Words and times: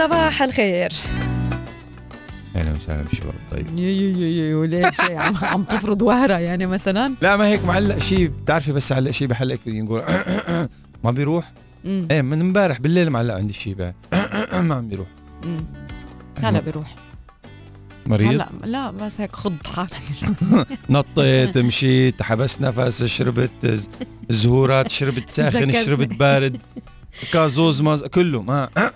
صباح 0.00 0.42
الخير. 0.42 0.92
أهلا 2.56 2.72
وسهلا 2.76 3.02
بالشباب 3.02 3.34
طيب. 3.50 3.78
يو 3.78 3.88
يو 3.88 4.18
يو 4.18 4.44
يو 4.50 4.64
ليش 4.64 5.00
عم, 5.00 5.34
عم 5.42 5.62
تفرض 5.62 6.02
وهرة 6.02 6.38
يعني 6.38 6.66
مثلا؟ 6.66 7.14
لا 7.22 7.36
ما 7.36 7.46
هيك 7.46 7.64
معلق 7.64 7.98
شيء. 7.98 8.28
بتعرفي 8.28 8.72
بس 8.72 8.92
علق 8.92 9.10
شيء 9.10 9.28
بحلق 9.28 9.58
نقول 9.66 10.02
ما 11.04 11.10
بيروح؟ 11.10 11.52
مم. 11.84 12.08
إيه 12.10 12.22
من 12.22 12.40
امبارح 12.40 12.80
بالليل 12.80 13.10
معلق 13.10 13.34
عندي 13.34 13.52
شيء 13.52 13.76
ما 14.52 14.74
عم 14.74 14.88
بيروح. 14.88 15.08
هلا 16.42 16.60
بيروح. 16.60 16.94
مريض؟ 18.06 18.28
هلا 18.30 18.48
لا 18.64 18.90
بس 18.90 19.20
هيك 19.20 19.36
خض 19.36 19.66
حالك 19.66 19.92
نطيت 20.90 21.58
مشيت 21.58 22.22
حبست 22.22 22.60
نفس 22.60 23.04
شربت 23.04 23.80
زهورات 24.30 24.90
شربت 24.90 25.30
ساخن. 25.36 25.72
شربت 25.72 26.14
بارد. 26.14 26.56
كازوز 27.32 27.82
ماز 27.82 28.02
كله 28.04 28.42
ما 28.42 28.68
عم 28.76 28.90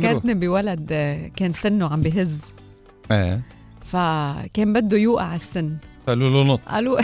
بيروح 0.00 0.12
ذكرتني 0.12 0.34
بولد 0.34 0.88
آه، 0.92 1.30
كان 1.36 1.52
سنه 1.52 1.92
عم 1.92 2.00
بهز. 2.00 2.40
إيه. 3.10 3.40
فكان 3.92 4.72
بده 4.72 4.98
يوقع 4.98 5.34
السن. 5.34 5.76
قالوا 6.06 6.30
له 6.44 6.52
نط. 6.54 6.60
قالوا 6.68 7.00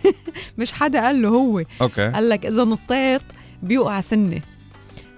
مش 0.58 0.72
حدا 0.72 1.00
قال 1.06 1.22
له 1.22 1.28
هو. 1.28 1.62
أوكي. 1.80 2.10
قال 2.10 2.28
لك 2.28 2.46
إذا 2.46 2.64
نطيت 2.64 3.22
بيوقع 3.62 4.00
سنه 4.00 4.40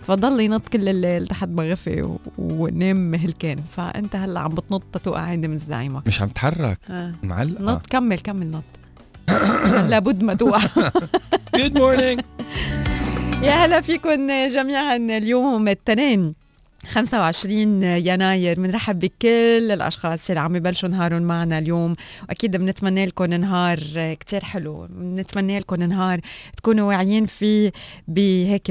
فضل 0.03 0.41
ينط 0.41 0.69
كل 0.69 0.89
الليل 0.89 1.27
تحت 1.27 1.49
بغفي 1.49 2.03
و- 2.03 2.19
ونام 2.39 3.15
هلكان 3.15 3.59
فأنت 3.77 4.17
هلأ 4.17 4.41
عم 4.41 4.51
بتنط 4.55 4.99
توقع 4.99 5.21
عندي 5.21 5.49
من 5.49 5.59
زعيمك. 5.59 6.07
مش 6.07 6.23
عم 6.23 6.29
تحرك. 6.29 6.79
آه. 6.91 7.15
معلق 7.23 7.61
نط 7.61 7.87
كمل 7.87 8.19
كمل 8.19 8.51
نط. 8.51 8.65
لابد 9.89 10.23
ما 10.23 10.35
توقع. 10.35 10.67
Good 11.59 11.79
morning 11.79 12.21
يا 13.43 13.53
هلا 13.53 13.81
فيكم 13.81 14.27
جميعا. 14.49 14.97
اليوم 14.97 15.69
الاثنين 15.69 16.35
25 16.89 17.83
يناير. 17.83 18.61
بنرحب 18.61 18.99
بكل 18.99 19.71
الأشخاص 19.73 20.31
اللي 20.31 20.41
عم 20.41 20.57
يبلشوا 20.57 20.89
نهارهم 20.89 21.23
معنا 21.23 21.59
اليوم. 21.59 21.95
وأكيد 22.29 22.57
بنتمنى 22.57 23.07
لكم 23.07 23.25
نهار 23.25 23.81
كتير 24.21 24.45
حلو. 24.45 24.87
بنتمنى 24.91 25.59
لكم 25.59 25.83
نهار 25.83 26.21
تكونوا 26.57 26.89
واعيين 26.89 27.27
فيه 27.27 27.73
بهيك 28.09 28.71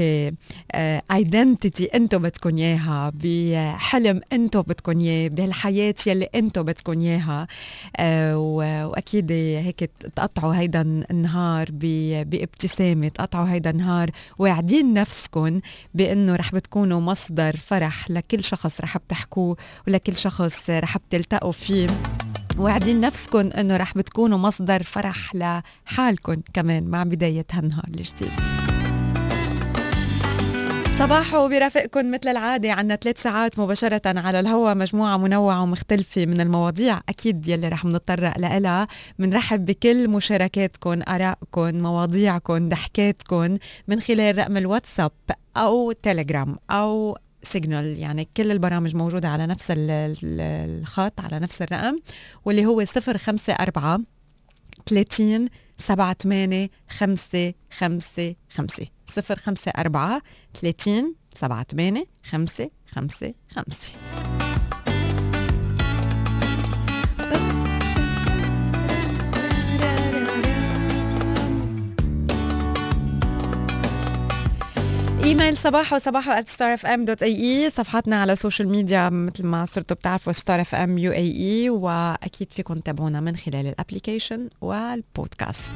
identity 1.12 1.84
أنتم 1.84 2.22
بدكم 2.22 2.58
إياها 2.58 3.12
بحلم 3.14 4.20
أنتم 4.32 4.62
بدكم 4.62 4.98
إياه 4.98 5.28
بهالحياة 5.28 5.94
يلي 6.06 6.28
أنتم 6.34 6.62
بدكم 6.62 7.00
إياها. 7.00 7.46
آه، 7.96 8.38
وأكيد 8.38 9.32
هيك 9.32 9.90
تقطعوا 10.16 10.54
هيدا 10.54 11.04
النهار 11.10 11.68
بابتسامة 11.70 13.08
تقطعوا 13.08 13.48
هيدا 13.48 13.70
النهار 13.70 14.10
واعدين 14.38 14.94
نفسكم 14.94 15.60
بأنه 15.94 16.36
رح 16.36 16.54
بتكونوا 16.54 17.00
مصدر 17.00 17.56
فرح 17.56 18.07
لكل 18.10 18.44
شخص 18.44 18.80
رح 18.80 18.98
بتحكوه 18.98 19.56
ولكل 19.88 20.16
شخص 20.16 20.70
رح 20.70 20.98
بتلتقوا 20.98 21.52
فيه. 21.52 21.86
واعدين 22.58 23.00
نفسكم 23.00 23.38
إنه 23.38 23.76
رح 23.76 23.94
بتكونوا 23.94 24.38
مصدر 24.38 24.82
فرح 24.82 25.34
لحالكم 25.34 26.36
كمان 26.54 26.84
مع 26.84 27.02
بداية 27.02 27.46
هالنهار 27.52 27.84
الجديد. 27.88 28.30
صباحو 30.98 31.48
برافقكم 31.48 32.10
مثل 32.10 32.28
العادة 32.28 32.72
عنا 32.72 32.96
ثلاث 32.96 33.22
ساعات 33.22 33.58
مباشرة 33.58 34.00
على 34.06 34.40
الهواء 34.40 34.74
مجموعة 34.74 35.16
منوعة 35.16 35.62
ومختلفة 35.62 36.26
من 36.26 36.40
المواضيع 36.40 37.00
أكيد 37.08 37.48
يلي 37.48 37.68
رح 37.68 37.84
نتطرق 37.84 38.38
لها 38.38 38.88
بنرحب 39.18 39.64
بكل 39.64 40.10
مشاركاتكم 40.10 41.00
آرائكم 41.08 41.74
مواضيعكم 41.74 42.68
ضحكاتكم 42.68 43.56
من 43.88 44.00
خلال 44.00 44.38
رقم 44.38 44.56
الواتساب 44.56 45.12
أو 45.56 45.92
تليجرام 45.92 46.56
أو 46.70 47.18
سيجنال 47.42 47.98
يعني 47.98 48.28
كل 48.36 48.50
البرامج 48.50 48.96
موجودة 48.96 49.28
على 49.28 49.46
نفس 49.46 49.70
ال- 49.70 49.90
ال- 49.90 50.40
الخط 50.80 51.20
على 51.20 51.38
نفس 51.38 51.62
الرقم 51.62 51.98
واللي 52.44 52.66
هو 52.66 52.80
054 52.80 54.06
30 54.86 55.48
7 55.76 56.12
8 56.12 56.70
5 56.88 57.54
5 57.78 58.34
5 58.50 58.86
054 59.18 60.20
30 60.54 61.14
7 61.34 61.62
8 61.62 62.04
5 62.24 62.70
5 62.86 63.34
5 63.50 64.77
إيميل 75.28 75.56
صباحو 75.56 75.98
صباحو 75.98 76.32
at 76.32 76.44
starfm.ae 76.44 77.68
صفحاتنا 77.68 78.16
على 78.16 78.32
السوشيال 78.32 78.68
ميديا 78.68 79.08
مثل 79.08 79.46
ما 79.46 79.64
صرتوا 79.64 79.96
بتعرفوا 79.96 80.32
ستار 80.32 80.60
اف 80.60 80.74
ام 80.74 80.98
UAE 80.98 81.70
وأكيد 81.70 82.52
فيكم 82.52 82.74
تتابعونا 82.74 83.20
من 83.20 83.36
خلال 83.36 83.66
ال 83.66 83.73
application 83.73 84.48
والبودكاست 84.60 85.72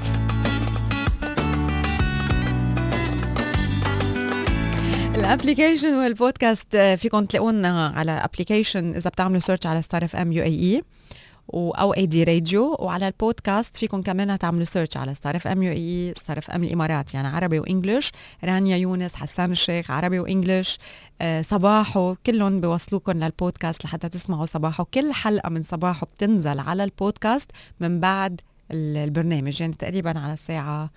ال 5.14 5.21
application 5.21 5.94
والبودكاست 5.94 6.76
فيكم 6.76 7.24
تلاقونا 7.24 7.92
على 7.96 8.12
application 8.12 8.94
إذا 8.94 9.10
بتعملوا 9.10 9.40
search 9.40 9.66
على 9.66 9.82
ستار 9.82 10.04
اف 10.04 10.16
ام 10.16 10.32
UAE 10.32 10.82
أو 11.50 11.94
أي 11.94 12.06
دي 12.06 12.24
راديو. 12.24 12.76
وعلى 12.78 13.06
البودكاست 13.08 13.76
فيكم 13.76 14.02
كمان 14.02 14.38
تعملوا 14.38 14.64
search 14.64 14.96
على 14.96 15.14
ستار 15.14 15.36
اف 15.36 15.46
ام 15.46 15.62
UAE 15.62 16.14
ستار 16.16 16.38
اف 16.38 16.50
ام 16.50 16.64
الإمارات 16.64 17.14
يعني 17.14 17.28
عربي 17.28 17.58
و 17.58 17.65
English 17.65 18.12
رانيا 18.44 18.76
يونس 18.76 19.14
حسان 19.14 19.52
الشيخ 19.52 19.90
عربي 19.90 20.18
وانجلش 20.18 20.78
آه، 21.20 21.42
صباحو 21.42 22.14
كلهم 22.26 22.60
بيوصلوكم 22.60 23.12
للبودكاست 23.12 23.84
لحتى 23.84 24.08
تسمعوا 24.08 24.46
صباحو. 24.46 24.84
كل 24.84 25.12
حلقة 25.12 25.48
من 25.48 25.62
صباحو 25.62 26.06
بتنزل 26.06 26.58
على 26.60 26.84
البودكاست 26.84 27.50
من 27.80 28.00
بعد 28.00 28.40
ال- 28.70 28.96
البرنامج 28.96 29.60
يعني 29.60 29.72
تقريبا 29.74 30.18
على 30.18 30.32
الساعة 30.32 30.90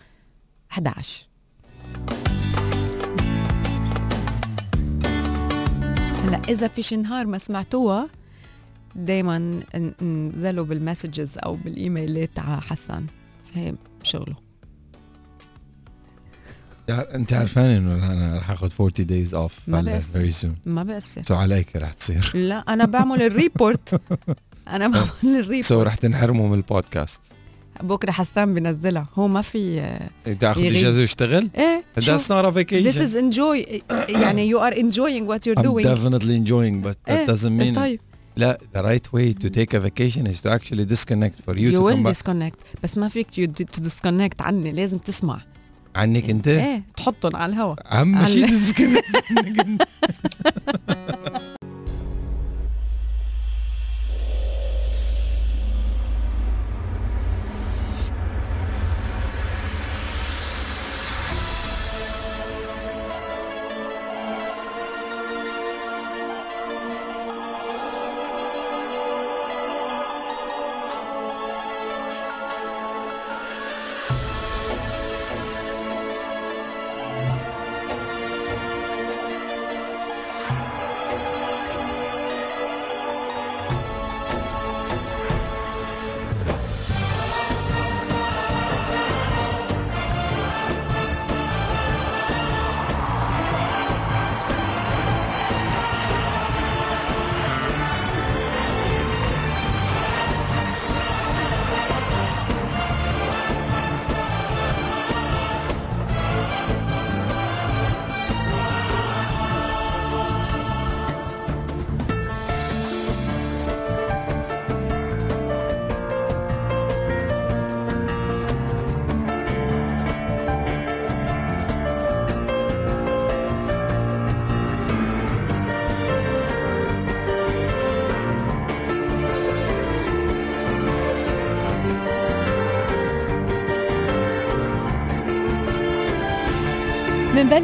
11 0.72 1.27
هلأ 6.23 6.41
إذا 6.50 6.67
في 6.67 6.81
شي 6.81 6.95
نهار 6.95 7.25
ما 7.25 7.38
سمعتوها 7.38 8.07
دايما 8.95 9.59
انزلوا 10.01 10.66
بالمسجز 10.66 11.38
أو 11.38 11.56
بالإيميلات 11.56 12.39
على 12.39 12.61
حسن. 12.61 13.06
هي 13.53 13.75
شغله. 14.03 14.35
أنت 16.89 17.33
عارفان 17.33 17.69
إنه 17.69 18.11
أنا 18.13 18.38
رح 18.38 18.51
آخذ 18.51 18.69
40 18.79 18.91
days 18.91 19.31
off 19.50 19.53
ما 19.67 19.81
بس. 19.81 20.44
soon. 20.45 20.47
ما 20.66 20.83
بقصر 20.83 21.22
so 21.28 21.35
عليك 21.35 21.75
رح 21.75 21.94
تصير. 21.94 22.31
لا 22.50 22.57
أنا 22.57 22.85
بعمل 22.85 23.22
ال 23.22 23.33
report 23.33 24.01
أنا 24.67 24.88
بعمل 24.88 25.07
so 25.23 25.39
ال 25.39 25.44
report 25.44 25.72
رح 25.72 25.95
تنحرموا 25.95 26.47
من 26.50 26.57
البودكاست. 26.57 27.22
بكرة 27.83 28.12
حسان 28.12 28.53
بنزلها. 28.53 29.07
هو 29.13 29.27
ما 29.27 29.41
في 29.41 29.89
تاخذ 30.39 30.62
يغيب. 30.62 30.75
إجازة 30.75 31.00
ويشتغل؟ 31.00 31.50
إيه 31.57 31.83
That's 31.97 32.00
شوف 32.03 32.31
not 32.31 32.45
a 32.45 32.51
vacation. 32.51 32.91
This 32.94 32.97
is 33.00 33.16
enjoy 33.16 33.81
يعني 34.09 34.53
you 34.53 34.59
are 34.59 34.74
enjoying 34.75 35.25
what 35.27 35.45
you're 35.47 35.59
I'm 35.59 35.63
doing. 35.65 35.86
definitely 35.86 36.36
enjoying 36.45 36.81
but 36.88 36.95
that 37.06 37.09
إيه، 37.12 37.25
doesn't 37.36 37.62
mean 37.62 37.75
طيب. 37.75 38.00
لا 38.37 38.59
the 38.75 38.81
right 38.81 39.13
way 39.13 39.33
to 39.33 39.49
take 39.49 39.73
a 39.73 39.79
vacation 39.79 40.27
is 40.27 40.41
to 40.41 40.49
actually 40.49 40.85
disconnect 40.85 41.41
for 41.45 41.55
you, 41.57 41.69
you 41.69 41.71
to 41.71 41.77
come 41.77 41.83
will 41.85 42.03
back 42.03 42.15
disconnect 42.15 42.83
بس 42.83 42.97
ما 42.97 43.07
فيك 43.07 43.27
you 43.35 43.47
to 43.63 43.81
disconnect 43.81 44.41
عني 44.41 44.71
لازم 44.71 44.97
تسمع 44.97 45.41
عنك 45.95 46.29
انت 46.29 46.47
إيه 46.47 46.83
تحطهم 46.97 47.35
على 47.35 47.53
الهواء 47.53 47.77
اهم 47.91 48.25
شيء 48.25 48.47
disconnect 48.47 49.15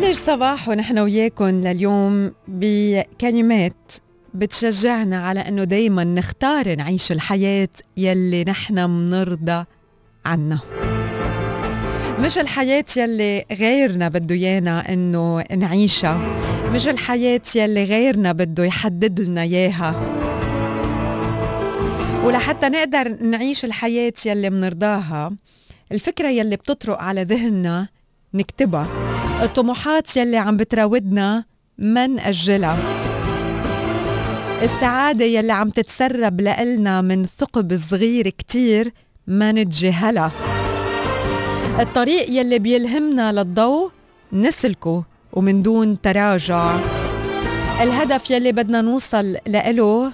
منبلش 0.01 0.18
صباح 0.18 0.69
ونحن 0.69 1.00
وياكم 1.00 1.45
لليوم 1.45 2.31
بكلمات 2.48 3.92
بتشجعنا 4.33 5.27
على 5.27 5.39
إنه 5.39 5.63
دايما 5.63 6.03
نختار 6.03 6.75
نعيش 6.75 7.12
الحياة 7.12 7.69
يلي 7.98 8.44
نحن 8.44 8.89
منرضى 8.89 9.65
عنها. 10.25 10.62
مش 12.19 12.38
الحياة 12.38 12.86
يلي 12.98 13.45
غيرنا 13.51 14.09
بده 14.09 14.36
يانا 14.36 14.94
إنه 14.94 15.44
نعيشها. 15.56 16.18
مش 16.74 16.88
الحياة 16.88 17.42
يلي 17.56 17.83
غيرنا 17.83 18.31
بده 18.31 18.63
يحدد 18.63 19.19
لنا 19.19 19.42
إياها. 19.42 19.95
ولحتى 22.24 22.69
نقدر 22.69 23.09
نعيش 23.24 23.65
الحياة 23.65 24.13
يلي 24.25 24.50
منرضاها 24.50 25.31
الفكرة 25.92 26.27
يلي 26.27 26.56
بتطرق 26.56 27.01
على 27.01 27.24
ذهننا 27.24 27.88
نكتبها. 28.33 29.11
الطموحات 29.42 30.18
يلي 30.18 30.38
عم 30.38 30.58
بتراودنا 30.58 31.44
ما 31.78 32.08
نأجلها 32.08 32.78
السعادة 34.64 35.26
يلي 35.26 35.52
عم 35.52 35.70
تتسرب 35.70 36.42
لإلنا 36.42 37.02
من 37.02 37.26
ثقب 37.26 37.78
صغير 37.78 38.30
كتير 38.30 38.94
ما 39.28 39.52
نتجاهلها. 39.52 40.32
الطريق 41.80 42.30
يلي 42.30 42.60
بيلهمنا 42.60 43.32
للضوء 43.32 43.92
نسلكه 44.34 45.04
ومن 45.34 45.62
دون 45.62 46.02
تراجع. 46.02 46.76
الهدف 47.82 48.32
يلي 48.32 48.52
بدنا 48.52 48.82
نوصل 48.82 49.38
لإله 49.48 50.14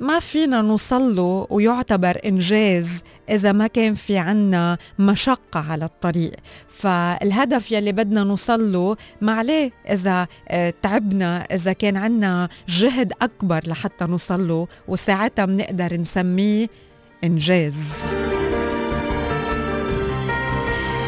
ما 0.00 0.20
فينا 0.20 0.62
نوصل 0.62 1.16
له 1.16 1.46
ويعتبر 1.50 2.20
إنجاز 2.24 3.02
إذا 3.30 3.52
ما 3.52 3.66
كان 3.66 3.94
في 3.94 4.18
عنا 4.18 4.78
مشقة 4.98 5.60
على 5.70 5.84
الطريق. 5.84 6.32
فالهدف 6.68 7.72
يلي 7.72 7.92
بدنا 7.92 8.24
نوصل 8.24 8.72
له 8.72 8.96
معليه 9.20 9.72
إذا 9.90 10.26
آه، 10.48 10.74
تعبنا 10.82 11.42
إذا 11.42 11.72
كان 11.72 11.96
عنا 11.96 12.48
جهد 12.68 13.12
أكبر 13.22 13.62
لحتى 13.66 14.04
نوصل 14.04 14.48
له 14.48 14.66
وساعتها 14.88 15.44
بنقدر 15.44 15.96
نسميه 15.96 16.66
إنجاز. 17.24 18.04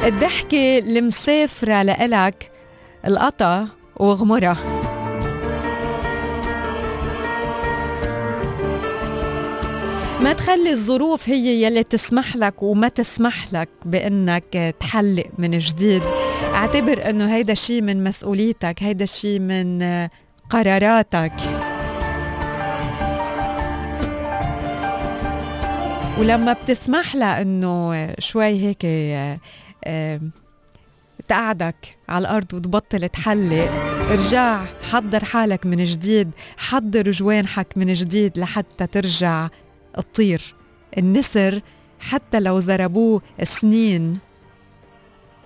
الضحكة 0.05 0.79
المسافرة 0.79 1.83
لإلك 1.83 2.51
القطا 3.07 3.69
وغمرها 3.97 4.57
ما 10.21 10.33
تخلي 10.33 10.71
الظروف 10.71 11.29
هي 11.29 11.63
يلي 11.63 11.83
تسمح 11.83 12.37
لك 12.37 12.63
وما 12.63 12.89
تسمح 12.89 13.53
لك 13.53 13.69
بأنك 13.85 14.75
تحلق 14.81 15.27
من 15.39 15.59
جديد. 15.59 16.03
أعتبر 16.55 17.11
إنه 17.11 17.35
هيدا 17.35 17.53
الشيء 17.53 17.83
من 17.83 18.05
مسؤوليتك 18.05 18.83
هيدا 18.83 19.05
الشيء 19.05 19.39
من 19.39 19.83
قراراتك. 20.51 21.33
ولما 26.19 26.53
بتسمح 26.53 27.15
لها 27.15 27.43
إنه 27.43 28.09
شوي 28.19 28.45
هيك 28.45 28.87
تقعدك 31.29 31.99
على 32.09 32.23
الأرض 32.23 32.55
وتبطل 32.55 33.09
تحلق 33.09 33.71
ارجع 34.11 34.65
حضر 34.91 35.25
حالك 35.25 35.67
من 35.67 35.85
جديد 35.85 36.31
حضر 36.57 37.11
جوانحك 37.11 37.67
من 37.77 37.93
جديد 37.93 38.39
لحتى 38.39 38.87
ترجع 38.87 39.49
تطير 39.95 40.55
النسر 40.99 41.63
حتى 42.01 42.41
لو 42.41 42.61
زربوه 42.61 43.23
سنين. 43.43 44.19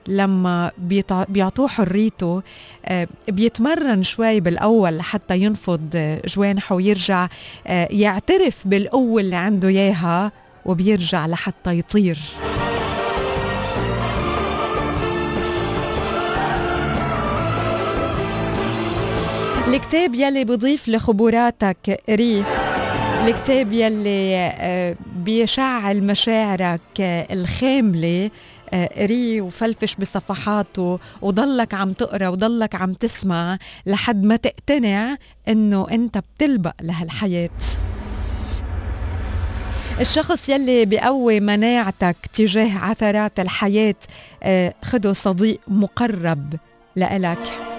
لما 0.09 0.71
بيعطوه 1.29 1.69
حريته 1.69 2.43
آه، 2.87 3.09
بيتمرن 3.29 4.03
شوي 4.03 4.41
بالأول 4.41 4.97
لحتى 4.97 5.39
ينفض 5.39 6.19
جوانحه 6.27 6.75
ويرجع 6.75 7.29
آه، 7.67 7.89
يعترف 7.91 8.69
بالقوة 8.69 9.21
اللي 9.21 9.37
عنده 9.37 9.69
إياها 9.69 10.33
وبيرجع 10.65 11.27
لحتى 11.27 11.79
يطير. 11.79 12.19
الكتاب 19.69 20.15
يلي 20.15 20.45
بضيف 20.45 20.89
لخبراتك 20.89 22.01
ريح. 22.11 22.64
الكتاب 23.29 23.73
يلي 23.73 24.37
آه، 24.37 24.97
بيشعل 25.17 26.03
مشاعرك 26.03 26.81
آه، 27.01 27.27
الخاملة 27.33 28.31
آه، 28.73 29.03
قريه 29.03 29.41
وفلفش 29.41 29.95
بصفحاته 29.95 30.99
وضلك 31.23 31.75
عم 31.75 31.93
تقرأ 31.93 32.29
وضلك 32.29 32.75
عم 32.75 32.93
تسمع 32.93 33.59
لحد 33.87 34.25
ما 34.25 34.37
تقتنع 34.37 35.17
إنه 35.49 35.87
أنت 35.91 36.19
بتلبق 36.19 36.73
لهالحياة. 36.83 37.51
الشخص 40.01 40.49
يلي 40.49 40.85
بيقوي 40.85 41.41
مناعتك 41.41 42.17
تجاه 42.33 42.79
عثرات 42.79 43.41
الحياة 43.41 43.95
خده 44.83 45.13
صديق 45.13 45.61
مقرب 45.69 46.55
لإلك. 46.97 47.74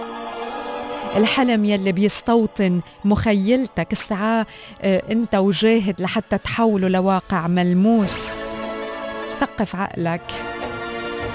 الحلم 1.15 1.65
يلي 1.65 1.91
بيستوطن 1.91 2.81
مخيلتك. 3.05 3.91
الساعة 3.91 4.47
انت 4.83 5.35
وجاهد 5.35 6.01
لحتى 6.01 6.37
تحوله 6.37 6.87
لواقع 6.87 7.47
ملموس. 7.47 8.19
ثقف 9.39 9.75
عقلك. 9.75 10.31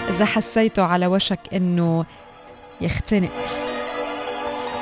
إذا 0.09 0.25
حسيته 0.25 0.83
على 0.83 1.07
وشك 1.07 1.41
إنه 1.53 2.05
يختنق. 2.81 3.31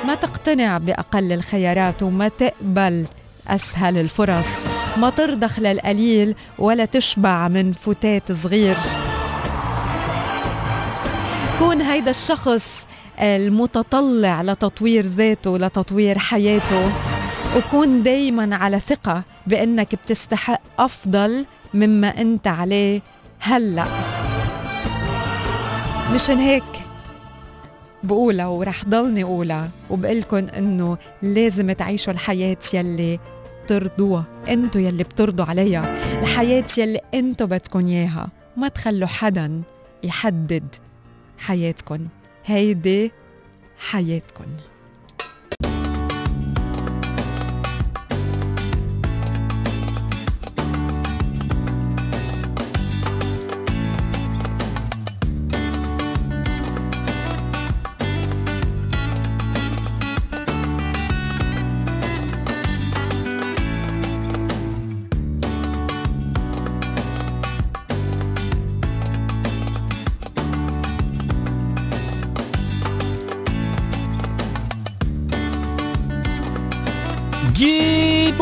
ما 0.07 0.15
تقتنع 0.15 0.79
بأقل 0.79 1.33
الخيارات 1.33 2.03
وما 2.03 2.29
تقبل 2.29 3.07
أسهل 3.49 3.99
الفرص. 3.99 4.67
ما 4.97 5.11
ترضخ 5.11 5.61
للقليل 5.61 6.35
ولا 6.59 6.85
تشبع 6.85 7.49
من 7.49 7.73
فتات 7.73 8.33
صغير. 8.33 8.77
كون 11.59 11.81
هيدا 11.83 12.11
الشخص 12.11 12.87
المتطلع 13.21 14.43
لتطوير 14.43 15.05
ذاته 15.07 15.59
لتطوير 15.59 16.19
حياته. 16.19 16.93
وكون 17.57 18.03
دايما 18.03 18.57
على 18.57 18.81
ثقة 18.81 19.23
بأنك 19.47 19.95
بتستحق 19.95 20.61
أفضل 20.79 21.47
مما 21.75 22.09
أنت 22.21 22.47
عليه 22.47 23.01
هلأ. 23.39 23.87
مشان 26.15 26.39
هيك 26.39 26.65
بقولها 28.03 28.47
ورح 28.47 28.85
ضلني 28.85 29.25
أقولها 29.25 29.71
وبقلكن 29.91 30.49
إنه 30.49 30.99
لازم 31.23 31.73
تعيشوا 31.73 32.13
الحياة 32.13 32.57
يلي 32.75 33.19
بترضوها 33.65 34.25
انتو 34.49 34.79
يلي 34.79 35.05
بترضوا 35.05 35.45
عليها. 35.45 35.95
الحياة 36.23 36.65
يلي 36.79 37.01
انتو 37.15 37.47
بدكن 37.47 37.87
إياها. 37.87 38.29
ما 38.57 38.69
تخلوا 38.69 39.09
حدا 39.09 39.63
يحدد 40.05 40.75
حياتكن. 41.39 42.07
هيدي 42.49 43.13
حياتكن. 43.79 44.47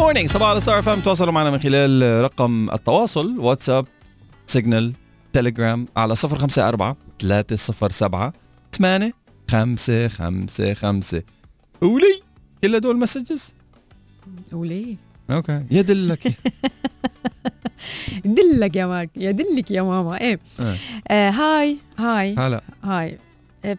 morning 0.07 0.29
صباح 0.31 0.49
على 0.49 0.61
ستار 0.61 0.83
اف 0.83 0.92
ام 0.92 1.00
تواصلوا 1.01 1.33
معنا 1.33 1.51
من 1.51 1.59
خلال 1.59 2.23
رقم 2.25 2.71
التواصل 2.71 3.39
واتساب 3.39 3.87
سيجنال 4.47 4.93
تليجرام 5.33 5.89
على 5.97 6.15
054 6.25 6.95
307 7.19 8.33
8 8.79 9.13
5 9.51 10.09
5 10.09 10.75
5 10.75 11.23
قولي 11.81 12.21
كل 12.63 12.75
هدول 12.75 12.97
messages 12.99 13.53
قولي 14.53 14.97
أوكي. 15.31 15.63
يدلك 15.71 16.29
دلك. 18.25 18.77
يا 18.77 18.87
ماك. 18.87 19.11
يدلك 19.17 19.71
يا 19.71 19.83
ماما. 19.83 20.21
إيه. 20.21 20.41
آه. 20.61 20.77
آه 21.09 21.31
hi. 21.31 21.76
hi. 21.99 22.35
هلا. 22.39 22.63
hi. 22.85 23.19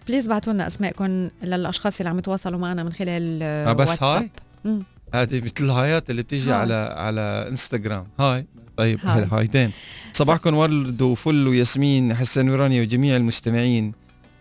please 0.07 0.27
بعتوا 0.27 0.53
لنا 0.53 0.67
اسمائكم 0.67 1.29
للأشخاص 1.43 1.99
اللي 1.99 2.09
عم 2.09 2.19
يتواصلوا 2.19 2.59
معنا 2.59 2.83
من 2.83 2.91
خلال 2.91 3.39
آه 3.43 3.73
بس 3.73 3.89
واتساب. 3.89 4.29
Hi. 4.65 4.81
هذه 5.15 5.41
مثل 5.41 5.65
الهايات 5.65 6.09
اللي 6.09 6.21
بتيجي 6.21 6.51
hi. 6.51 6.57
على 6.57 6.95
على 6.97 7.45
انستغرام 7.49 8.07
hi. 8.19 8.45
طيب 8.77 8.99
hi. 9.03 9.27
هايتين. 9.31 9.71
صباحكم 10.13 10.55
ورد 10.55 11.01
وفل 11.01 11.47
وياسمين 11.47 12.15
حسان 12.15 12.49
ورانيا 12.49 12.81
وجميع 12.81 13.15
المستمعين. 13.15 13.93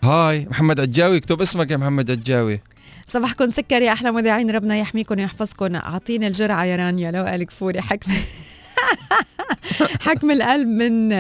Hi. 0.04 0.46
محمد 0.50 0.80
عجاوي 0.80 1.16
اكتب 1.16 1.40
اسمك 1.40 1.70
يا 1.70 1.76
محمد 1.76 2.10
عجاوي. 2.10 2.60
صباحكم 3.06 3.50
سكر 3.50 3.82
يا 3.82 3.92
أحلى 3.92 4.12
مذيعين 4.12 4.50
ربنا 4.50 4.76
يحميكم 4.76 5.14
ويحفظكم. 5.18 5.74
أعطيني 5.74 6.26
الجرعة 6.26 6.64
يا 6.64 6.76
رانيا 6.76 7.10
لو 7.10 7.24
قالك 7.24 7.50
فوري. 7.50 7.80
حكم 7.80 8.12
حكم 10.06 10.30
القلب 10.30 10.68
من 10.68 11.12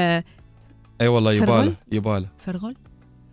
أي 1.00 1.08
والله 1.08 1.38
فرغل؟ 1.40 1.48
يباله 1.48 1.74
يباله 1.92 2.26
فرغل 2.46 2.76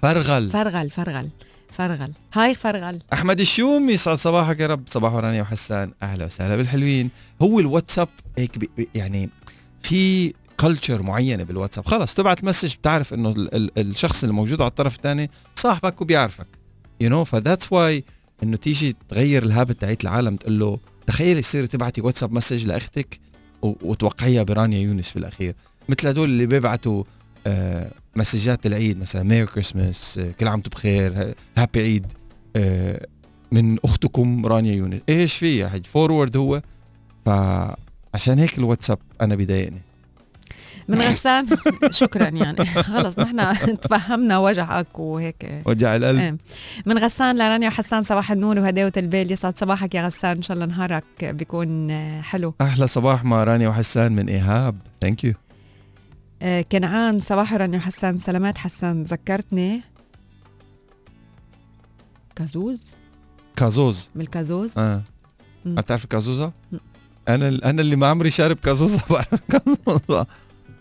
فرغل. 0.01 0.49
فرغل 0.49 0.89
فرغل. 0.89 1.29
فرغل. 1.77 2.11
Hi 2.33 2.55
فرغل. 2.55 2.99
أحمد 3.13 3.39
الشوم 3.39 3.89
يسعد 3.89 4.17
صباحك 4.17 4.59
يا 4.59 4.67
رب. 4.67 4.83
صباح 4.87 5.13
رانيا 5.13 5.41
وحسان 5.41 5.91
أهلا 6.03 6.25
وسهلا 6.25 6.55
بالحلوين. 6.55 7.09
هو 7.41 7.59
الواتساب 7.59 8.09
هيك 8.37 8.69
يعني 8.95 9.29
في 9.83 10.33
culture 10.59 11.03
معينة 11.03 11.43
بالواتساب. 11.43 11.85
خلص 11.85 12.13
تبعت 12.13 12.43
message 12.43 12.75
بتعرف 12.75 13.13
إنه 13.13 13.29
ال 13.29 13.55
ال 13.55 13.71
الشخص 13.77 14.23
اللي 14.23 14.33
موجود 14.35 14.61
على 14.61 14.69
الطرف 14.69 14.95
الثاني 14.95 15.29
صاحبك 15.55 16.01
وبيعرفك. 16.01 16.47
you 17.01 17.09
know 17.09 17.23
ف 17.23 17.30
that's 17.30 17.73
why 17.73 18.03
إنه 18.43 18.57
تيجي 18.57 18.95
تغير 19.09 19.43
ال 19.43 19.49
habit 19.49 19.81
تاعت 19.81 20.03
العالم 20.03 20.35
تقول 20.35 20.59
له 20.59 20.79
تخيل 21.07 21.37
يصير 21.37 21.65
تبعتي 21.65 22.01
واتساب 22.01 22.33
message 22.33 22.65
لأختك 22.67 23.19
وتوقعيها 23.61 24.43
برانيا 24.43 24.79
يونس 24.79 25.11
بالأخير. 25.11 25.55
مثل 25.89 26.07
هدول 26.07 26.29
اللي 26.29 26.45
بيبعتوا 26.45 27.03
آه 27.47 27.91
مسجات 28.15 28.65
العيد 28.65 28.99
مثلا 28.99 29.23
Merry 29.23 29.45
Christmas 29.45 30.17
آه 30.17 30.31
كل 30.39 30.47
عام 30.47 30.61
بخير 30.71 31.35
happy 31.57 31.79
عيد 31.81 32.13
آه 32.55 33.07
من 33.51 33.77
أختكم 33.85 34.45
رانيا 34.45 34.73
يونس. 34.73 35.01
إيش 35.09 35.37
في 35.37 35.57
يا 35.57 35.69
حج 35.69 35.85
forward 35.85 36.37
هو 36.37 36.61
فعشان 37.25 38.39
هيك 38.39 38.57
الواتساب 38.57 38.97
أنا 39.21 39.35
بضايقني 39.35 39.81
من 40.87 41.01
غسان؟ 41.01 41.45
شكرا 41.91 42.29
يعني. 42.29 42.65
خلص 42.65 43.19
نحن 43.19 43.79
تفهمنا 43.79 44.37
وجعك 44.37 44.99
وهيك. 44.99 45.61
وجع 45.65 45.95
القلب. 45.95 46.19
إيه. 46.19 46.37
من 46.85 46.97
غسان 46.97 47.37
لرانيا 47.37 47.67
وحسان 47.67 48.03
صباح 48.03 48.31
النور 48.31 48.59
وهداوة 48.59 48.91
البال 48.97 49.31
يسعد 49.31 49.57
صباحك 49.57 49.95
يا 49.95 50.05
غسان. 50.05 50.37
إن 50.37 50.41
شاء 50.41 50.55
الله 50.55 50.65
نهارك 50.65 51.03
بيكون 51.21 51.91
آه، 51.91 52.21
حلو. 52.21 52.53
أحلى 52.61 52.87
صباح 52.87 53.23
مع 53.23 53.43
رانيا 53.43 53.69
وحسان 53.69 54.11
من 54.11 54.29
إيهاب. 54.29 54.75
Thank 55.01 55.23
you 55.23 55.33
كنعان 56.43 57.19
صباح 57.19 57.53
رانيا 57.53 57.77
وحسان 57.77 58.17
سلامات 58.17 58.57
حسان 58.57 59.03
ذكرتني؟ 59.03 59.81
كازوز؟ 62.35 62.95
كازوز. 63.55 64.09
من 64.15 64.21
الكازوز؟ 64.21 64.77
آه. 64.77 65.01
ما 65.65 65.81
بتعرف 65.81 66.03
الكازوزه؟ 66.03 66.51
مم. 66.71 66.79
أنا 67.27 67.47
أنا 67.47 67.81
اللي 67.81 67.95
ما 67.95 68.07
عمري 68.07 68.31
شارب 68.31 68.57
كازوزه 68.57 69.01
بعرف 69.09 69.35
كازوزه 69.49 70.25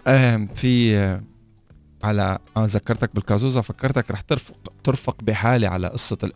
آه 0.07 0.49
في 0.55 0.97
آه 0.97 1.23
على 2.05 2.39
آه 2.57 2.65
ذكرتك 2.67 3.15
بالكازوزه 3.15 3.61
فكرتك 3.61 4.11
رح 4.11 4.21
ترفق 4.21 4.55
ترفق 4.85 5.17
بحالي 5.23 5.67
على 5.67 5.89
قصة 5.89 6.19
ال... 6.25 6.33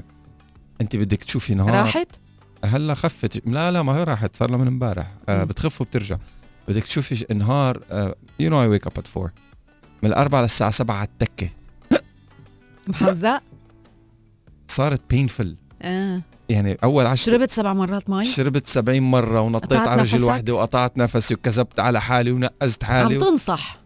أنت 0.80 0.96
بدك 0.96 1.24
تشوفي 1.24 1.54
نهار. 1.54 1.70
راحت؟ 1.74 2.08
هلأ 2.64 2.94
خفت. 2.94 3.46
لا 3.46 3.70
لا 3.70 3.82
ما 3.82 3.92
هي 3.92 4.04
راحت 4.04 4.36
صار 4.36 4.50
لها 4.50 4.58
من 4.58 4.66
امبارح. 4.66 5.12
آه. 5.28 5.44
بتخف 5.44 5.80
وبترجع. 5.80 6.16
بدك 6.68 6.84
تشوفي 6.84 7.34
نهار 7.34 7.80
you 8.40 8.50
know 8.50 8.62
I 8.62 8.66
wake 8.68 8.86
up 8.86 8.92
at 8.98 9.06
4 9.16 9.32
من 10.02 10.08
الأربعة 10.10 10.42
للساعة 10.42 10.70
7 10.70 10.96
على 10.96 11.08
التكة. 11.08 11.48
محوزق 12.88 13.42
صارت 14.68 15.00
painful 15.10 15.56
آه. 15.82 16.22
يعني 16.48 16.78
أول 16.84 17.06
عشر 17.06 17.32
شربت 17.32 17.50
سبع 17.50 17.72
مرات 17.72 18.10
مي؟ 18.10 18.24
شربت 18.24 18.66
70 18.66 19.00
مرة 19.00 19.40
ونطيت 19.40 19.78
على 19.78 20.02
رجل؟ 20.02 20.24
واحدة 20.24 20.54
وقطعت 20.54 20.98
نفسي 20.98 21.34
وكذبت 21.34 21.80
على 21.80 22.00
حالي 22.00 22.30
ونقزت 22.32 22.84
عم 22.84 22.90
حالي 22.90 23.16
و... 23.16 23.20
تنصح. 23.20 23.78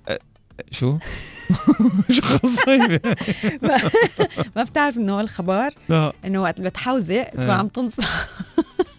شو؟ 0.71 0.99
شو 2.11 2.23
خصيبة؟ 2.23 3.00
ما 4.57 4.62
بتعرف 4.62 4.97
إنه 4.97 5.21
الخبر؟ 5.21 5.71
إنه 6.25 6.43
وقت 6.43 6.61
بتحوزق 6.61 7.25
تكون 7.25 7.45
إيه. 7.45 7.52
عم 7.52 7.69
تنصح. 7.69 8.26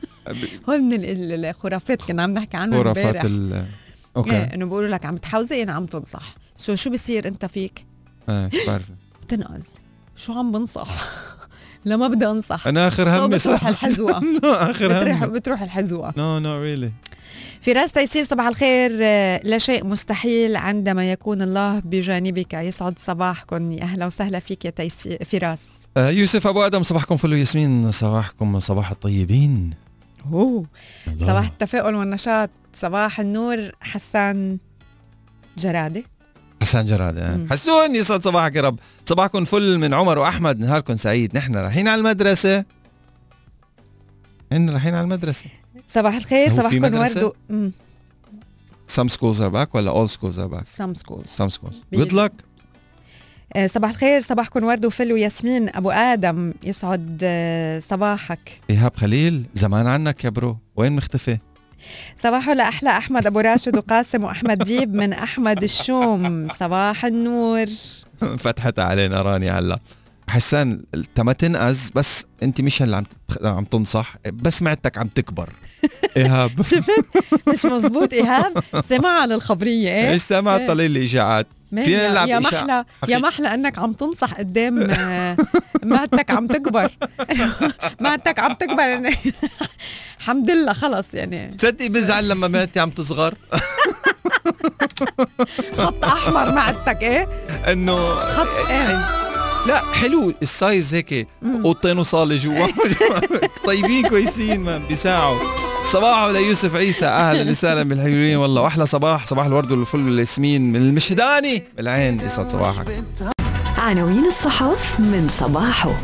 هو 0.69 0.77
من 0.77 0.93
ال- 0.93 1.33
ال- 1.33 1.45
الخرافات. 1.45 2.01
كنا 2.01 2.23
عم 2.23 2.33
نحكي 2.33 2.57
عنه 2.57 2.77
خرافات 2.77 3.25
ال 3.25 3.65
okay. 4.17 4.31
إيه 4.31 4.53
إنه 4.53 4.65
بيقولوا 4.65 4.89
لك 4.89 5.05
عم 5.05 5.17
تحوزق 5.17 5.55
يعني 5.55 5.71
عم 5.71 5.85
تنصح. 5.85 6.35
شو 6.57 6.75
شو 6.75 6.89
بصير 6.89 7.27
أنت 7.27 7.45
فيك؟ 7.45 7.85
شو 8.29 8.67
بعرف؟ 8.67 8.85
بتنقز. 9.23 9.67
شو 10.15 10.33
عم 10.33 10.51
بنصح؟ 10.51 10.87
لا 11.85 11.97
ما 11.97 12.07
بدي 12.07 12.25
أنصح. 12.27 12.67
أنا 12.67 12.87
آخر 12.87 13.05
so 13.05 13.11
همي 13.25 13.35
بتروح 13.35 13.61
صح. 13.61 13.67
الحزوقة 13.67 14.21
آخر 14.43 14.87
بتروح 15.01 15.23
همي. 15.23 15.33
بتروح 15.39 15.61
الحزوقة. 15.61 16.13
No 16.17 16.39
no 16.39 16.61
really 16.61 16.91
فراس 17.61 17.91
تيسير 17.91 18.23
صباح 18.23 18.47
الخير. 18.47 18.91
آه، 19.01 19.41
لا 19.43 19.57
شيء 19.57 19.85
مستحيل 19.85 20.55
عندما 20.55 21.11
يكون 21.11 21.41
الله 21.41 21.79
بجانبك. 21.79 22.53
يسعد 22.53 22.99
صباحكم. 22.99 23.71
يا 23.71 23.83
أهلا 23.83 24.05
وسهلا 24.05 24.39
فيك 24.39 24.65
يا 24.65 24.69
تيسير 24.69 25.23
فراس. 25.23 25.59
آه 25.97 26.09
يوسف 26.09 26.47
أبو 26.47 26.61
آدم 26.61 26.83
صباحكم 26.83 27.17
فل 27.17 27.33
ياسمين. 27.33 27.91
صباحكم 27.91 28.59
صباح 28.59 28.91
الطيبين. 28.91 29.69
الله. 30.27 30.65
صباح 31.19 31.45
التفاؤل 31.45 31.95
والنشاط. 31.95 32.49
صباح 32.73 33.19
النور 33.19 33.71
حسان 33.81 34.57
جرادة. 35.57 36.03
حسان 36.61 36.85
جراد. 36.85 37.19
مم. 37.19 37.47
حسون 37.51 37.95
يسعد 37.95 38.23
صباحك 38.23 38.55
يا 38.55 38.61
رب. 38.61 38.79
صباحكم 39.05 39.45
فل 39.45 39.77
من 39.77 39.93
عمر 39.93 40.17
وأحمد. 40.17 40.59
نهاركم 40.59 40.95
سعيد. 40.95 41.37
نحن 41.37 41.55
رايحين 41.55 41.87
على 41.87 41.99
المدرسة. 41.99 42.65
نحن 44.51 44.69
رايحين 44.69 44.95
على 44.95 45.03
المدرسة. 45.03 45.49
صباح 45.87 46.15
الخير 46.15 46.49
صباحكم؟ 46.49 46.83
ورد 46.83 47.33
some 48.91 49.09
schools 49.09 49.39
are 49.39 49.51
back 49.51 49.75
ولا 49.75 49.91
all 49.93 50.11
schools 50.11 50.37
are 50.37 50.57
back 50.57 50.65
some 50.65 50.93
schools 50.93 51.41
some 51.41 51.49
schools. 51.49 51.75
good 51.95 52.11
luck. 52.11 52.31
صباح 53.65 53.89
الخير 53.89 54.21
صباحكم 54.21 54.63
ورد 54.63 54.85
وفل 54.85 55.13
وياسمين. 55.13 55.69
أبو 55.75 55.91
آدم 55.91 56.53
يسعد 56.63 57.19
آه، 57.23 57.79
صباحك. 57.79 58.59
إيهاب 58.69 58.95
خليل 58.95 59.45
زمان 59.53 59.87
عنك 59.87 60.23
يا 60.23 60.29
bro. 60.29 60.57
وين 60.75 60.91
مختفي؟ 60.91 61.37
صباحو 62.17 62.51
لأحلى 62.51 62.89
أحمد 62.89 63.25
أبو 63.27 63.39
راشد 63.39 63.77
وقاسم 63.77 64.23
وأحمد 64.23 64.57
ديب 64.57 64.93
من 64.93 65.13
أحمد 65.13 65.63
الشوم. 65.63 66.47
صباح 66.47 67.05
النور. 67.05 67.65
فتحت 68.43 68.79
علينا 68.79 69.21
راني 69.21 69.51
هلا. 69.51 69.79
حسان 70.29 70.83
ما 71.17 71.33
تنقز 71.33 71.91
بس 71.95 72.25
أنت 72.43 72.61
مش 72.61 72.81
اللي 72.81 72.95
عم 72.95 73.03
عم 73.43 73.63
تنصح 73.63 74.15
بس 74.33 74.61
معدتك 74.61 74.97
عم 74.97 75.07
تكبر. 75.07 75.49
إيهاب. 76.17 76.61
شفت؟ 76.61 76.91
مش 77.53 77.65
مزبوط 77.65 78.13
إيهاب؟ 78.13 78.53
سمع 78.89 79.09
على 79.09 79.35
الخبرية 79.35 79.89
إيه؟ 79.89 80.11
إيش 80.11 80.21
سامع 80.21 80.55
إيه. 80.55 80.67
طلع 80.67 80.83
نلعب 81.83 82.27
يا. 82.27 82.39
محلى 82.39 82.85
يا. 83.07 83.17
محلى 83.17 83.53
أنك 83.53 83.77
عم 83.79 83.93
تنصح 83.93 84.33
قدام 84.33 84.81
آه، 84.91 85.37
معدتك 85.83 86.31
عم 86.31 86.47
تكبر. 86.47 86.89
معدتك 88.01 88.39
عم 88.39 88.53
تكبر. 88.53 88.83
الحمد 90.19 90.51
لله 90.51 90.73
خلص 90.73 91.13
يعني. 91.13 91.47
تصدقي 91.57 91.89
بزعل 91.89 92.29
لما 92.29 92.47
معدتي 92.47 92.79
عم 92.79 92.89
تصغر. 92.89 93.33
خط 95.77 96.05
أحمر 96.05 96.51
معدتك 96.51 97.01
إيه؟ 97.03 97.27
إنه 97.71 97.95
خط 98.15 98.69
إيه 98.69 99.09
لا 99.67 99.81
حلو. 99.93 100.33
السايز 100.41 100.95
هيك. 100.95 101.27
أوضتين 101.43 101.99
وصالة 101.99 102.37
جوا. 102.37 102.67
طيبين 103.65 104.07
كويسين 104.07 104.59
ما 104.59 104.77
بيساعوا 104.77 105.39
صباح 105.85 106.25
ليوسف 106.25 106.75
عيسى 106.75 107.05
أهلا 107.05 107.51
وسهلا 107.51 107.83
بالحلوين 107.83 108.35
والله 108.35 108.61
وأحلى 108.61 108.85
صباح. 108.85 109.25
صباح 109.25 109.45
الورد 109.45 109.71
والفل 109.71 110.05
والياسمين 110.05 110.71
من 110.71 110.75
المشهداني 110.75 111.63
بالعين. 111.77 112.19
يسعد 112.19 112.49
صباحك. 112.49 113.03
عناوين 113.77 114.25
الصحف 114.25 114.99
من 114.99 115.29
صباحه. 115.39 115.95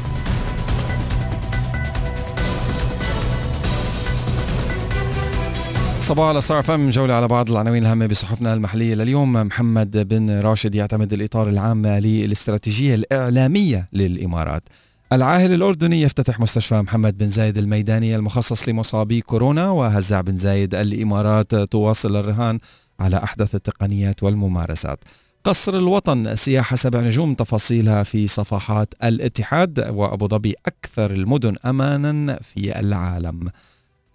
صباح 6.00 6.28
على 6.28 6.42
صار 6.42 6.64
فم 6.64 6.90
جولة 6.90 7.14
على 7.14 7.28
بعض 7.28 7.52
العناوين 7.52 7.84
الهامة 7.84 8.06
بصحفنا 8.06 8.54
المحلية 8.54 8.96
لليوم. 8.96 9.34
محمد 9.34 10.08
بن 10.08 10.40
راشد 10.40 10.76
يعتمد 10.76 11.14
الإطار 11.14 11.50
العام 11.50 11.88
للاستراتيجية 11.88 12.96
الإعلامية 12.96 13.90
للإمارات. 13.94 14.64
العاهل 15.12 15.54
الأردني 15.54 16.02
يفتتح 16.02 16.40
مستشفى 16.40 16.82
محمد 16.82 17.18
بن 17.18 17.30
زايد 17.30 17.58
الميداني 17.58 18.16
المخصص 18.16 18.70
لمصابي 18.70 19.22
كورونا 19.22 19.70
وهزاع 19.70 20.22
بن 20.22 20.38
زايد 20.38 20.76
الإمارات 20.76 21.56
تواصل 21.56 22.16
الرهان 22.16 22.60
على 23.00 23.18
أحدث 23.18 23.56
التقنيات 23.56 24.24
والممارسات. 24.24 25.00
قصر 25.44 25.78
الوطن 25.78 26.36
سياحة 26.36 26.76
سبع 26.76 27.02
نجوم 27.02 27.34
تفاصيلها 27.34 28.04
في 28.04 28.28
صفحات 28.28 28.94
الاتحاد 29.04 29.80
وأبو 29.90 30.28
ظبي 30.28 30.56
أكثر 30.66 31.12
المدن 31.12 31.56
أمانا 31.66 32.40
في 32.44 32.80
العالم. 32.80 33.50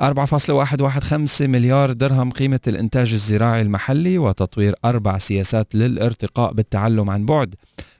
4.115 0.02 1.40
مليار 1.40 1.92
درهم 1.92 2.30
قيمة 2.30 2.60
الإنتاج 2.66 3.12
الزراعي 3.12 3.62
المحلي 3.62 4.18
وتطوير 4.18 4.74
أربع 4.84 5.18
سياسات 5.18 5.74
للارتقاء 5.74 6.52
بالتعلم 6.52 7.10
عن 7.10 7.26
بعد. 7.26 7.54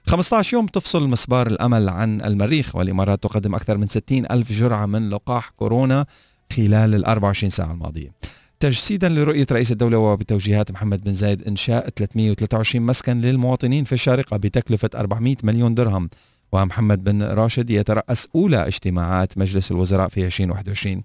15 0.07 0.53
يوم 0.53 0.65
تفصل 0.65 1.07
مسبار 1.07 1.47
الأمل 1.47 1.89
عن 1.89 2.21
المريخ 2.21 2.75
والإمارات 2.75 3.23
تقدم 3.23 3.55
أكثر 3.55 3.77
من 3.77 3.87
60 3.87 4.25
ألف 4.31 4.51
جرعة 4.51 4.85
من 4.85 5.09
لقاح 5.09 5.49
كورونا 5.49 6.05
خلال 6.53 6.95
ال 6.95 7.05
24 7.05 7.49
ساعة 7.49 7.71
الماضية. 7.71 8.11
تجسيدا 8.59 9.09
لرؤية 9.09 9.45
رئيس 9.51 9.71
الدولة 9.71 9.97
وبتوجيهات 9.97 10.71
محمد 10.71 11.03
بن 11.03 11.13
زايد 11.13 11.43
إنشاء 11.43 11.89
323 11.89 12.85
مسكن 12.85 13.21
للمواطنين 13.21 13.83
في 13.83 13.93
الشارقة 13.93 14.37
بتكلفة 14.37 14.89
400 14.95 15.35
مليون 15.43 15.75
درهم. 15.75 16.09
ومحمد 16.51 17.03
بن 17.03 17.23
راشد 17.23 17.69
يترأس 17.69 18.27
أولى 18.35 18.67
اجتماعات 18.67 19.37
مجلس 19.37 19.71
الوزراء 19.71 20.07
في 20.07 20.25
2021 20.25 21.03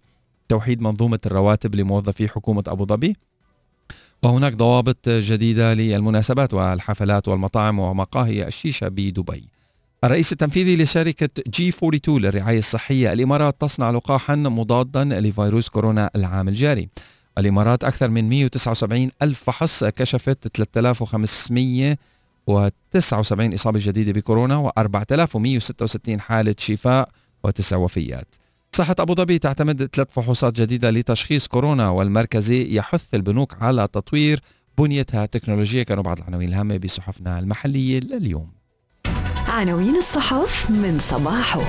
توحيد 0.48 0.80
منظومة 0.80 1.20
الرواتب 1.26 1.74
لموظفي 1.74 2.28
حكومة 2.28 2.62
أبو 2.68 2.86
ظبي. 2.86 3.16
وهناك 4.24 4.54
ضوابط 4.54 5.08
جديدة 5.08 5.74
للمناسبات 5.74 6.54
والحفلات 6.54 7.28
والمطاعم 7.28 7.78
ومقاهي 7.78 8.46
الشيشة 8.46 8.88
بدبي. 8.88 9.44
الرئيس 10.04 10.32
التنفيذي 10.32 10.76
لشركة 10.76 11.42
جي 11.48 11.68
42 11.68 12.20
للرعاية 12.20 12.58
الصحية 12.58 13.12
الإمارات 13.12 13.60
تصنع 13.60 13.90
لقاحا 13.90 14.34
مضادا 14.34 15.04
لفيروس 15.04 15.68
كورونا 15.68 16.10
العام 16.16 16.48
الجاري. 16.48 16.88
الإمارات 17.38 17.84
أكثر 17.84 18.08
من 18.08 18.28
179 18.28 19.10
ألف 19.22 19.42
فحص 19.42 19.84
كشفت 19.84 20.56
3579 20.56 23.54
إصابة 23.54 23.80
جديدة 23.82 24.12
بكورونا 24.12 24.72
و4166 24.78 26.18
حالة 26.18 26.54
شفاء 26.58 27.08
وتسع 27.44 27.76
وفيات 27.76 28.34
صحة 28.74 28.96
أبو 28.98 29.14
ظبي 29.14 29.38
تعتمد 29.38 29.88
ثلاث 29.94 30.08
فحوصات 30.10 30.60
جديدة 30.60 30.90
لتشخيص 30.90 31.46
كورونا 31.46 31.88
والمركزي 31.88 32.76
يحث 32.76 33.14
البنوك 33.14 33.62
على 33.62 33.88
تطوير 33.92 34.40
بنيتها 34.78 35.24
التكنولوجية 35.24 35.82
كانوا 35.82 36.02
بعض 36.02 36.18
العناوين 36.18 36.48
الهامة 36.48 36.76
بصحفنا 36.76 37.38
المحلية 37.38 38.00
لليوم. 38.00 38.52
عناوين 39.48 39.96
الصحف 39.96 40.70
من 40.70 40.98
صباحه. 40.98 41.60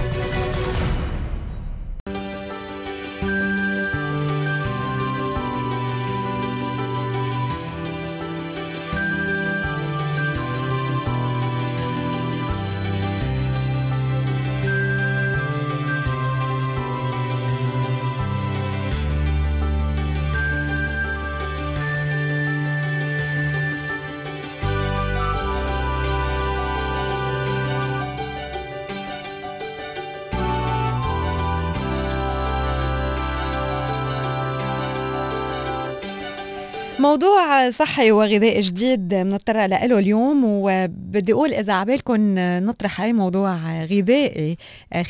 موضوع 37.14 37.70
صحي 37.70 38.12
وغذائي 38.12 38.62
جديد 38.62 39.08
بنضطر 39.08 39.66
له 39.66 39.86
اليوم 39.86 40.44
وبدي 40.46 41.34
أقول 41.34 41.54
إذا 41.54 41.74
عبالكم 41.74 42.36
نطرح 42.38 43.02
أي 43.02 43.14
موضوع 43.14 43.84
غذائي 43.84 44.58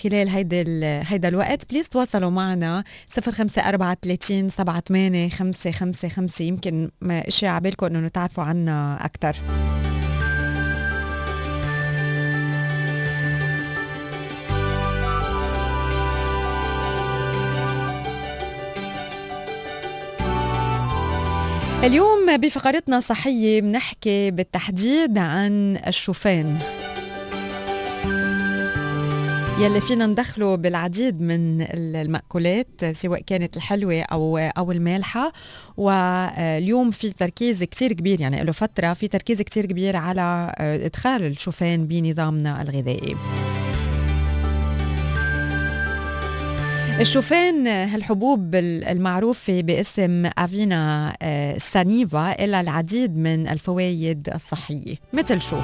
خلال 0.03 0.29
هيدا 0.29 0.63
هيدا 1.07 1.27
الوقت 1.27 1.69
بليز 1.69 1.89
تواصلوا 1.89 2.29
معنا 2.29 2.83
054 3.27 4.47
38 4.47 5.29
555 5.29 6.47
يمكن 6.47 6.89
اشياء 7.03 7.51
عبالكم 7.51 7.85
إنه 7.85 8.07
تعرفوا 8.07 8.43
عنا 8.43 9.05
أكثر 9.05 9.35
اليوم 21.83 22.37
بفقرتنا 22.37 22.99
صحية 22.99 23.61
بنحكي 23.61 24.31
بالتحديد 24.31 25.17
عن 25.17 25.77
الشوفان. 25.87 26.57
يلي 29.59 29.81
فينا 29.81 30.05
ندخله 30.05 30.55
بالعديد 30.55 31.21
من 31.21 31.61
المأكولات 31.73 32.85
سواء 32.91 33.21
كانت 33.21 33.57
الحلوة 33.57 34.01
أو 34.01 34.37
أو 34.37 34.71
المالحة. 34.71 35.33
واليوم 35.77 36.91
في 36.91 37.11
تركيز 37.11 37.63
كتير 37.63 37.93
كبير 37.93 38.21
يعني 38.21 38.43
له 38.43 38.51
فترة 38.51 38.93
في 38.93 39.07
تركيز 39.07 39.41
كتير 39.41 39.65
كبير 39.65 39.95
على 39.95 40.53
إدخال 40.59 41.23
الشوفان 41.23 41.87
بنظامنا 41.87 42.61
الغذائي. 42.61 43.15
الشوفان 47.03 47.67
هالحبوب 47.67 48.55
المعروفة 48.55 49.61
باسم 49.61 50.29
أفينا 50.37 51.13
آه، 51.21 51.57
سانيفا 51.57 52.43
إلها 52.43 52.61
العديد 52.61 53.17
من 53.17 53.47
الفوائد 53.47 54.29
الصحية. 54.35 54.95
مثل 55.13 55.41
شو؟ 55.41 55.57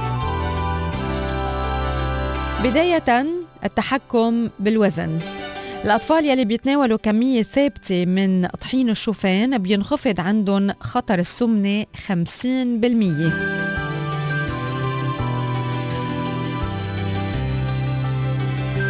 بداية 2.63 3.25
التحكم 3.63 4.49
بالوزن. 4.60 5.19
الأطفال 5.86 6.25
يلي 6.25 6.45
بيتناولوا 6.45 6.97
كمية 6.97 7.43
ثابتة 7.43 8.06
من 8.06 8.47
طحين 8.47 8.89
الشوفان 8.89 9.58
بينخفض 9.58 10.19
عندهم 10.19 10.71
خطر 10.80 11.19
السمنة 11.19 11.86
50% 12.08 13.68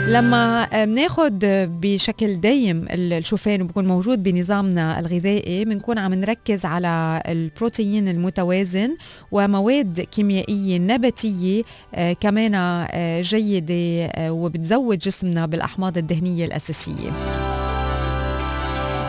لما 0.09 0.67
بناخد 0.85 1.39
بشكل 1.81 2.35
دايم 2.35 2.85
الشوفان 2.91 3.61
وبكون 3.61 3.87
موجود 3.87 4.23
بنظامنا 4.23 4.99
الغذائي 4.99 5.65
بنكون 5.65 5.97
عم 5.97 6.13
نركز 6.13 6.65
على 6.65 7.21
البروتين 7.27 8.07
المتوازن 8.07 8.97
ومواد 9.31 10.01
كيميائية 10.01 10.77
نباتية 10.77 11.63
آه، 11.95 12.13
كمان 12.13 12.55
آه، 12.55 13.21
جيدة 13.21 14.05
آه، 14.05 14.31
وبتزود 14.31 14.99
جسمنا 14.99 15.45
بالأحماض 15.45 15.97
الدهنية 15.97 16.45
الأساسية. 16.45 17.11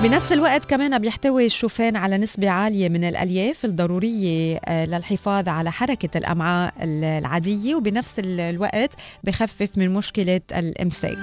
بنفس 0.02 0.32
الوقت 0.32 0.64
كمان 0.64 0.98
بيحتوي 0.98 1.46
الشوفان 1.46 1.96
على 1.96 2.18
نسبة 2.18 2.50
عالية 2.50 2.88
من 2.88 3.04
الألياف 3.04 3.64
الضرورية 3.64 4.60
آه، 4.64 4.84
للحفاظ 4.86 5.48
على 5.48 5.72
حركة 5.72 6.18
الأمعاء 6.18 6.74
العادية 6.82 7.74
وبنفس 7.74 8.14
الوقت 8.18 8.90
بخفف 9.24 9.68
من 9.76 9.90
مشكلة 9.90 10.40
الإمساك. 10.56 11.18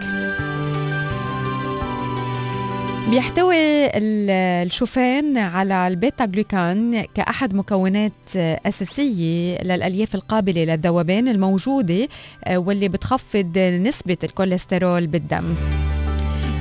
بيحتوي 3.09 3.55
الشوفان 3.95 5.37
على 5.37 5.87
ال 5.87 5.95
beta 5.95 6.25
glucan 6.25 7.05
كأحد 7.15 7.53
مكونات 7.53 8.35
أساسية 8.37 9.57
للألياف 9.63 10.15
القابلة 10.15 10.63
للذوبان 10.63 11.27
الموجودة 11.27 12.07
آه، 12.45 12.57
واللي 12.57 12.87
بتخفض 12.87 13.57
نسبة 13.57 14.17
الكوليسترول 14.23 15.07
بالدم. 15.07 15.53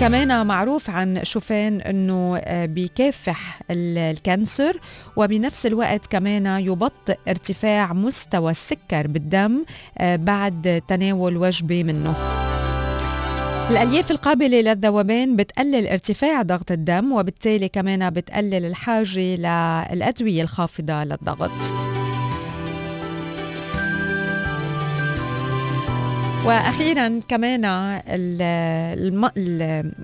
كمان 0.01 0.47
معروف 0.47 0.91
عن 0.91 1.21
شوفان 1.25 1.81
إنه 1.81 2.37
آه، 2.37 2.67
بيكافح 2.67 3.61
ال 3.71 3.86
cancer 3.86 4.81
وبنفس 5.17 5.67
الوقت 5.67 6.07
كمان 6.07 6.47
يبطئ 6.47 7.17
ارتفاع 7.29 7.93
مستوى 7.93 8.51
السكر 8.51 9.07
بالدم 9.07 9.65
آه، 9.99 10.17
بعد 10.17 10.83
تناول 10.89 11.37
وجبة 11.37 11.83
منه. 11.83 12.15
الألياف 13.71 14.11
القابلة 14.11 14.61
للذوبان 14.61 15.37
بتقلل 15.37 15.87
ارتفاع 15.87 16.43
ضغط 16.43 16.71
الدم 16.71 17.13
وبالتالي 17.13 17.69
كمان 17.69 18.11
بتقلل 18.11 18.65
الحاجة 18.65 19.19
للأدوية 19.19 20.43
الخافضة 20.43 21.05
للضغط. 21.05 21.51
وأخيرا 26.47 27.21
كمان 27.29 27.65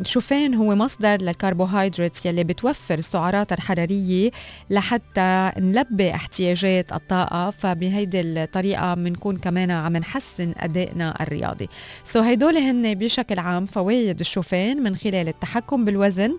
الشوفان 0.01 0.55
هو 0.55 0.75
مصدر 0.75 1.23
للكربوهيدرات 1.23 2.27
يلي 2.27 2.45
بتوفر 2.45 2.99
السعرات 2.99 3.53
الحرارية 3.53 4.31
لحتى 4.71 5.53
نلبي 5.59 6.11
احتياجات 6.11 6.93
الطاقة 6.93 7.51
فبهيدي 7.51 8.21
الطريقة 8.21 8.95
بنكون 8.95 9.37
كمان 9.37 9.71
عم 9.71 9.97
نحسن 9.97 10.55
أدائنا 10.59 11.23
الرياضي. 11.23 11.69
So 12.05 12.21
هيدول 12.21 12.57
هن 12.57 12.95
بشكل 12.95 13.39
عام 13.39 13.67
فوائد 13.67 14.21
الشوفان 14.21 14.83
من 14.83 14.97
خلال 14.97 15.29
التحكم 15.29 15.85
بالوزن 15.85 16.39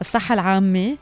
الصحة 0.00 0.34
العامة 0.34 0.96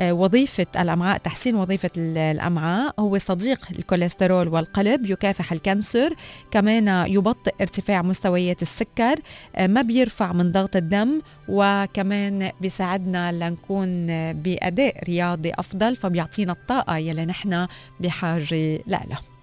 وظيفة 0.00 0.66
الأمعاء 0.76 1.18
تحسين 1.18 1.54
وظيفة 1.54 1.90
الأمعاء 1.96 2.94
هو 2.98 3.18
صديق 3.18 3.66
الكوليسترول 3.78 4.48
والقلب 4.48 5.10
يكافح 5.10 5.52
ال 5.52 5.61
cancer 5.61 6.14
كمان 6.50 7.06
يبطئ 7.06 7.54
ارتفاع 7.60 8.02
مستويات 8.02 8.62
السكر 8.62 9.20
آه، 9.56 9.66
ما 9.66 9.82
بيرفع 9.82 10.32
من 10.32 10.52
ضغط 10.52 10.76
الدم 10.76 11.20
وكمان 11.48 12.50
بيساعدنا 12.60 13.32
لنكون 13.32 14.06
بأداء 14.32 15.04
رياضي 15.04 15.52
أفضل 15.58 15.96
فبيعطينا 15.96 16.52
الطاقة 16.52 16.96
يلي 16.96 17.24
نحن 17.24 17.66
بحاجة 18.00 18.80
لها 18.86 19.35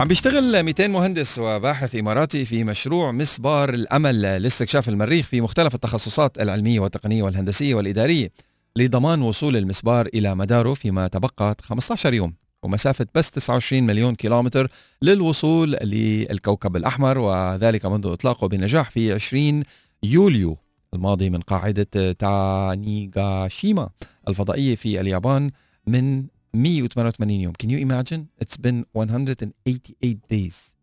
عم 0.00 0.08
بيشتغل 0.08 0.62
200 0.62 0.88
مهندس 0.88 1.38
وباحث 1.38 1.96
إماراتي 1.96 2.44
في 2.44 2.64
مشروع 2.64 3.12
مسبار 3.12 3.74
الأمل 3.74 4.22
لاستكشاف 4.22 4.88
المريخ 4.88 5.26
في 5.26 5.40
مختلف 5.40 5.74
التخصصات 5.74 6.40
العلمية 6.40 6.80
والتقنية 6.80 7.22
والهندسية 7.22 7.74
والإدارية 7.74 8.30
لضمان 8.76 9.22
وصول 9.22 9.56
المسبار 9.56 10.06
إلى 10.14 10.34
مداره 10.34 10.74
فيما 10.74 11.08
تبقت 11.08 11.60
15 11.60 12.14
يوم. 12.14 12.34
ومسافة 12.62 13.06
بس 13.14 13.30
29 13.30 13.82
مليون 13.82 14.14
كيلومتر 14.14 14.70
للوصول 15.02 15.70
للكوكب 15.70 16.76
الأحمر 16.76 17.18
وذلك 17.18 17.86
منذ 17.86 18.06
إطلاقه 18.06 18.48
بنجاح 18.48 18.90
في 18.90 19.12
20 19.12 19.62
يوليو 20.02 20.56
الماضي 20.94 21.30
من 21.30 21.40
قاعدة 21.40 22.12
تانيغاشيما 22.12 23.88
الفضائية 24.28 24.74
في 24.74 25.00
اليابان 25.00 25.50
من 25.86 26.24
188 26.54 27.40
يوم. 27.40 27.52
Can 27.62 27.68
you 27.68 27.78
imagine? 27.78 28.28
It's 28.44 28.56
been 28.56 28.84
188 28.94 30.20
days. 30.32 30.74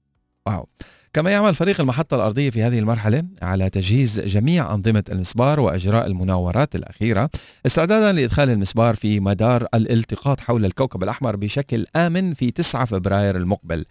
واو 0.47 0.67
كما 1.13 1.31
يعمل 1.31 1.55
فريق 1.55 1.81
المحطة 1.81 2.15
الأرضية 2.15 2.49
في 2.49 2.63
هذه 2.63 2.79
المرحلة 2.79 3.23
على 3.41 3.69
تجهيز 3.69 4.19
جميع 4.19 4.73
أنظمة 4.73 5.03
المسبار 5.09 5.59
وإجراء 5.59 6.07
المناورات 6.07 6.75
الأخيرة 6.75 7.29
استعدادا 7.65 8.11
لإدخال 8.11 8.49
المسبار 8.49 8.95
في 8.95 9.19
مدار 9.19 9.67
الالتقاط 9.73 10.39
حول 10.39 10.65
الكوكب 10.65 11.03
الأحمر 11.03 11.35
بشكل 11.35 11.85
آمن 11.95 12.33
في 12.33 12.51
9 12.51 12.85
فبراير 12.85 13.37
المقبل. 13.37 13.85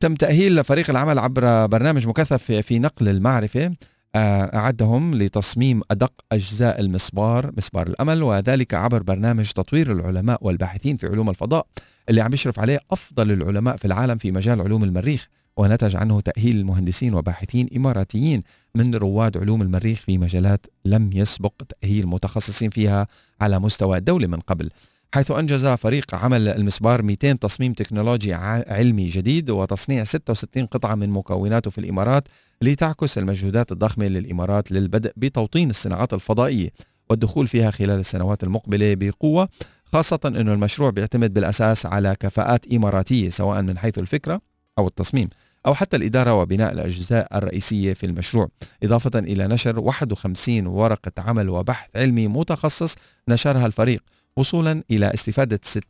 تم 0.00 0.14
تأهيل 0.14 0.64
فريق 0.64 0.90
العمل 0.90 1.18
عبر 1.18 1.66
برنامج 1.66 2.08
مكثف 2.08 2.52
في 2.52 2.78
نقل 2.78 3.08
المعرفة 3.08 3.74
أعدهم 4.16 5.14
لتصميم 5.14 5.80
أدق 5.90 6.12
أجزاء 6.32 6.80
المسبار 6.80 7.52
مسبار 7.56 7.86
الأمل 7.86 8.22
وذلك 8.22 8.74
عبر 8.74 9.02
برنامج 9.02 9.50
تطوير 9.50 9.92
العلماء 9.92 10.38
والباحثين 10.42 10.96
في 10.96 11.06
علوم 11.06 11.30
الفضاء 11.30 11.66
اللي 12.08 12.20
عم 12.20 12.32
يشرف 12.32 12.58
عليه 12.58 12.80
أفضل 12.90 13.30
العلماء 13.30 13.76
في 13.76 13.84
العالم 13.84 14.18
في 14.18 14.32
مجال 14.32 14.60
علوم 14.60 14.84
المريخ 14.84 15.28
ونتج 15.56 15.96
عنه 15.96 16.20
تأهيل 16.20 16.56
المهندسين 16.56 17.14
وباحثين 17.14 17.68
إماراتيين 17.76 18.42
من 18.74 18.94
رواد 18.94 19.38
علوم 19.38 19.62
المريخ 19.62 19.98
في 19.98 20.18
مجالات 20.18 20.66
لم 20.84 21.10
يسبق 21.12 21.52
تأهيل 21.68 22.06
متخصصين 22.06 22.70
فيها 22.70 23.06
على 23.40 23.58
مستوى 23.58 23.98
الدولة 23.98 24.26
من 24.26 24.40
قبل. 24.40 24.70
حيث 25.14 25.30
أنجز 25.30 25.66
فريق 25.66 26.14
عمل 26.14 26.48
المسبار 26.48 27.02
200 27.02 27.32
تصميم 27.32 27.72
تكنولوجي 27.72 28.34
علمي 28.34 29.06
جديد 29.06 29.50
وتصنيع 29.50 30.04
66 30.04 30.66
قطعة 30.66 30.94
من 30.94 31.10
مكوناته 31.10 31.70
في 31.70 31.78
الإمارات 31.78 32.28
لتعكس 32.62 33.18
المجهودات 33.18 33.72
الضخمة 33.72 34.06
للإمارات 34.06 34.72
للبدء 34.72 35.12
بتوطين 35.16 35.70
الصناعات 35.70 36.14
الفضائية 36.14 36.70
والدخول 37.10 37.46
فيها 37.46 37.70
خلال 37.70 38.00
السنوات 38.00 38.44
المقبلة 38.44 38.94
بقوة 38.94 39.48
خاصة 39.84 40.20
أن 40.24 40.48
المشروع 40.48 40.90
بيعتمد 40.90 41.34
بالأساس 41.34 41.86
على 41.86 42.16
كفاءات 42.20 42.72
إماراتية 42.72 43.30
سواء 43.30 43.62
من 43.62 43.78
حيث 43.78 43.98
الفكرة 43.98 44.40
أو 44.78 44.86
التصميم 44.86 45.28
أو 45.66 45.74
حتى 45.74 45.96
الإدارة 45.96 46.34
وبناء 46.34 46.72
الأجزاء 46.72 47.38
الرئيسية 47.38 47.92
في 47.92 48.06
المشروع 48.06 48.48
إضافة 48.82 49.18
إلى 49.18 49.46
نشر 49.46 49.78
51 49.78 50.66
ورقة 50.66 51.12
عمل 51.18 51.48
وبحث 51.48 51.88
علمي 51.96 52.28
متخصص 52.28 52.96
نشرها 53.28 53.66
الفريق. 53.66 54.02
وصولا 54.36 54.82
إلى 54.90 55.14
استفادة 55.14 55.60
60 55.62 55.82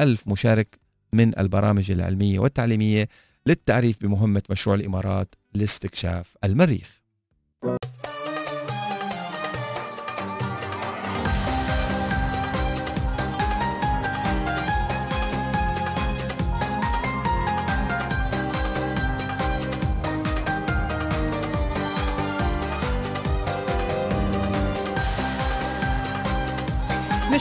ألف 0.00 0.28
مشارك 0.28 0.78
من 1.12 1.38
البرامج 1.38 1.90
العلمية 1.90 2.38
والتعليمية 2.38 3.08
للتعريف 3.46 3.96
بمهمة 4.02 4.42
مشروع 4.50 4.76
الإمارات 4.76 5.34
لاستكشاف 5.54 6.36
المريخ. 6.44 7.02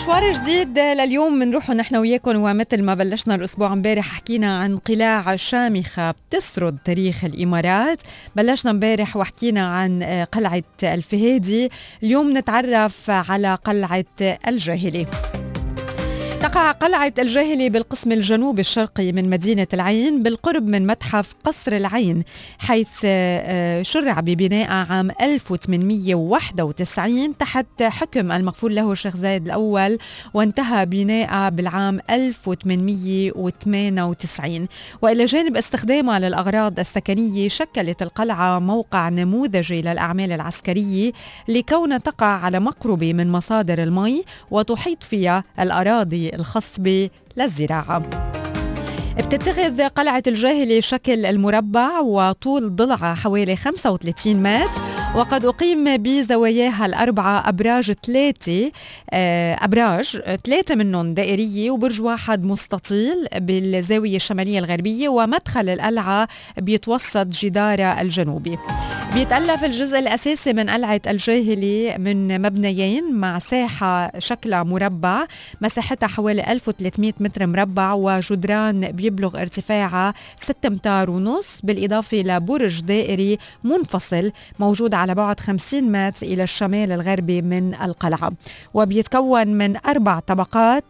مشوار 0.01 0.33
جديد. 0.33 0.79
لليوم 0.79 1.39
بنروح 1.39 1.69
نحن 1.69 1.95
وياكم 1.95 2.35
ومثل 2.35 2.83
ما 2.83 2.93
بلشنا 2.93 3.35
الأسبوع 3.35 3.73
امبارح 3.73 4.05
حكينا 4.05 4.59
عن 4.59 4.77
قلاع 4.77 5.35
شامخة 5.35 6.11
بتسرد 6.11 6.77
تاريخ 6.85 7.25
الإمارات. 7.25 8.01
بلشنا 8.35 8.71
امبارح 8.71 9.17
وحكينا 9.17 9.67
عن 9.67 10.03
قلعة 10.31 10.63
الفهيدي. 10.83 11.69
اليوم 12.03 12.37
نتعرف 12.37 13.09
على 13.09 13.55
قلعة 13.55 14.05
الجاهلي. 14.47 15.05
تقع 16.41 16.71
قلعة 16.71 17.13
الجاهلي 17.19 17.69
بالقسم 17.69 18.11
الجنوبي 18.11 18.61
الشرقي 18.61 19.11
من 19.11 19.29
مدينة 19.29 19.67
العين 19.73 20.23
بالقرب 20.23 20.67
من 20.67 20.87
متحف 20.87 21.33
قصر 21.43 21.71
العين 21.71 22.23
حيث 22.59 22.87
آه، 23.05 23.81
شرع 23.81 24.19
ببناء 24.19 24.71
عام 24.71 25.11
1891 25.21 27.37
تحت 27.37 27.83
حكم 27.83 28.31
المغفور 28.31 28.71
له 28.71 28.91
الشيخ 28.91 29.17
زايد 29.17 29.45
الأول 29.45 29.97
وانتهى 30.33 30.85
بناء 30.85 31.49
بالعام 31.49 31.99
1898 32.09 34.67
وإلى 35.01 35.25
جانب 35.25 35.57
استخدامها 35.57 36.19
للأغراض 36.19 36.79
السكنية 36.79 37.49
شكلت 37.49 38.01
القلعة 38.01 38.59
موقع 38.59 39.09
نموذجي 39.09 39.81
للأعمال 39.81 40.31
العسكرية 40.31 41.11
لكونها 41.47 41.97
تقع 41.97 42.27
على 42.27 42.59
مقربة 42.59 43.13
من 43.13 43.31
مصادر 43.31 43.83
المي 43.83 44.23
وتحيط 44.51 45.03
فيها 45.03 45.43
الأراضي 45.59 46.30
الخصبة 46.33 47.09
للزراعة 47.37 47.99
بتتخذ 49.17 49.87
قلعة 49.87 50.23
الجاهلي 50.27 50.81
شكل 50.81 51.25
المربع 51.25 51.99
وطول 51.99 52.75
ضلعها 52.75 53.13
حوالي 53.13 53.55
35 53.55 54.35
متر 54.35 54.81
وقد 55.15 55.45
أقيم 55.45 55.97
بزواياها 55.97 56.85
الأربعة 56.85 57.49
أبراج 57.49 57.91
ثلاثة 57.91 58.71
آه، 59.09 59.57
أبراج 59.61 60.21
ثلاثة 60.45 60.75
منهم 60.75 61.13
دائرية 61.13 61.71
وبرج 61.71 62.01
واحد 62.01 62.45
مستطيل 62.45 63.27
بالزاوية 63.35 64.15
الشمالية 64.15 64.59
الغربية 64.59 65.09
ومدخل 65.09 65.69
القلعة 65.69 66.27
بيتوسط 66.57 67.27
جدارها 67.27 68.01
الجنوبي. 68.01 68.57
بيتألف 69.13 69.63
الجزء 69.63 69.99
الأساسي 69.99 70.53
من 70.53 70.69
قلعة 70.69 71.01
الجاهلي 71.07 71.97
من 71.97 72.41
مبنيين 72.41 73.13
مع 73.13 73.39
ساحة 73.39 74.19
شكلها 74.19 74.63
مربع 74.63 75.25
مساحتها 75.61 76.07
حوالي 76.07 76.51
1300 76.51 77.13
متر 77.19 77.47
مربع 77.47 77.93
وجدران 77.93 78.91
بيبلغ 78.91 79.41
ارتفاعها 79.41 80.13
6 80.37 80.67
امتار 80.67 81.09
ونص 81.09 81.59
بالإضافة 81.63 82.17
لبرج 82.17 82.81
دائري 82.81 83.37
منفصل 83.63 84.31
موجود 84.59 84.93
على 85.01 85.15
بعد 85.15 85.39
50 85.39 85.83
متر 85.91 86.25
إلى 86.25 86.43
الشمال 86.43 86.91
الغربي 86.91 87.41
من 87.41 87.75
القلعة. 87.75 88.31
وبيتكون 88.73 89.47
من 89.47 89.77
أربع 89.85 90.19
طبقات 90.19 90.83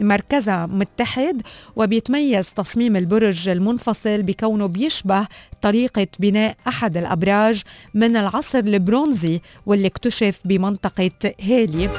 مركزها 0.00 0.66
متحد 0.66 1.42
وبيتميز 1.76 2.54
تصميم 2.54 2.96
البرج 2.96 3.48
المنفصل 3.48 4.22
بكونه 4.22 4.66
بيشبه 4.66 5.26
طريقة 5.62 6.06
بناء 6.18 6.56
أحد 6.68 6.96
الأبراج 6.96 7.62
من 7.94 8.16
العصر 8.16 8.58
البرونزي 8.58 9.40
واللي 9.66 9.86
اكتشف 9.86 10.40
بمنطقة 10.44 11.10
هالي 11.42 11.90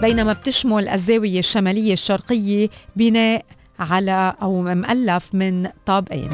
بينما 0.00 0.32
بتشمل 0.32 0.88
الزاوية 0.88 1.38
الشمالية 1.38 1.92
الشرقية 1.92 2.68
بناء 2.96 3.44
على 3.80 4.34
أو 4.42 4.62
مؤلف 4.62 5.34
من 5.34 5.68
طابقين. 5.86 6.30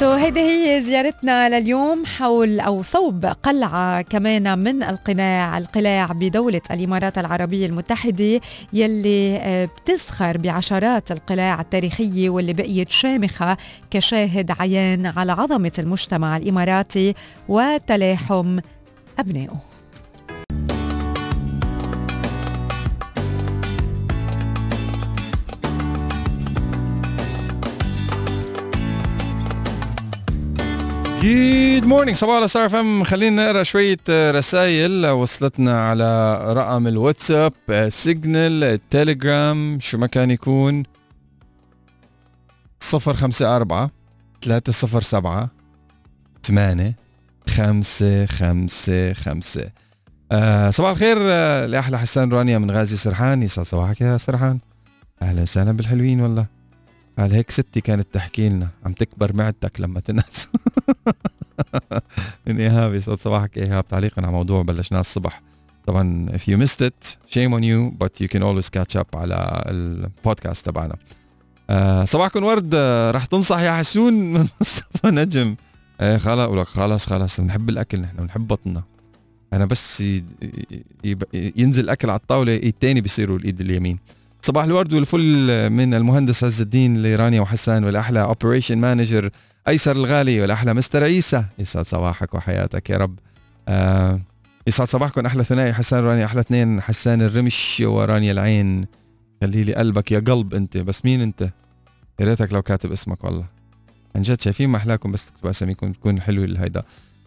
سو 0.00 0.16
so, 0.16 0.18
هيدي 0.18 0.40
هي 0.40 0.82
زيارتنا 0.82 1.60
لليوم 1.60 2.06
حول 2.06 2.60
أو 2.60 2.82
صوب 2.82 3.26
قلعة 3.26 4.02
كمان 4.02 4.58
من 4.58 4.82
القلاع 4.82 5.58
القلاع 5.58 6.06
بدولة 6.06 6.60
الإمارات 6.70 7.18
العربية 7.18 7.66
المتحدة 7.66 8.40
يلي 8.72 9.36
آه، 9.36 9.64
بتزخر 9.64 10.38
بعشرات 10.38 11.12
القلاع 11.12 11.60
التاريخية 11.60 12.30
واللي 12.30 12.52
بقيت 12.52 12.90
شامخة 12.90 13.56
كشاهد 13.90 14.50
عيان 14.60 15.06
على 15.06 15.32
عظمة 15.32 15.72
المجتمع 15.78 16.36
الإماراتي 16.36 17.14
وتلاحم 17.48 18.58
أبنائه. 19.18 19.73
Good 31.24 31.86
morning 31.86 32.16
صباح 32.16 32.36
على 32.36 32.48
ستار 32.48 32.68
أف 32.68 32.92
إم 32.92 33.04
خلينا 33.04 33.46
نقرأ 33.46 33.62
شوية 33.62 33.98
رسائل. 34.08 35.06
وصلتنا 35.06 35.88
على 35.88 36.38
رقم 36.52 36.86
الواتساب 36.86 37.52
سيجنال 37.88 38.64
التليجرام 38.64 39.78
شو 39.80 39.98
ما 39.98 40.06
كان 40.06 40.30
يكون. 40.30 40.82
054 42.94 43.90
307 44.42 45.50
8 46.46 46.96
5 47.48 48.26
5 48.26 49.12
5 49.12 49.70
آه 50.32 50.70
صباح 50.70 50.90
الخير 50.90 51.16
آه 51.20 51.66
لأحلى 51.66 51.98
حسان 51.98 52.32
رانيا 52.32 52.58
من 52.58 52.70
غازي 52.70 52.96
سرحان. 52.96 53.42
يسعد 53.42 53.66
صباحك 53.66 54.00
يا 54.00 54.16
سرحان. 54.16 54.58
أهلا 55.22 55.42
وسهلا 55.42 55.72
بالحلوين 55.72 56.20
والله. 56.20 56.53
قال 57.18 57.32
هيك 57.32 57.50
ستي 57.50 57.80
كانت 57.80 58.06
تحكي 58.12 58.48
لنا 58.48 58.68
عم 58.86 58.92
تكبر 58.92 59.36
معدتك 59.36 59.80
لما 59.80 60.00
تنس. 60.00 60.48
من 62.46 62.60
ايهاب 62.60 62.94
يسعد 62.94 63.18
صباحك 63.18 63.58
إيهاب. 63.58 63.88
تعليقا 63.88 64.22
على 64.22 64.32
موضوع 64.32 64.62
بلشناه 64.62 65.00
الصبح. 65.00 65.42
طبعا 65.86 66.26
if 66.36 66.40
you 66.40 66.56
missed 66.56 66.84
it 66.86 67.16
shame 67.34 67.52
on 67.52 67.62
you 67.62 68.04
but 68.04 68.24
you 68.24 68.28
can 68.28 68.42
always 68.42 68.68
catch 68.78 69.00
up 69.00 69.16
على 69.16 69.62
البودكاست 69.66 70.66
تبعنا. 70.66 70.96
آه 71.70 72.04
صباحكم 72.04 72.44
ورد. 72.44 72.70
آه 72.74 73.10
رح 73.10 73.24
تنصح 73.24 73.60
يا 73.60 73.72
حسون 73.72 74.32
من 74.32 74.48
مصطفى 74.60 75.06
نجم. 75.06 75.56
إيه 76.00 76.16
خلاص 76.16 76.38
أقول 76.38 76.58
لك 76.58 76.66
خلاص 76.66 77.06
خلاص 77.06 77.40
بنحب 77.40 77.68
الأكل 77.68 78.00
نحن 78.00 78.16
بنحب 78.16 78.48
بطننا. 78.48 78.82
أنا 79.52 79.64
بس 79.64 80.02
ينزل 81.34 81.84
الاكل 81.84 82.10
على 82.10 82.20
الطاولة 82.20 82.52
ايد 82.52 82.74
تاني 82.80 83.00
بيصيروا 83.00 83.38
الإيد 83.38 83.60
اليمين. 83.60 83.98
صباح 84.44 84.64
الورد 84.64 84.94
والفل 84.94 85.70
من 85.70 85.94
المهندس 85.94 86.44
عز 86.44 86.60
الدين 86.60 87.02
لرانيا 87.02 87.40
وحسان 87.40 87.84
ولأحلى 87.84 88.22
operation 88.22 88.78
manager 88.78 89.30
أيسر 89.68 89.96
الغالي 89.96 90.40
والأحلى 90.40 90.74
مستر 90.74 91.02
عيسى. 91.02 91.44
يسعد 91.58 91.86
صباحك 91.86 92.34
وحياتك 92.34 92.90
يا 92.90 92.96
رب. 92.96 93.18
آه 93.68 94.20
يسعد 94.66 94.88
صباحكم 94.88 95.26
أحلى 95.26 95.44
ثنائي 95.44 95.72
حسان 95.72 96.04
ورانيا 96.04 96.24
أحلى 96.24 96.40
اثنين. 96.40 96.80
حسان 96.80 97.22
الرمش 97.22 97.82
ورانيا 97.86 98.32
العين. 98.32 98.86
خلي 99.40 99.64
لي 99.64 99.74
قلبك 99.74 100.12
يا 100.12 100.18
قلب 100.18 100.54
أنت. 100.54 100.76
بس 100.76 101.04
مين 101.04 101.20
أنت؟ 101.20 101.42
يا 102.20 102.26
ريتك 102.26 102.52
لو 102.52 102.62
كاتب 102.62 102.92
اسمك 102.92 103.24
والله. 103.24 103.44
عن 104.16 104.22
جد 104.22 104.40
شايفين 104.40 104.68
ما 104.68 104.76
أحلاكم 104.76 105.12
بس 105.12 105.26
تكتبوا 105.26 105.50
اساميكم 105.50 105.92
تكون 105.92 106.20
حلوة 106.20 106.44
الهيدا. 106.44 106.82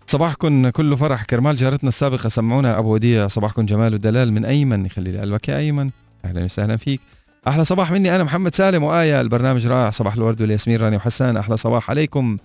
صباحكم 0.08 0.70
كله 0.70 0.96
فرح. 0.96 1.24
كرمال 1.24 1.56
جارتنا 1.56 1.90
السابقة 1.90 2.30
سمعونا 2.30 2.80
أبو 2.80 2.94
وديع. 2.94 3.28
صباحكم 3.28 3.66
جمال 3.66 3.94
ودلال. 3.94 4.34
من 4.34 4.46
أيمن؟ 4.46 4.86
يخلي 4.86 5.12
لي 5.12 5.20
قلبك 5.20 5.50
يا 5.50 5.58
أيمن. 5.58 5.90
أهلا 6.26 6.44
وسهلا 6.44 6.78
فيك. 6.78 7.02
أحلى 7.48 7.66
صباح 7.66 7.92
مني 7.92 8.16
أنا 8.16 8.24
محمد 8.24 8.56
سالم 8.56 8.84
وآية 8.84 9.22
البرنامج 9.22 9.68
رائع. 9.68 9.90
صباح 9.90 10.14
الورد 10.14 10.42
والياسمين 10.42 10.78
راني 10.78 10.96
وحسان. 10.96 11.38
أحلى 11.38 11.58
صباح 11.58 11.90
عليكم. 11.90 12.38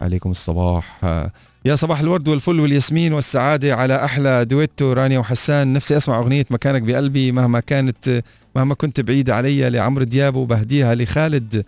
عليكم 0.00 0.30
الصباح. 0.30 1.04
آه، 1.04 1.30
يا 1.64 1.76
صباح 1.76 2.00
الورد 2.00 2.28
والفل 2.28 2.60
والياسمين 2.60 3.12
والسعادة 3.12 3.76
على 3.76 4.04
أحلى 4.04 4.44
دويتو 4.44 4.92
رانيا 4.92 5.18
وحسان. 5.18 5.72
نفسي 5.72 5.96
أسمع 5.96 6.18
أغنية 6.18 6.46
مكانك 6.50 6.82
بقلبي 6.82 7.32
مهما 7.32 7.60
كانت 7.60 8.22
مهما 8.56 8.74
كنت 8.74 9.00
بعيدة 9.00 9.34
علي 9.34 9.70
لعمرو 9.70 10.04
دياب 10.04 10.34
وبهديها 10.34 10.94
لخالد. 10.94 11.64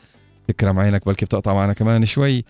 تكرم 0.48 0.78
عينك 0.78 1.06
بلكي 1.06 1.24
بتقطع 1.24 1.54
معنا 1.54 1.72
كمان 1.72 2.04
شوي. 2.04 2.44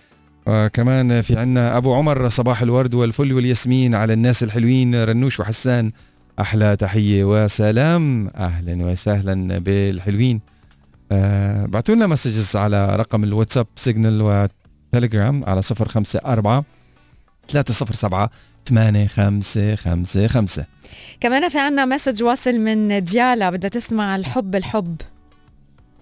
وكمان 0.46 1.22
في 1.22 1.38
عنا 1.38 1.76
أبو 1.76 1.94
عمر 1.94 2.28
صباح 2.28 2.62
الورد 2.62 2.94
والفل 2.94 3.32
والياسمين 3.32 3.94
على 3.94 4.12
الناس 4.12 4.42
الحلوين 4.42 5.04
رنوش 5.04 5.40
وحسان. 5.40 5.90
أحلى 6.40 6.76
تحية 6.76 7.24
وسلام. 7.24 8.28
أهلا 8.28 8.84
وسهلا 8.84 9.58
بالحلوين. 9.58 10.40
آه 11.12 11.66
بعتوا 11.66 11.94
لنا 11.94 12.06
messages 12.06 12.56
على 12.56 12.96
رقم 12.96 13.24
الواتساب 13.24 13.66
سيجنال 13.76 14.48
وتليجرام 14.92 15.44
على 15.44 15.60
054 15.80 16.64
307 17.48 18.30
8555 18.64 20.64
كمان 21.20 21.48
في 21.48 21.58
عنا 21.58 21.84
message 21.84 22.22
واصل 22.22 22.58
من 22.58 23.04
ديالا 23.04 23.50
بدها 23.50 23.70
تسمع 23.70 24.16
الحب 24.16 24.56
الحب. 24.56 24.96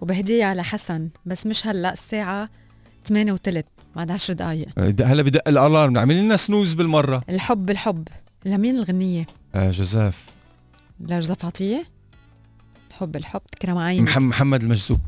وبهدية 0.01 0.55
لحسان 0.55 1.09
بس 1.27 1.47
مش 1.47 1.67
هلأ 1.67 1.93
الساعة 1.93 2.49
8 3.05 3.33
وثلث 3.33 3.65
بعد 3.97 4.11
10 4.11 4.35
دقايق. 4.35 4.69
هلا 4.79 5.23
بدق 5.23 5.49
ال 5.49 5.56
alarm 5.56 5.93
نعمل 5.93 6.25
لنا 6.25 6.37
snooze 6.37 6.75
بالمرة. 6.75 7.23
الحب 7.29 7.71
الحب. 7.71 8.09
لمين 8.45 8.77
الغنية؟ 8.77 9.27
آه 9.55 9.71
جوزيف 9.71 10.27
لجوزيف 11.01 11.45
عطية؟ 11.45 11.85
الحب 12.91 13.17
الحب 13.17 13.41
تكرم 13.53 13.79
عيني 13.79 14.03
محمد 14.03 14.63
المجذوب 14.63 15.01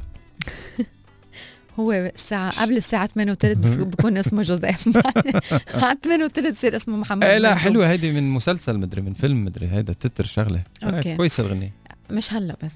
هو 1.80 1.92
الساعة 1.92 2.62
قبل 2.62 2.76
الساعة 2.76 3.06
8 3.06 3.32
وثلث 3.32 3.58
بس 3.58 3.76
بكون 3.76 4.16
اسمه 4.16 4.42
جوزيف 4.42 4.88
بعد 5.82 5.98
8 6.04 6.24
وثلث 6.24 6.46
يصير 6.56 6.76
اسمه 6.76 6.96
محمد 6.96 7.24
إيه 7.24 7.38
لا. 7.38 7.54
حلوة 7.54 7.90
هيدي 7.90 8.12
من 8.12 8.30
مسلسل 8.30 8.78
مدري 8.78 9.00
من 9.02 9.12
فيلم 9.12 9.44
مدري 9.44 9.68
هيدا 9.68 9.92
تتر 9.92 10.24
شغلة 10.26 10.62
أوكي. 10.84 11.12
آه 11.12 11.16
كويسه 11.16 11.46
الغنية 11.46 11.72
مش 12.10 12.32
هلا 12.32 12.56
بس 12.64 12.74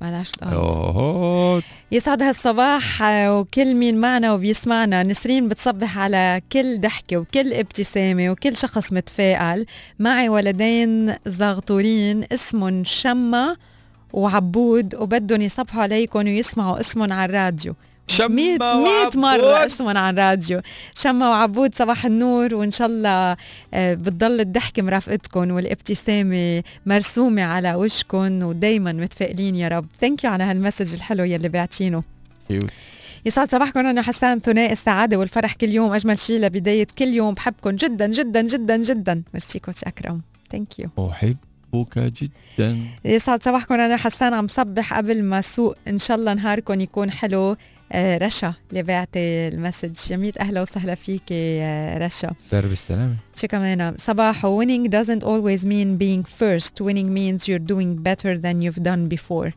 بعد 0.00 0.14
10 0.14 0.32
دقايق 0.40 0.58
اوه 0.58 1.62
يسعد 1.92 2.22
هالصباح 2.22 3.02
آه، 3.02 3.38
وكل 3.38 3.74
مين 3.74 4.00
معنا 4.00 4.32
وبيسمعنا. 4.32 5.02
نسرين 5.02 5.48
بتصبح 5.48 5.98
على 5.98 6.40
كل 6.52 6.80
ضحكة 6.80 7.16
وكل 7.16 7.52
ابتسامة 7.52 8.30
وكل 8.30 8.56
شخص 8.56 8.92
متفائل. 8.92 9.66
معي 9.98 10.28
ولدين 10.28 11.14
زغطورين 11.26 12.24
اسمهم 12.32 12.84
شما 12.84 13.56
وعبود 14.12 14.94
وبدهم 14.94 15.40
يصبحوا 15.40 15.82
عليكم 15.82 16.18
ويسمعوا 16.18 16.80
اسمهم 16.80 17.12
على 17.12 17.24
الراديو. 17.30 17.74
مية 18.20 18.58
وعبود. 18.60 19.16
مرة 19.16 19.66
اسمهم 19.66 19.96
على 19.96 20.10
الراديو. 20.10 20.60
شما 20.94 21.28
وعبود 21.30 21.74
صباح 21.74 22.06
النور 22.06 22.54
وإن 22.54 22.70
شاء 22.70 22.88
الله 22.88 23.36
آه، 23.74 23.94
بتضل 23.94 24.40
الضحكة 24.40 24.82
مرافقتكم 24.82 25.50
والابتسامة 25.50 26.62
مرسومة 26.86 27.42
على 27.42 27.74
وشكم 27.74 28.42
ودايما 28.42 28.92
متفائلين 28.92 29.56
يا 29.56 29.68
رب. 29.68 29.86
thank 30.00 30.24
you 30.24 30.30
على 30.30 30.44
هال 30.44 30.55
message 30.55 30.94
الحلو 30.94 31.24
يلي 31.24 31.48
بعتينه. 31.48 32.02
يسعد 33.24 33.50
صباحكم 33.50 33.86
أنا 33.86 34.02
حسان 34.02 34.40
ثنائي 34.40 34.72
السعادة 34.72 35.16
والفرح 35.16 35.54
كل 35.54 35.68
يوم 35.68 35.92
أجمل 35.92 36.18
شيء 36.18 36.40
لبداية 36.40 36.86
كل 36.98 37.08
يوم. 37.08 37.34
بحبكم 37.34 37.70
جدا 37.70 38.06
جدا 38.06 38.42
جدا 38.42 38.76
جدا. 38.76 39.22
merci 39.34 39.58
coach 39.58 39.84
أكرم. 39.84 40.20
ثانك 40.52 40.78
يو 40.78 40.88
أحبك 41.10 41.98
جدا. 41.98 42.78
يسعد 43.04 43.42
صباحكم 43.42 43.74
أنا 43.74 43.96
حسان 43.96 44.34
عم 44.34 44.48
صبح 44.48 44.94
قبل 44.94 45.22
ما 45.22 45.40
سوق. 45.40 45.76
إن 45.88 45.98
شاء 45.98 46.16
الله 46.16 46.34
نهاركم 46.34 46.80
يكون 46.80 47.10
حلو. 47.10 47.56
رشا 47.94 48.54
اللي 48.70 48.82
بعتي 48.82 49.48
ال 49.48 49.55
message. 49.55 50.10
يا 50.10 50.32
أهلا 50.40 50.62
وسهلا 50.62 50.94
فيك 50.94 51.22
آه، 51.32 51.98
رشا. 51.98 52.30
درب 52.52 52.72
السلامة. 52.72 53.14
شو 53.34 53.46
كمان 53.46 53.94
صباح 53.98 54.46
winning 54.46 54.88
doesn't 54.88 55.22
always 55.22 55.64
mean 55.64 55.98
being 55.98 56.24
first. 56.24 56.84
winning 56.84 57.08
means 57.14 57.48
you're 57.48 57.66
doing 57.72 58.02
better 58.02 58.38
than 58.38 58.62
you've 58.62 58.82
done 58.82 59.08
before. 59.16 59.50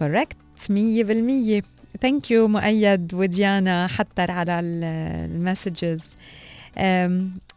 Correct. 0.00 0.70
مية 0.70 1.04
بالمية. 1.04 1.62
thank 2.02 2.30
you 2.30 2.48
مؤيد 2.48 3.14
وديانا 3.14 3.86
حتى 3.86 4.22
على 4.22 4.60
ال 4.60 4.74
messages. 4.74 6.04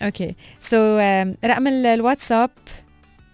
okay 0.01 0.35
so 0.59 0.99
رقم 1.45 1.67
ال- 1.67 1.85
الواتساب 1.85 2.49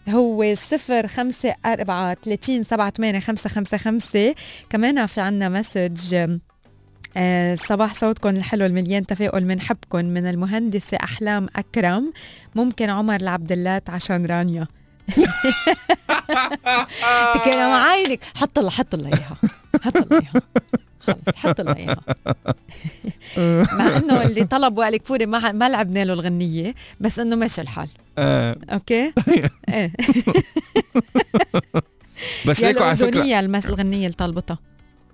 هو 0.09 0.55
صفر 0.55 1.07
خمسة 1.07 1.55
أربعة 1.65 2.17
ثلاثين 2.25 2.63
سبعة 2.63 2.89
ثمانية 2.97 3.19
خمسة 3.19 3.49
خمسة 3.49 3.77
خمسة. 3.77 4.35
كمان 4.69 5.05
في 5.05 5.21
عنا 5.21 5.49
message 5.49 6.13
آه، 6.13 6.39
صباح 7.55 7.93
صوتكم 7.93 8.29
الحلو 8.29 8.65
المليان 8.65 9.05
تفاؤل 9.05 9.45
من 9.45 9.61
حبكم 9.61 10.05
من 10.05 10.27
المهندسة 10.27 10.97
أحلام 11.03 11.47
أكرم. 11.55 12.13
ممكن 12.55 12.89
عمر 12.89 13.15
العبد 13.15 13.51
اللات 13.51 13.89
عشان 13.89 14.25
رانيا. 14.25 14.67
تكرم 17.35 17.71
عينك. 17.71 18.19
حط 18.35 18.59
الله 18.59 18.69
حط 18.69 18.93
الله 18.93 19.07
إياها. 19.07 19.37
حط 19.83 19.97
الله 19.97 20.21
إياها. 20.21 20.41
خلص 20.99 21.35
حط 21.35 21.59
الله 21.59 21.75
إياها. 21.75 22.01
مع 23.77 23.97
إنه 23.97 24.21
اللي 24.21 24.43
طلب 24.43 24.77
وائل 24.77 24.97
كفوري 24.97 25.25
ما 25.25 25.51
ما 25.51 25.69
لعبنا 25.69 26.05
له 26.05 26.13
الغنية 26.13 26.75
بس 26.99 27.19
إنه 27.19 27.35
ماشي 27.35 27.61
الحال. 27.61 27.89
آه. 28.17 28.55
okay؟ 28.69 29.13
إيه. 29.69 29.93
بس 32.47 32.59
يا 32.59 32.67
ليكوا 32.67 32.85
على 32.85 32.97
فكرة. 32.97 33.69
الغنية 33.69 34.05
اللي 34.05 34.17
طالبتها. 34.17 34.57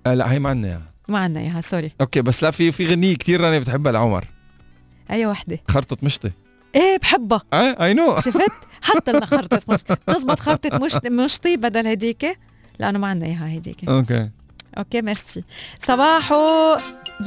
آه 0.05 0.13
لا 0.13 0.31
هي 0.31 0.39
ما 0.39 0.49
عندنا 0.49 0.67
إياها. 0.67 0.81
ما 1.09 1.19
عندنا 1.19 1.43
إياها 1.43 1.61
sorry. 1.61 1.91
okay 2.01 2.21
بس 2.21 2.43
لا 2.43 2.51
في 2.51 2.71
في 2.71 2.85
غنية 2.87 3.15
كثير 3.15 3.41
راني 3.41 3.59
بتحبها 3.59 3.91
لعمر. 3.91 4.25
أي 5.11 5.25
وحدة. 5.25 5.59
خرطة 5.69 5.97
مشطي 6.03 6.31
إيه 6.75 6.97
بحبها. 6.97 7.41
آه 7.53 7.85
I 7.85 7.93
know 7.93 8.15
شفت؟ 8.15 8.51
حط 8.81 9.09
لنا 9.09 9.25
خرطة 9.25 9.61
مشطي 9.73 9.95
بتزبط 10.07 10.39
خرطة 10.39 10.77
مشط- 10.85 11.07
مشطي 11.07 11.57
بدل 11.57 11.87
هديك 11.87 12.37
لأنه 12.79 12.99
ما 12.99 13.07
عندنا 13.07 13.29
إياها 13.29 13.57
هديك 13.57 13.89
okay. 13.89 14.29
okay 14.77 15.01
merci. 15.01 15.43
صباحو. 15.79 16.75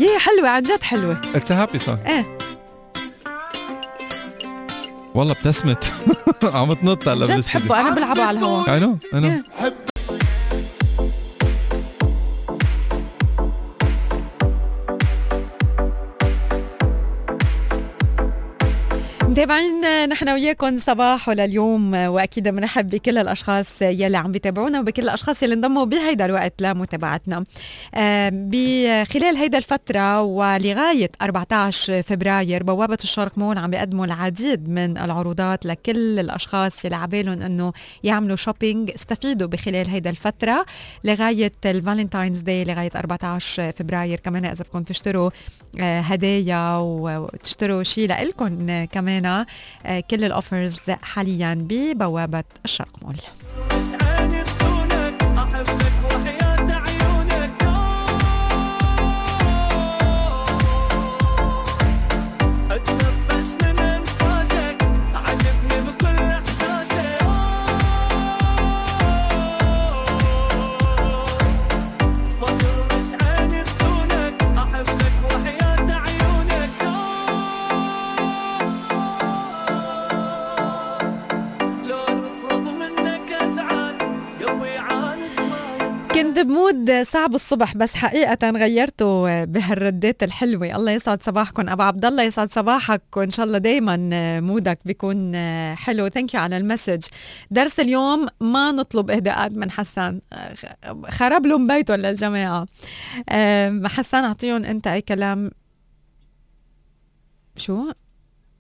يي 0.01 0.19
حلوة 0.19 0.49
عن 0.49 0.63
جد 0.63 0.83
حلوة. 0.83 1.21
it's 1.35 1.53
happy 1.53 1.79
song 1.79 1.99
إيه. 2.07 2.39
والله 5.15 5.33
ابتسمت. 5.33 5.93
عم 6.55 6.73
تنط 6.73 7.09
هلا 7.09 7.27
جد 7.27 7.45
بحبه. 7.45 7.81
أنا 7.81 7.91
بلعبه 7.91 8.23
على 8.23 8.39
الهواء. 8.39 8.75
اي 8.75 8.81
نو 8.81 8.99
اي 9.15 9.21
نو 9.21 9.43
متابعين 19.33 20.09
نحن 20.09 20.29
وياكم 20.29 20.79
صباح 20.79 21.29
لليوم 21.29 21.95
وأكيد 21.95 22.49
بنرحب 22.49 22.91
بكل 22.91 23.19
الأشخاص 23.19 23.83
يلي 23.83 24.17
عم 24.17 24.33
بيتابعونا 24.33 24.81
وبكل 24.81 25.03
الأشخاص 25.03 25.43
يلي 25.43 25.55
انضموا 25.55 25.85
بهيدا 25.85 26.25
الوقت 26.25 26.63
لمتابعتنا. 26.63 27.45
آه، 27.95 28.31
بخلال 28.33 29.37
هيدا 29.37 29.59
الفترة 29.59 30.23
ولغاية 30.23 31.11
14 31.23 32.03
فبراير 32.03 32.63
بوابة 32.63 32.99
الشرق 33.05 33.39
مول 33.39 33.59
عم 33.59 33.71
بيقدموا 33.71 34.07
العديد 34.07 34.69
من 34.69 34.99
العروضات 34.99 35.67
لكل 35.67 36.19
الأشخاص 36.19 36.85
يلي 36.85 36.97
عبالهم 36.97 37.43
إنه 37.43 37.73
يعملوا 38.05 38.37
shopping 38.37 38.91
استفيدوا 38.91 39.49
بخلال 39.49 39.89
هيدا 39.89 40.11
الفترة 40.11 40.67
لغاية 41.05 41.53
ال 41.67 41.73
Valentine's 41.73 42.39
Day 42.39 42.65
لغاية 42.65 42.91
14 42.97 43.73
فبراير. 43.73 44.21
كمان 44.21 44.45
إذا 44.45 44.63
بدكم 44.65 44.83
تشتروا 44.83 45.31
آه، 45.81 46.01
هدايا 46.01 46.77
وتشتروا 46.77 47.83
شيء 47.83 48.09
لإلكم 48.09 48.85
كمان 48.85 49.22
معنا 49.23 49.47
آه، 49.87 50.01
كل 50.01 50.25
ال 50.25 50.33
offers 50.33 50.79
حاليا 51.03 51.55
ببوابة 51.69 52.45
الشرق 52.65 52.89
مول. 53.03 53.17
ب 86.43 86.55
mood 86.55 87.03
صعب 87.03 87.35
الصبح 87.35 87.77
بس 87.77 87.95
حقيقة 87.95 88.51
غيرته 88.51 89.45
بهالردات 89.45 90.23
الحلوة. 90.23 90.77
الله 90.77 90.93
يسعد 90.93 91.23
صباحكم. 91.23 91.69
أبو 91.69 91.83
عبد 91.83 92.05
الله 92.05 92.23
يسعد 92.23 92.51
صباحك 92.51 93.03
وإن 93.17 93.31
شاء 93.31 93.47
الله 93.47 93.59
دايما 93.59 93.97
mood 94.41 94.71
ك 94.71 94.79
بيكون 94.85 95.37
حلو. 95.75 96.09
thank 96.09 96.35
you 96.35 96.41
على 96.41 96.57
ال 96.57 96.62
message. 96.62 97.05
درس 97.51 97.81
اليوم 97.81 98.27
ما 98.41 98.73
نطلب 98.73 99.11
إهداءات 99.11 99.53
من 99.53 99.71
حسان. 99.71 100.21
خرب 101.09 101.47
لهم 101.47 101.67
بيته 101.67 101.97
للجماعة. 101.97 102.67
حسان 103.85 104.25
أعطيهم 104.25 104.65
أنت 104.65 104.87
أي 104.87 105.01
كلام. 105.01 105.51
شو؟ 107.57 107.93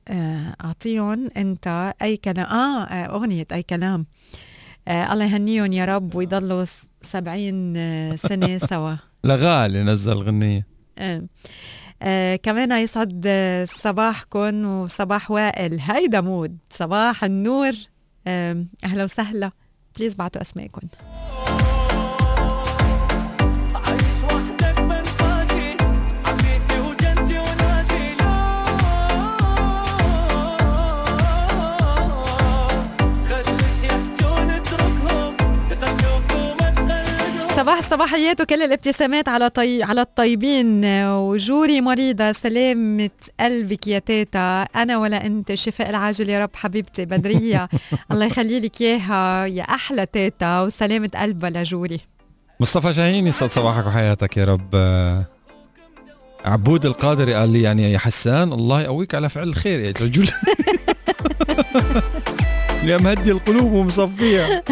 آه، 0.09 0.57
أعطيهم 0.65 1.31
أنت 1.37 1.95
أي 2.03 2.17
كلام. 2.17 2.47
آه، 2.47 2.85
أغنية 3.07 3.47
أي 3.53 3.63
كلام. 3.63 4.01
آه 4.01 4.52
الله 4.89 5.25
يهنيهم 5.25 5.73
يا 5.73 5.85
رب 5.85 6.15
ويضلوا 6.15 6.65
سبعين 7.01 7.77
آه، 7.77 8.17
سنة 8.17 8.59
سوا. 8.71 8.95
لغالي 9.25 9.83
نزل 9.83 10.13
غنية. 10.13 10.67
آه. 10.99 11.23
آه 12.03 12.37
كمان 12.37 12.73
يسعد 12.73 13.25
آه، 13.27 13.65
صباحكم 13.65 14.67
وصباح 14.67 15.31
وائل. 15.31 15.81
هيدا 15.81 16.21
mood 16.21 16.59
صباح 16.71 17.25
النور. 17.25 17.73
آه 18.27 18.65
أهلا 18.85 19.05
وسهلا. 19.05 19.51
please 19.99 20.15
بعتوا 20.15 20.43
أسمائكم 20.43 20.81
صباح 37.63 37.79
الصباحيات 37.79 38.41
وكل 38.41 38.63
الابتسامات 38.63 39.29
على 39.29 39.49
طي... 39.49 39.83
على 39.83 40.01
الطيبين. 40.01 40.85
وجوري 41.05 41.81
مريضة 41.81 42.33
سلامة 42.33 43.11
قلبك 43.41 43.87
يا 43.87 43.99
تيتا. 43.99 44.63
أنا 44.63 44.99
ولا 44.99 45.27
أنت 45.27 45.55
شفاء 45.55 45.91
العاجل 45.91 46.29
يا 46.29 46.43
رب 46.43 46.51
حبيبتي 46.55 47.05
بدرية. 47.05 47.69
الله 48.13 48.27
يخلي 48.27 48.61
لك 48.61 48.81
إياها 48.81 49.47
يا 49.47 49.63
أحلى 49.63 50.07
تيتا 50.07 50.61
وسلامة 50.61 51.11
قلبها 51.15 51.51
لجوري. 51.51 52.01
مصطفى 52.61 52.93
شاهين 52.93 53.27
يسعد 53.27 53.51
صباحك 53.51 53.87
وحياتك 53.87 54.37
يا 54.37 54.45
رب. 54.45 54.75
عبود 56.45 56.87
القادري 56.87 57.35
قال 57.35 57.49
لي 57.49 57.63
يعني 57.63 57.93
يا 57.93 57.99
حسان 57.99 58.53
الله 58.53 58.81
يقويك 58.81 59.15
على 59.15 59.29
فعل 59.29 59.49
الخير 59.49 59.81
يا 59.81 59.93
رجل. 60.01 60.29
يا 62.91 62.97
مهدي 62.97 63.33
القلوب 63.33 63.73
ومصفيها. 63.73 64.63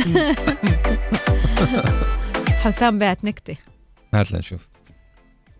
حسام 2.60 2.98
بعت 2.98 3.24
نكتة. 3.24 3.56
هات 4.14 4.32
لنشوف. 4.32 4.68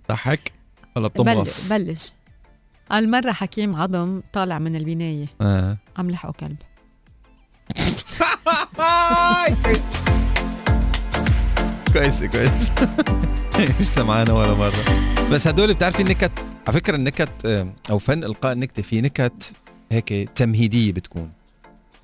ضحك. 0.09 0.53
ولا 0.97 1.09
بلش 1.09 1.21
بتمغص 1.21 1.73
بلش. 1.73 2.13
قال 2.91 3.11
مرة 3.11 3.33
حكيم 3.33 3.77
عظم 3.77 4.23
طالع 4.33 4.59
من 4.59 4.77
البناية. 4.77 5.27
آه. 5.41 5.77
عم 5.97 6.11
لحقه 6.11 6.33
كلب. 6.33 6.57
كويس 11.93 12.25
كويس. 12.25 12.71
مش 13.81 13.89
سمعانا 13.89 14.33
ولا 14.33 14.55
مرة. 14.55 14.85
بس 15.33 15.47
هدول 15.47 15.75
بتعرفي 15.75 16.03
النكت 16.03 16.33
على 16.69 16.81
فكرة 16.81 16.97
النكت 16.97 17.47
آه، 17.47 17.73
أو 17.91 17.99
فن 17.99 18.25
إلقاء 18.25 18.53
النكتة 18.53 18.83
في 18.83 19.01
نكت 19.01 19.53
هيك 19.93 20.09
تمهيدية 20.35 20.93
بتكون. 20.93 21.33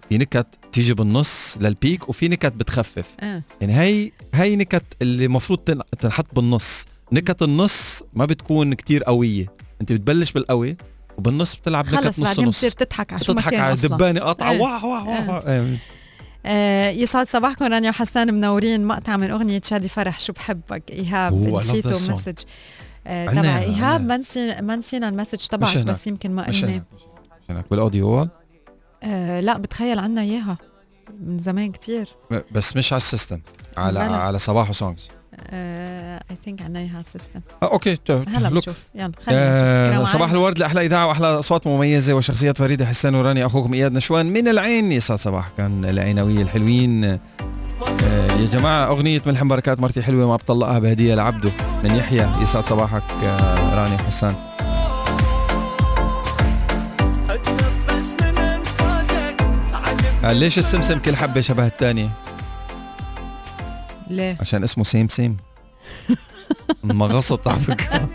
في 0.09 0.19
نكت 0.19 0.47
تيجي 0.73 0.95
بالنص 0.95 1.57
لل 1.61 1.77
peak 1.77 2.09
وفي 2.09 2.29
نكت 2.29 2.53
بتخفف 2.53 3.05
آه. 3.21 3.43
يعني 3.61 3.81
هي 3.81 4.11
هي 4.35 4.57
نكت 4.57 4.85
اللي 5.03 5.25
المفروض 5.25 5.59
تن- 5.59 5.81
تنحط 6.01 6.27
بالنص 6.33 6.85
نكت 7.13 7.43
النص 7.43 8.03
ما 8.15 8.25
بتكون 8.25 8.75
كتير 8.75 9.05
قوية 9.05 9.47
أنت 9.81 9.93
بتبلش 9.93 10.33
بالقوي 10.33 10.77
وبالنص 11.19 11.57
بتلعب 11.57 11.85
نكت 11.87 11.95
خلص 12.05 12.19
نص 12.19 12.39
نص 12.41 12.49
بتصير 12.65 12.71
تضحك 12.71 13.13
على 13.13 13.25
شو 13.25 13.33
تضحك 13.33 13.55
على. 13.55 13.77
دبانة 13.77 14.21
قطعة 14.21 14.51
إيه. 14.51 14.61
واه 14.61 14.85
واه 14.87 15.09
واه 15.09 15.29
واه. 15.31 15.51
إيه. 15.53 15.77
آه 16.47 16.91
يسعد 16.91 17.27
صباحكم 17.29 17.65
رانيا 17.65 17.91
وحسان 17.91 18.35
منورين 18.35 18.85
مقطع 18.85 19.17
من 19.17 19.31
أغنية 19.31 19.61
شادي 19.65 19.89
فرح 19.89 20.21
شو 20.21 20.33
بحبك 20.33 20.83
love 21.61 21.65
نسيته. 21.65 21.91
message 22.15 22.39
آه 23.07 23.27
تبع 23.27 23.59
إيهاب 23.59 23.95
عنا. 23.95 23.99
ما 23.99 24.17
نسينا 24.17 24.61
ما 24.61 24.77
نسينا 24.77 25.09
ال 25.09 25.12
message 25.13 25.39
تبعك. 25.39 25.79
بس 25.79 26.07
يمكن 26.07 26.31
ما 26.31 26.43
قلنا 26.43 26.83
بال 27.71 27.87
audio 27.87 28.29
آه 29.03 29.41
لا 29.41 29.59
بتخيل 29.59 29.99
عنا 29.99 30.21
إياها 30.21 30.57
من 31.21 31.39
زمان 31.39 31.73
كتير. 31.73 32.09
بس 32.53 32.77
مش 32.77 32.93
على 32.93 33.01
ال 33.01 33.07
system 33.07 33.41
على 33.77 34.09
بلا. 34.09 34.17
على 34.17 34.39
صباح 34.39 34.73
songs 34.73 35.09
I 35.53 36.37
think 36.45 36.63
عنا 36.63 36.79
إياها 36.79 37.01
ال 37.01 37.06
system. 37.06 37.41
آه 37.63 37.73
okay 37.73 37.99
هلا. 38.11 38.49
بنشوف. 38.49 38.77
يلا 38.95 39.13
خلينا 39.27 40.01
آه 40.01 40.05
صباح 40.05 40.31
الورد 40.31 40.59
لأحلى 40.59 40.87
إذاعة 40.87 41.07
وأحلى 41.07 41.27
أصوات 41.27 41.67
مميزة 41.67 42.15
وشخصيات 42.15 42.59
فريدة 42.59 42.87
حسان 42.87 43.15
وراني 43.15 43.47
أخوكم 43.47 43.75
إياد 43.75 43.93
نشوان 43.93 44.27
من 44.27 44.49
العين. 44.49 44.93
يسعد 44.93 45.19
صباح 45.19 45.49
كان 45.57 45.85
العينويه 45.85 46.43
الحلوين. 46.43 47.05
آه 47.05 47.19
يا 48.41 48.47
جماعة 48.47 48.87
أغنية 48.87 49.23
ملحم 49.27 49.49
بركات 49.49 49.81
مرتي 49.81 50.03
حلوة 50.03 50.27
ما 50.27 50.37
بطلقها 50.37 50.79
بهدية 50.79 51.15
لعبده 51.15 51.51
من 51.85 51.97
يحيى. 51.97 52.31
يسعد 52.41 52.67
صباحك 52.67 53.03
راني 53.73 53.95
وحسان. 53.95 54.35
ليش 60.33 60.59
السمسم 60.59 60.99
كل 60.99 61.17
حبة 61.17 61.41
شبه 61.41 61.67
الثانية؟ 61.67 62.11
ليه؟ 64.11 64.37
عشان 64.41 64.65
اسمه 64.65 64.85
same 64.85 65.09
same. 65.09 65.37
انمغصت 66.85 67.49
على 67.49 67.61
فكرة. 67.61 68.09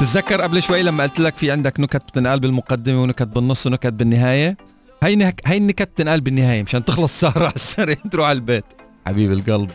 تتذكر 0.00 0.40
قبل 0.40 0.62
شوي 0.62 0.82
لما 0.82 1.02
قلت 1.02 1.20
لك 1.20 1.36
في 1.36 1.50
عندك 1.50 1.80
نكت 1.80 2.02
بتنقال 2.08 2.40
بالمقدمة 2.40 3.02
ونكت 3.02 3.22
بالنص 3.22 3.66
ونكت 3.66 3.86
بالنهاية؟ 3.86 4.56
هي. 5.02 5.32
هي 5.46 5.56
النكت 5.56 5.88
بتنقال 5.88 6.20
بالنهاية 6.20 6.62
مشان 6.62 6.84
تخلص 6.84 7.24
السهرة 7.24 7.44
على 7.44 7.54
السريع 7.54 7.96
تروح 8.12 8.26
على 8.26 8.36
البيت. 8.36 8.64
حبيب 9.06 9.32
القلب. 9.32 9.70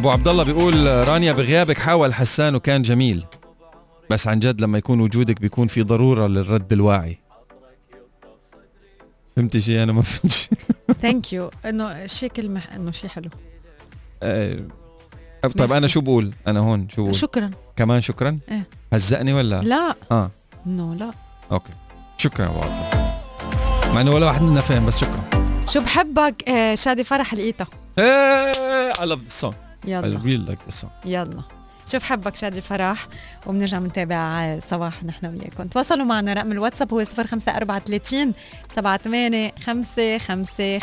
أبو 0.00 0.10
عبد 0.10 0.28
الله 0.28 0.44
بيقول 0.44 0.86
رانيا 1.08 1.32
بغيابك 1.32 1.78
حاول 1.78 2.14
حسان 2.14 2.54
وكان 2.54 2.82
جميل 2.82 3.26
بس 4.10 4.26
عن 4.26 4.38
جد 4.38 4.60
لما 4.60 4.78
يكون 4.78 5.00
وجودك 5.00 5.40
بيكون 5.40 5.66
في 5.66 5.82
ضرورة 5.82 6.26
للرد 6.26 6.72
الواعي. 6.72 7.18
فهمتي 9.36 9.60
شيء 9.60 9.82
أنا 9.82 9.92
ما 9.92 10.02
فهمت 10.02 10.32
شيء 10.32 10.58
thank 11.02 11.32
you 11.32 11.50
إنه 11.64 12.06
شيء 12.06 12.28
كلمة 12.28 12.60
إنه 12.76 12.90
شيء 12.90 13.10
حلو. 13.10 13.30
آه، 14.22 14.58
طيب 15.58 15.72
أنا. 15.72 15.86
شو 15.86 16.00
بقول؟ 16.00 16.32
أنا 16.46 16.60
هون 16.60 16.88
شو 16.88 17.02
بقول؟ 17.02 17.14
شكرا. 17.14 17.50
كمان 17.76 18.00
شكرا؟ 18.00 18.38
إيه. 18.48 18.66
هزقني 18.92 19.32
ولا؟ 19.32 19.60
لا. 19.60 19.94
آه. 20.12 20.30
no 20.66 20.94
لا. 20.94 21.10
okay. 21.52 21.72
شكرا 22.16 22.46
أبو 22.46 22.58
عبد 22.58 22.94
الله 22.94 23.94
مع 23.94 24.00
إنه 24.00 24.10
ولا 24.10 24.26
واحد 24.26 24.42
منا 24.42 24.60
فاهم 24.60 24.86
بس 24.86 24.98
شكرا. 24.98 25.30
شو 25.68 25.80
بحبك 25.80 26.48
آه 26.48 26.74
شادي 26.74 27.04
فرح 27.04 27.34
لقيتها 27.34 27.66
إيه 27.98 28.92
I 28.92 29.06
love 29.06 29.20
this 29.28 29.46
song. 29.46 29.69
يلا. 29.86 30.18
I 30.18 30.22
really 30.22 30.50
like 30.50 30.84
يلا. 31.04 31.42
شوف 31.92 32.02
حبك 32.02 32.36
شادي 32.36 32.60
فرح 32.60 33.08
وبنرجع 33.46 33.78
بنتابع 33.78 34.58
صباح 34.58 35.04
نحن 35.04 35.26
وياكم 35.26 35.66
تواصلوا 35.66 36.04
معنا 36.04 36.32
رقم 36.32 36.52
الواتساب 36.52 36.94
هو 36.94 37.04
05430 37.04 38.32
78 38.68 39.50
555 39.64 40.80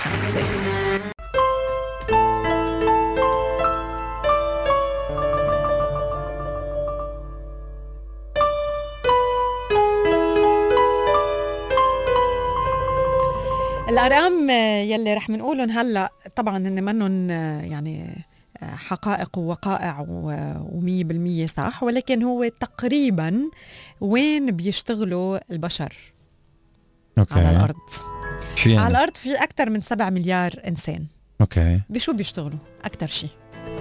الأرقام 13.90 14.50
يلي 14.90 15.14
رح 15.14 15.32
بنقولهم 15.32 15.70
هلأ 15.70 16.12
طبعا 16.36 16.58
هن 16.58 16.84
منن 16.84 17.32
آه، 17.32 17.62
يعني 17.62 18.26
حقائق 18.62 19.38
ووقائع 19.38 20.06
و100% 20.06 21.46
صح؟ 21.46 21.84
ولكن 21.84 22.24
هو 22.24 22.48
تقريبا 22.48 23.42
وين 24.02 24.52
بيشتغلوا 24.52 25.40
البشر؟ 25.52 25.94
Okay. 27.18 27.34
على 27.34 27.52
الأرض. 27.52 27.76
شو 28.56 28.70
على 28.70 28.74
يعني 28.74 28.88
الأرض 28.88 29.16
في 29.16 29.36
أكثر 29.36 29.70
من 29.70 29.82
7 29.82 30.10
مليار 30.10 30.62
إنسان. 30.68 31.06
Okay. 31.42 31.82
بشو 31.90 32.14
بيشتغلوا؟ 32.14 32.60
أكثر 32.86 33.08
شيء. 33.08 33.30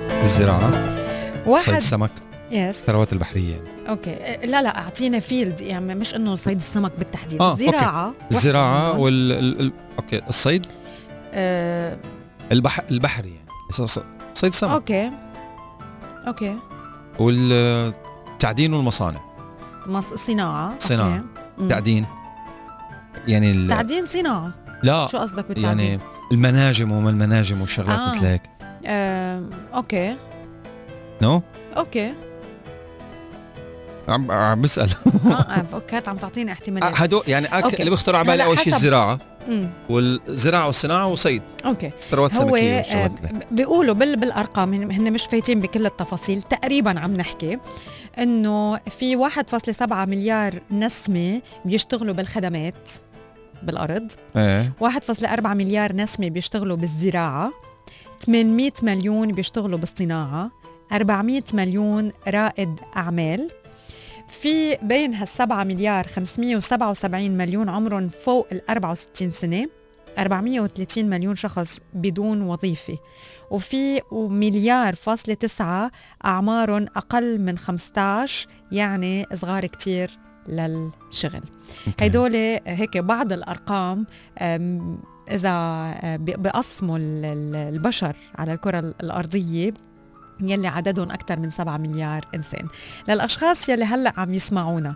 بالزراعه 0.09 0.71
صيد 0.71 1.47
واحد 1.47 1.75
السمك. 1.75 2.11
yes 2.51 2.81
الثروات 2.81 3.13
البحرية. 3.13 3.55
يعني. 3.55 3.89
Okay. 3.89 4.15
لا 4.47 4.63
لا 4.63 4.79
أعطينا 4.79 5.21
field 5.21 5.61
يعني 5.61 5.95
مش 5.95 6.15
إنه 6.15 6.37
صيد 6.37 6.57
السمك 6.57 6.93
بالتحديد. 6.99 7.41
آه، 7.41 7.51
أوكي. 7.51 8.15
الزراعة 8.31 8.99
وال 8.99 9.33
ال... 9.33 9.61
ال... 9.61 9.73
Okay 9.99 10.21
الصيد؟ 10.29 10.67
آه، 11.35 11.99
البح... 12.53 12.81
البحري 12.91 13.29
يعني. 13.29 13.47
صيد 14.37 14.53
السمك 14.53 14.71
okay. 14.71 15.11
Okay. 16.27 16.57
والتعدين 17.19 18.75
والمصانع. 18.75 19.21
مص... 19.87 20.15
صناعة. 20.15 20.75
صناعة. 20.79 21.25
Okay. 21.59 21.69
تعدين. 21.69 22.07
يعني 23.29 23.51
ال... 23.51 23.69
تعدين 23.69 24.05
صناعة. 24.05 24.51
لا. 24.83 25.07
شو 25.07 25.19
قصدك 25.19 25.49
بالتعدين؟ 25.49 25.89
يعني 25.89 25.99
المناجم 26.33 26.93
وما 26.93 27.11
المناجم 27.11 27.61
والشغلات 27.61 27.99
آه. 27.99 28.11
مثل 28.11 28.25
هيك 28.25 28.43
آه، 28.87 29.43
okay. 29.75 30.17
No؟ 31.23 31.43
Okay. 31.77 32.15
عم 34.09 34.31
عم 34.31 34.61
بسأل. 34.61 34.91
آه 35.27 35.63
فكرت 35.73 36.09
عم 36.09 36.17
تعطيني 36.17 36.53
احتمالات 36.53 37.01
هدول 37.01 37.23
يعني 37.27 37.59
أك... 37.59 37.81
اللي 37.81 37.91
بيخطر 37.91 38.17
على 38.17 38.27
بالي 38.27 38.45
أول 38.45 38.59
شيء 38.59 38.75
الزراعة. 38.75 39.19
مم. 39.49 39.69
والزراعة 39.91 40.67
والصناعة 40.67 41.07
وصيد. 41.07 41.43
أوكي. 41.65 41.91
ثروات 42.01 42.35
هو 42.35 42.49
سمكية 42.49 42.81
آه،. 42.81 43.11
بيقولوا 43.51 43.95
بال 43.95 44.17
بالأرقام 44.17 44.75
هن 44.75 44.93
هن 44.93 45.13
مش 45.13 45.25
فايتين 45.25 45.61
بكل 45.61 45.87
التفاصيل. 45.87 46.43
تقريبا 46.43 47.01
عم 47.01 47.15
نحكي 47.15 47.59
إنه 48.19 48.77
في 48.77 49.17
1.7 49.17 49.93
مليار 49.93 50.61
نسمة 50.71 51.43
بيشتغلوا 51.65 52.15
بالخدمات 52.15 52.91
بالأرض. 53.63 54.13
إيه. 54.37 54.73
1.4 54.81 55.47
مليار 55.47 55.93
نسمة 55.93 56.29
بيشتغلوا 56.29 56.77
بالزراعة. 56.77 57.53
800 58.27 58.73
مليون 58.83 59.33
بيشتغلوا 59.33 59.79
بالصناعة. 59.79 60.51
400 60.93 61.43
مليون 61.55 62.13
رائد 62.29 62.81
أعمال. 62.97 63.51
في 64.29 64.77
بين 64.83 65.15
هالسبعة 65.15 65.65
مليار 65.65 66.07
577 66.09 67.31
مليون 67.31 67.69
عمرهم 67.69 68.09
فوق 68.09 68.47
ال 68.53 68.71
64 68.71 69.31
سنة 69.31 69.67
430 70.19 71.05
مليون 71.05 71.37
شخص 71.37 71.79
بدون 71.95 72.43
وظيفة 72.43 72.99
وفي 73.51 74.01
مليار 74.13 74.95
فاصلة 74.95 75.35
تسعة 75.35 75.91
أعمارهم 76.25 76.87
أقل 76.97 77.41
من 77.41 77.59
15 77.59 78.49
يعني 78.73 79.27
صغار 79.35 79.67
كتير 79.67 80.11
للشغل 80.49 81.41
أوكي. 81.87 82.05
هيدول 82.05 82.35
هيك 82.67 82.99
بعض 82.99 83.33
الأرقام 83.33 84.07
أم، 84.41 84.99
إذا 85.31 85.51
أه، 85.51 86.17
بقسموا 86.17 86.99
ال- 86.99 87.25
ال- 87.25 87.57
البشر 87.75 88.17
على 88.39 88.53
الكرة 88.53 88.79
ال- 88.79 88.95
الأرضية 89.03 89.71
يلي 90.41 90.69
عددهم 90.69 91.11
أكثر 91.11 91.41
من 91.41 91.51
7 91.51 91.77
مليار 91.77 92.25
إنسان. 92.35 92.67
للأشخاص 93.09 93.69
يلي 93.69 93.85
هلأ 93.85 94.13
عم 94.17 94.35
يسمعونا 94.35 94.95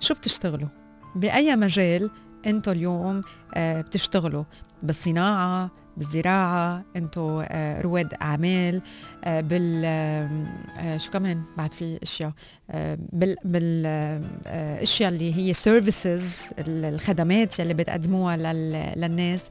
شو 0.00 0.14
بتشتغلوا؟ 0.14 0.68
بأي 1.16 1.56
مجال 1.56 2.10
أنتم 2.46 2.72
اليوم 2.72 3.22
أه، 3.54 3.80
بتشتغلوا؟ 3.80 4.44
بالصناعة 4.82 5.70
بالزراعة 5.96 6.84
أنتم 6.96 7.42
أه، 7.48 7.80
رواد 7.82 8.14
أعمال 8.22 8.82
أه، 9.24 9.40
بال 9.40 11.00
شو 11.00 11.10
كمان 11.10 11.42
بعد 11.56 11.72
في 11.74 11.98
أشياء؟ 12.02 12.32
أه، 12.70 12.98
بال 13.12 13.36
بالاشياء 13.44 15.08
اللي 15.12 15.34
هي 15.36 15.52
سيرفيسز 15.52 16.50
الخدمات 16.58 17.58
يلي 17.58 17.74
بتقدموها 17.74 18.36
لل- 18.36 18.92
للناس. 19.00 19.44
آه، 19.44 19.48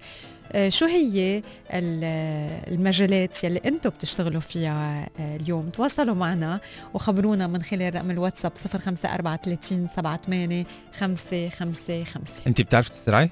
شو 0.70 0.86
هي 0.86 1.38
ال- 1.74 2.74
المجالات 2.74 3.44
يلي 3.44 3.62
أنتم 3.66 3.90
بتشتغلوا 3.90 4.42
فيها 4.42 5.10
آه، 5.20 5.36
اليوم 5.36 5.70
تواصلوا 5.70 6.16
معنا 6.16 6.60
وخبرونا 6.94 7.48
من 7.48 7.62
خلال 7.64 7.96
رقم 7.96 8.12
الواتساب 8.12 8.52
0543 8.58 9.88
78 9.88 10.66
555 10.94 12.26
انت 12.48 12.62
بتعرف 12.62 12.90
تزرعي؟ 12.90 13.30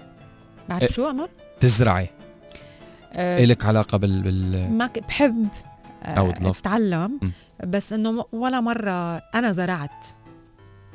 بعرف 0.69 0.81
إيه. 0.83 0.89
شو 0.89 1.05
عمر؟ 1.07 1.29
تزرعي 1.59 2.09
آه، 3.13 3.43
إلك 3.43 3.65
علاقة 3.65 3.97
بال, 3.97 4.21
بال... 4.21 4.71
ما 4.71 4.89
بحب 5.07 5.47
I 6.03 6.07
would 6.07 6.43
love. 6.43 6.57
أتعلم 6.59 7.19
م. 7.21 7.29
بس 7.67 7.93
إنه 7.93 8.11
م- 8.11 8.23
ولا 8.31 8.61
مرة 8.61 9.17
أنا 9.17 9.51
زرعت 9.51 10.05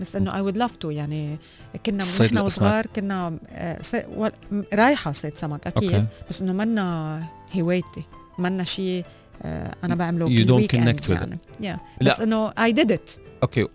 بس 0.01 0.17
إنه 0.17 0.35
I 0.35 0.41
would 0.41 0.57
love 0.57 0.77
to 0.77 0.91
يعني 0.91 1.39
كنا 1.87 2.05
نحن. 2.21 2.39
وصغار 2.39 2.87
كنا 2.87 3.39
آه، 3.51 3.81
رايحة 4.75 5.13
صيد 5.13 5.39
سمك 5.39 5.67
أكيد. 5.67 5.95
Okay. 5.95 6.07
بس 6.31 6.41
إنه 6.43 6.53
منا 6.53 7.23
هوايتي 7.57 8.03
منا 8.39 8.65
شيء 8.65 9.05
آه، 9.43 9.75
أنا 9.85 9.95
بعمله 9.95 10.27
weekend 10.59 10.71
connect 10.71 11.07
with 11.07 11.11
يعني. 11.11 11.39
Yeah. 11.63 11.81
لا. 12.01 12.13
بس 12.13 12.21
إنه 12.21 12.53
I 12.59 12.73
did 12.73 12.93
it 12.93 13.11
Okay. 13.43 13.67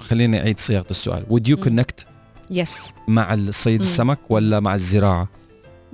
خليني 0.00 0.40
أعيد 0.40 0.58
صياغة 0.60 0.86
السؤال. 0.90 1.26
Would 1.30 1.52
you 1.52 1.64
connect 1.66 2.04
yes 2.50 2.94
مع 3.08 3.34
الصيد. 3.34 3.80
السمك 3.80 4.18
ولا 4.30 4.60
مع 4.60 4.74
الزراعة؟ 4.74 5.28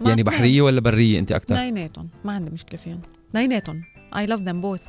يعني 0.06 0.22
بحرية 0.22 0.62
ولا 0.62 0.80
برية 0.80 1.18
أنت 1.18 1.32
أكثر 1.32 1.54
اثنيناتهم 1.54 2.08
ما 2.24 2.32
عندي 2.32 2.50
مشكلة 2.50 2.80
فيهم. 2.80 3.00
اثنيناتهم 3.30 3.82
I 4.16 4.26
love 4.26 4.40
them 4.40 4.60
both 4.60 4.86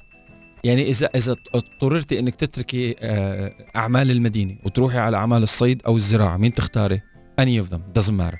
يعني 0.64 0.90
اذا 0.90 1.10
إذا 1.16 1.36
اضطررتي 1.56 2.20
إنك 2.20 2.36
تتركي 2.36 2.96
آه، 3.00 3.52
أعمال 3.76 4.12
المدينة 4.12 4.56
وتروحي 4.64 4.98
على 4.98 5.18
أعمال 5.18 5.44
الصيد 5.44 5.82
أو 5.86 5.96
الزراعة 5.96 6.38
مين 6.38 6.54
تختاري؟ 6.54 7.02
Any 7.42 7.66
of 7.66 7.70
them. 7.74 7.80
Doesn't 8.00 8.14
matter. 8.14 8.38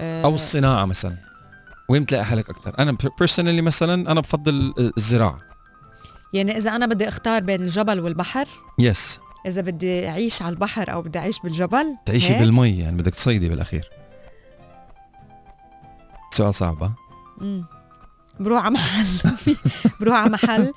أو 0.00 0.34
الصناعة 0.34 0.84
مثلا. 0.84 1.16
وين 1.88 2.02
بتلاقي 2.02 2.24
حالك 2.24 2.50
أكثر 2.50 2.78
أنا 2.78 2.96
بيرسونالي 3.18 3.62
مثلا 3.62 4.12
أنا 4.12 4.20
بفضل 4.20 4.74
الزراعة. 4.96 5.40
يعني 6.32 6.56
إذا 6.56 6.76
أنا 6.76 6.86
بدي 6.86 7.08
أختار 7.08 7.42
بين 7.42 7.62
الجبل 7.62 8.00
والبحر؟ 8.00 8.48
يس 8.78 9.18
إذا 9.46 9.60
بدي 9.60 10.08
أعيش 10.08 10.42
على 10.42 10.52
البحر 10.52 10.92
أو 10.92 11.02
بدي 11.02 11.18
أعيش 11.18 11.40
بالجبل؟ 11.40 11.96
تعيشي 12.06 12.32
هيك؟ 12.32 12.40
بالمي 12.40 12.78
يعني 12.78 12.96
بدك 12.96 13.14
تصيدي 13.14 13.48
بالأخير. 13.48 13.90
سؤال 16.30 16.54
صعب 16.54 16.82
ها؟ 16.82 16.94
بروح 18.40 18.64
على 18.64 18.74
محل. 18.74 19.06
بروح 20.00 20.16
على 20.16 20.30
محل. 20.30 20.72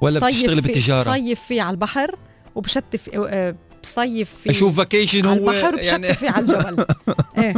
ولا 0.00 0.20
بتشتغلي 0.20 0.60
بالتجارة؟ 0.60 1.10
بصيف 1.10 1.40
فيه 1.40 1.62
على 1.62 1.70
البحر 1.70 2.16
وبشتي 2.54 2.98
آه، 3.14 3.54
بصيف 3.82 4.30
فيه 4.30 4.50
أشوف 4.50 4.76
vacation 4.76 5.26
على 5.26 5.40
هو 5.40 5.50
البحر 5.50 5.74
وبشتي 5.74 5.86
يعني 5.86 6.12
فيه 6.14 6.30
على 6.30 6.40
الجبل. 6.44 6.86
إيه. 7.38 7.54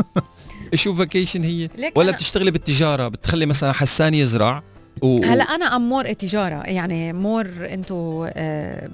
أشوف 0.73 0.99
vacation 0.99 1.45
هي. 1.45 1.69
ولا 1.95 2.13
بتشتغلي 2.13 2.51
بالتجارة؟ 2.51 3.09
بتخلي 3.09 3.47
مثلا 3.47 3.73
حسان 3.73 4.15
يزرع 4.15 4.63
و... 5.03 5.25
هلا 5.25 5.45
أنا 5.45 5.77
I'm 5.77 5.89
more 5.89 6.13
تجارة. 6.13 6.63
يعني 6.67 7.13
more 7.13 7.47
into 7.61 8.29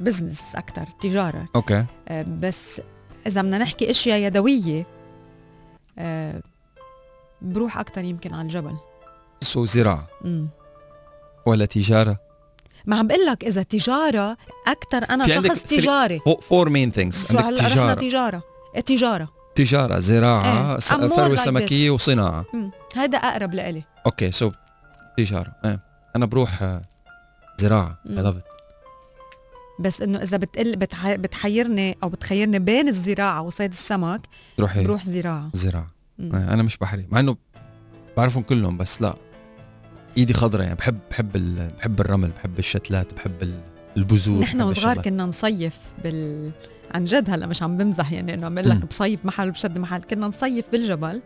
business 0.00 0.42
أكثر 0.54 0.86
تجارة. 1.00 1.48
Okay. 1.56 1.84
آه، 2.08 2.26
بس 2.40 2.80
إذا 3.26 3.42
بدنا 3.42 3.58
نحكي 3.58 3.90
أشياء 3.90 4.18
يدوية 4.18 4.86
آه، 5.98 6.42
بروح 7.42 7.78
أكثر 7.78 8.04
يمكن 8.04 8.34
على 8.34 8.42
الجبل. 8.42 8.76
So 9.40 9.64
زراعة. 9.64 10.08
ولا 11.46 11.64
تجارة؟ 11.66 12.16
ما 12.86 12.96
عم 12.96 13.06
بقول 13.06 13.26
لك 13.26 13.44
إذا 13.44 13.62
تجارة 13.62 14.36
أكثر 14.66 15.04
أنا 15.10 15.28
شخص 15.28 15.62
تجاري. 15.62 16.20
for 16.42 16.68
main 16.70 16.90
things 16.90 17.26
شو 17.26 17.38
عندك 17.38 17.60
تجارة. 17.64 17.94
تجارة. 17.94 18.42
تجارة. 18.86 19.28
تجارة 19.54 19.98
زراعة 19.98 20.72
إيه. 20.74 20.78
س- 20.78 20.92
I'm 20.92 20.96
more 20.96 21.03
like 21.03 21.10
this 21.10 21.16
ثروة 21.16 21.36
سمكية. 21.36 21.92
وصناعة. 21.92 22.44
مم. 22.54 22.70
هذا 22.96 23.18
أقرب 23.18 23.54
لإلي. 23.54 23.82
Okay 24.06 24.32
so 24.32 24.50
تجارة. 25.18 25.52
إيه 25.64 25.80
أنا 26.16 26.26
بروح 26.26 26.62
آه، 26.62 26.82
زراعة. 27.58 27.98
I. 28.08 28.14
love 28.14 28.34
بس 29.80 30.02
إنه 30.02 30.18
إذا 30.22 30.36
بتقل 30.36 30.76
بتح... 30.76 31.12
بتحيرني 31.14 31.96
أو 32.02 32.08
بتخيرني 32.08 32.58
بين 32.58 32.88
الزراعة 32.88 33.42
وصيد 33.42 33.72
السمك 33.72 34.20
تروحي 34.56 34.84
بروح 34.84 35.04
زراعة. 35.04 35.50
زراعة. 35.54 35.86
مم. 36.18 36.36
إيه، 36.36 36.52
أنا 36.54 36.62
مش 36.62 36.76
بحري. 36.78 37.06
مع 37.10 37.20
إنه 37.20 37.36
بعرفهم 38.16 38.42
كلهم 38.42 38.76
بس 38.76 39.02
لا. 39.02 39.14
إيدي 40.18 40.32
خضرة 40.34 40.62
يعني 40.62 40.74
بحب 40.74 40.98
بحب. 41.10 41.32
بحب 41.78 42.00
الرمل 42.00 42.28
بحب 42.28 42.58
الشتلات 42.58 43.14
بحب 43.14 43.42
ال- 43.42 43.60
البذور 43.96 44.40
نحن 44.40 44.62
وصغار. 44.62 45.02
كنا 45.02 45.26
نصيف 45.26 45.78
بال 46.04 46.50
عن 46.94 47.04
جد 47.04 47.30
هلأ 47.30 47.46
مش 47.46 47.62
عم 47.62 47.76
بمزح 47.76 48.12
يعني 48.12 48.34
إنه 48.34 48.46
عم. 48.46 48.58
لك 48.58 48.86
بصيف 48.86 49.26
محل 49.26 49.48
وبشد 49.48 49.78
محل 49.78 50.02
كنا 50.02 50.26
نصيف 50.26 50.70
بالجبل 50.72 51.22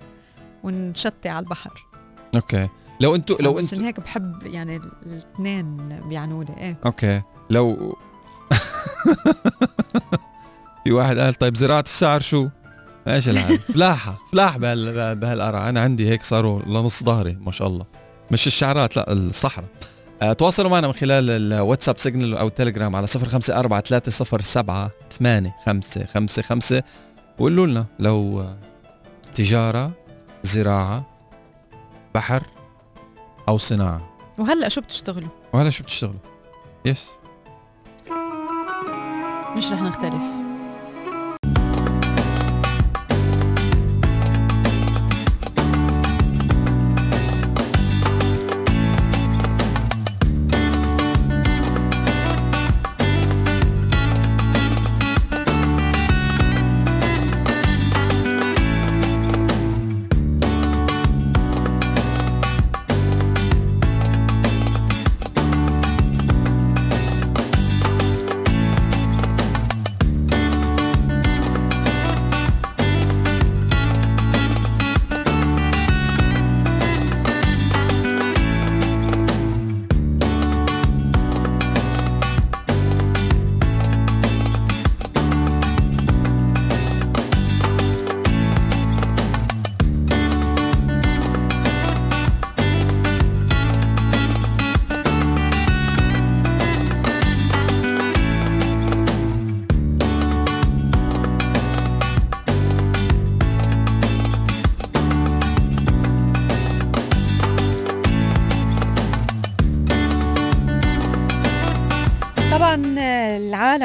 ونشتي 0.65 1.29
على 1.29 1.45
البحر 1.45 1.87
Okay 2.35 2.69
لو 3.01 3.15
أنتوا 3.15 3.37
لو 3.41 3.59
عشان 3.59 3.63
أنتوا 3.79 3.87
هيك 3.89 4.01
بحب 4.01 4.47
يعني 4.47 4.81
الاثنين 5.07 5.77
بيعنوا 6.09 6.45
لي 6.45 6.55
إيه 6.59 6.77
okay 6.87 7.23
لو 7.51 7.97
في 10.85 10.93
واحد 10.93 11.19
قال 11.19 11.35
طيب 11.35 11.57
زراعة 11.57 11.85
الشعر 11.87 12.21
شو؟ 12.21 12.49
إيش 13.09 13.29
العالم 13.29 13.57
فلاحة 13.57 14.19
فلاح 14.33 14.57
بهال 14.57 15.17
بهالقرع 15.17 15.69
أنا 15.69 15.81
عندي 15.81 16.09
هيك 16.11 16.23
صاروا 16.23 16.63
لنص 16.63 17.05
ظهري 17.05 17.33
ما 17.41 17.51
شاء 17.53 17.69
الله 17.69 17.85
مش 18.31 18.47
الشعرات 18.47 18.97
لا 18.97 19.13
الصحراء. 19.13 19.69
آه، 20.23 20.33
تواصلوا 20.33 20.71
معنا 20.71 20.87
من 20.87 20.93
خلال 20.93 21.31
الواتساب 21.31 21.99
سيجنال 21.99 22.37
أو 22.37 22.47
التليجرام 22.47 22.97
على 22.97 23.07
054 23.07 24.01
307 24.01 24.91
8555 25.11 26.81
وقولوا 27.39 27.67
لنا 27.67 27.87
لو 27.99 28.41
آه، 28.41 28.57
تجارة 29.35 29.93
زراعة 30.43 31.07
بحر 32.15 32.43
أو 33.49 33.59
صناعة. 33.59 34.11
وهلأ 34.39 34.69
شو 34.69 34.81
بتشتغلوا؟ 34.81 35.29
وهلأ 35.53 35.71
شو 35.71 35.83
بتشتغلوا؟ 35.83 36.21
يس 36.85 37.09
مش 39.57 39.73
رح 39.73 39.83
نختلف. 39.83 40.40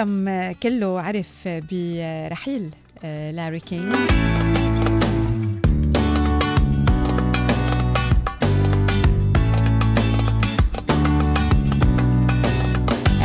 العالم 0.05 0.55
كله 0.63 1.01
عرف 1.01 1.47
برحيل 1.47 2.69
آه، 3.03 3.31
لاري 3.31 3.59
كينج 3.59 3.95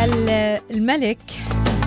ال- 0.04 0.60
الملك 0.70 1.18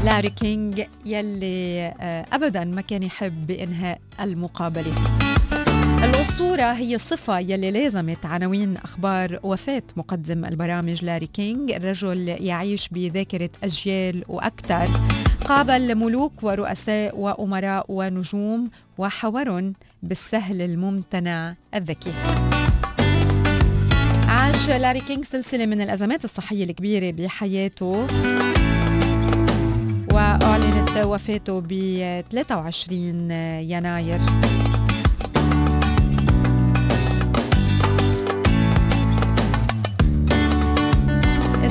لاري 0.06 0.30
كينج 0.30 0.84
يلي 1.06 1.86
آه، 2.02 2.26
ابدا 2.34 2.64
ما 2.64 2.82
كان 2.82 3.04
يحب 3.04 3.48
بإنهاء 3.48 4.00
المقابلة. 4.22 4.94
الأسطورة 6.34 6.74
هي 6.74 6.96
الصفة 6.96 7.40
يلي 7.40 7.72
لازمت 7.72 8.26
عناوين 8.26 8.78
أخبار 8.78 9.40
وفاة 9.44 9.84
مقدم 9.96 10.46
البرامج 10.46 11.06
لاري 11.06 11.28
كينج 11.28 11.72
الرجل 11.72 12.28
يعيش 12.28 12.90
بذاكرة 12.90 13.50
أجيال 13.64 14.24
وأكثر 14.28 14.88
قابل 15.46 15.96
ملوك 15.96 16.34
ورؤساء 16.44 17.18
وأمراء 17.20 17.86
ونجوم 17.90 18.70
وحاورهم 18.98 19.74
بالسهل 20.04 20.62
الممتنع 20.62 21.56
الذكي. 21.76 22.14
عاش 24.28 24.70
لاري 24.70 25.02
كينج 25.02 25.26
سلسلة 25.26 25.66
من 25.66 25.82
الأزمات 25.82 26.26
الصحية 26.26 26.64
الكبيرة 26.64 27.12
بحياته. 27.12 28.08
وأعلنت 30.14 30.98
وفاته 30.98 31.62
ب 31.62 31.74
23 32.32 33.32
يناير. 33.62 34.22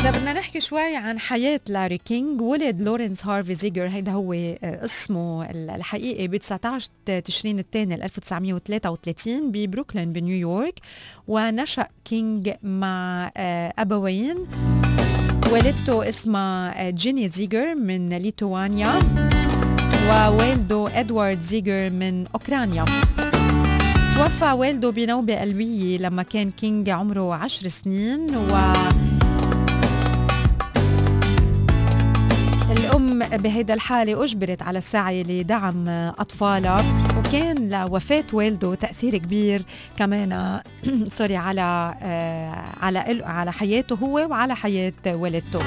إذا 0.02 0.10
بدنا 0.10 0.32
نحكي 0.32 0.60
شوي 0.60 0.96
عن 0.96 1.18
حياة 1.18 1.60
لاري 1.68 1.98
كينج 1.98 2.40
ولد 2.40 2.82
لورنس 2.82 3.26
هارفي 3.26 3.54
زيجر 3.54 3.88
هيدا 3.88 4.12
هو 4.12 4.32
آه، 4.32 4.56
اسمه 4.62 5.50
الحقيقي 5.50 6.28
ب 6.28 6.36
19 6.36 6.88
تشرين 7.24 7.58
الثاني 7.58 7.94
1933 7.94 9.52
ببروكلين 9.52 10.12
بنيويورك 10.12 10.74
ونشأ 11.28 11.86
كينج 12.04 12.50
مع 12.62 13.30
آه، 13.36 13.72
أبوين. 13.78 14.36
والدته 15.52 16.08
اسمها 16.08 16.86
آه، 16.86 16.90
جيني 16.90 17.28
زيجر 17.28 17.74
من 17.74 18.08
ليتوانيا 18.08 18.98
ووالده 20.08 21.00
إدوارد 21.00 21.40
زيجر 21.40 21.90
من 21.90 22.26
أوكرانيا. 22.26 22.84
توفى 24.16 24.52
والده 24.52 24.90
بنوبة 24.90 25.40
قلبية 25.40 25.98
لما 25.98 26.22
كان 26.22 26.50
كينج 26.50 26.90
عمره 26.90 27.34
عشر 27.34 27.68
سنين 27.68 28.36
و 28.36 28.72
بهيدا 33.36 33.74
الحالة 33.74 34.24
أجبرت 34.24 34.62
على 34.62 34.78
السعي 34.78 35.22
لدعم 35.22 35.88
أطفالها 35.88 36.84
وكان 37.18 37.68
لوفاة 37.68 38.24
والده 38.32 38.74
تأثير 38.74 39.16
كبير 39.16 39.62
كمان 39.96 40.60
sorry 41.18 41.36
على 41.36 41.94
آه، 42.02 42.84
على 42.84 43.22
على 43.24 43.52
حياته 43.52 43.96
هو 43.96 44.26
وعلى 44.30 44.56
حياة 44.56 44.92
والدته. 45.06 45.60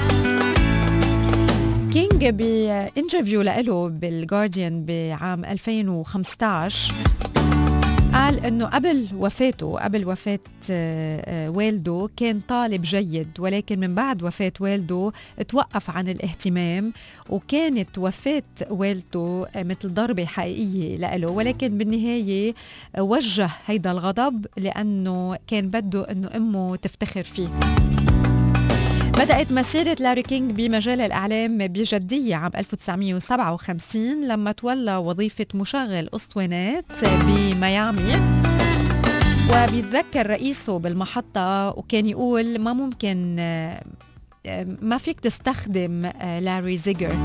كينج 1.92 2.26
ب 2.26 2.38
interview 2.38 3.42
له 3.42 3.88
بالجارديان 3.88 4.84
بعام 4.84 5.44
2015 5.44 6.94
قال 8.16 8.46
إنه 8.46 8.66
قبل 8.66 9.08
وفاته 9.14 9.78
قبل 9.78 10.06
وفاة 10.08 10.38
آه، 10.70 11.22
آه، 11.46 11.50
والده 11.50 12.08
كان 12.16 12.40
طالب 12.40 12.82
جيد 12.82 13.28
ولكن 13.38 13.80
من 13.80 13.94
بعد 13.94 14.22
وفاة 14.22 14.52
والده 14.60 15.12
توقف 15.48 15.90
عن 15.90 16.08
الاهتمام 16.08 16.92
وكانت 17.30 17.98
وفاة 17.98 18.42
والده 18.70 19.46
آه، 19.56 19.62
مثل 19.62 19.94
ضربة 19.94 20.24
حقيقية 20.24 21.16
له 21.16 21.28
ولكن 21.28 21.78
بالنهاية 21.78 22.54
وجه 22.98 23.50
هيدا 23.66 23.90
الغضب 23.90 24.46
لأنه 24.56 25.38
كان 25.46 25.68
بده 25.68 26.10
إنه 26.10 26.30
أمه 26.36 26.76
تفتخر 26.76 27.22
فيه. 27.22 27.48
بدأت 29.16 29.52
مسيرة 29.52 29.96
لاري 30.00 30.22
كينج 30.22 30.50
بمجال 30.50 31.00
الإعلام 31.00 31.58
بجدية 31.58 32.36
عام 32.36 32.50
1957 32.56 34.28
لما 34.28 34.52
تولى 34.52 34.96
وظيفة 34.96 35.46
مشغل 35.54 36.08
أسطوانات 36.14 36.84
بميامي. 37.04 38.36
وبيتذكر 39.50 40.26
رئيسه 40.26 40.78
بالمحطة 40.78 41.68
وكان 41.68 42.06
يقول 42.06 42.58
ما 42.58 42.72
ممكن 42.72 43.36
آه، 43.38 43.82
ما 44.82 44.98
فيك 44.98 45.20
تستخدم 45.20 46.04
آه، 46.04 46.40
لاري 46.40 46.76
زيجر. 46.76 47.16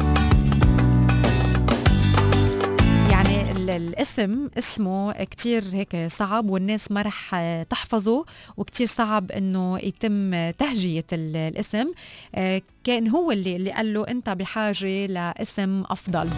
الاسم 3.71 4.49
اسمه 4.57 5.11
كتير 5.11 5.63
هيك 5.73 5.95
صعب 6.07 6.49
والناس 6.49 6.91
ما 6.91 7.01
رح 7.01 7.35
تحفظه 7.69 8.25
وكتير 8.57 8.87
صعب 8.87 9.31
إنه 9.31 9.79
يتم 9.79 10.49
تهجية 10.51 11.05
ال- 11.13 11.35
الاسم. 11.37 11.91
آه، 12.35 12.61
كان 12.83 13.07
هو 13.09 13.31
اللي, 13.31 13.55
اللي 13.55 13.71
قال 13.71 13.93
له 13.93 14.07
أنت 14.07 14.29
بحاجة 14.29 15.05
لاسم 15.05 15.83
أفضل. 15.89 16.29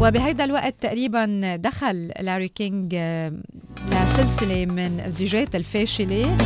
وبهيدا 0.00 0.44
الوقت 0.44 0.74
تقريبا 0.80 1.56
دخل 1.56 2.12
لاري 2.20 2.48
كينج 2.48 2.94
آه، 2.98 3.32
لسلسلة 3.90 4.66
من 4.66 5.02
الزيجات 5.06 5.56
الفاشلة. 5.56 6.36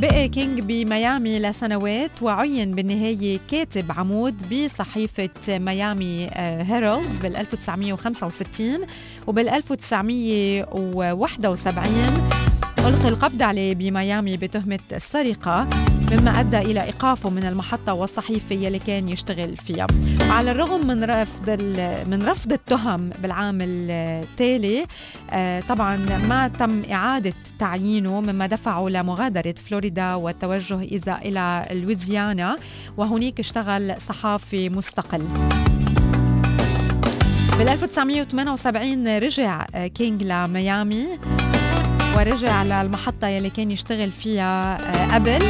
بقي 0.00 0.28
كينج 0.28 0.60
بميامي 0.60 1.38
لسنوات 1.38 2.22
وعين 2.22 2.74
بالنهاية 2.74 3.38
كاتب 3.50 3.92
عمود 3.92 4.54
بصحيفة 4.54 5.30
ميامي 5.48 6.28
هيرالد 6.36 7.22
بال 7.22 7.36
1965 7.36 8.86
وبال 9.26 9.48
1971 9.48 12.30
ألقي 12.88 13.08
القبض 13.08 13.42
عليه 13.42 13.74
بميامي 13.74 14.36
بتهمة 14.36 14.78
السرقة 14.92 15.68
مما 16.12 16.40
أدى 16.40 16.58
إلى 16.58 16.82
إيقافه 16.82 17.30
من 17.30 17.44
المحطة 17.44 17.92
والصحيفة 17.92 18.54
يلي 18.54 18.78
كان 18.78 19.08
يشتغل 19.08 19.56
فيها. 19.56 19.86
وعلى 20.28 20.50
الرغم 20.50 20.86
من 20.86 21.04
رفض 21.04 21.50
من 22.06 22.26
رفض 22.28 22.52
التهم 22.52 23.10
بالعام 23.22 23.58
التالي 23.62 24.86
آه، 25.30 25.60
طبعا 25.60 25.96
ما 26.28 26.48
تم 26.48 26.82
إعادة 26.92 27.32
تعيينه 27.58 28.20
مما 28.20 28.46
دفعه 28.46 28.88
لمغادرة 28.88 29.54
فلوريدا 29.68 30.14
والتوجه 30.14 30.80
إذا 30.80 31.18
إلى 31.24 31.66
لويزيانا 31.70 32.56
وهناك 32.96 33.40
اشتغل 33.40 34.00
صحافي 34.00 34.68
مستقل. 34.68 35.24
بال 37.58 37.68
1978 37.68 39.18
رجع 39.18 39.66
آه، 39.74 39.86
كينج 39.86 40.22
لميامي. 40.22 41.06
ورجع 42.18 42.62
للمحطة 42.62 43.28
يلي 43.28 43.50
كان 43.50 43.70
يشتغل 43.70 44.10
فيها 44.10 44.78
آه، 45.12 45.14
قبل 45.14 45.42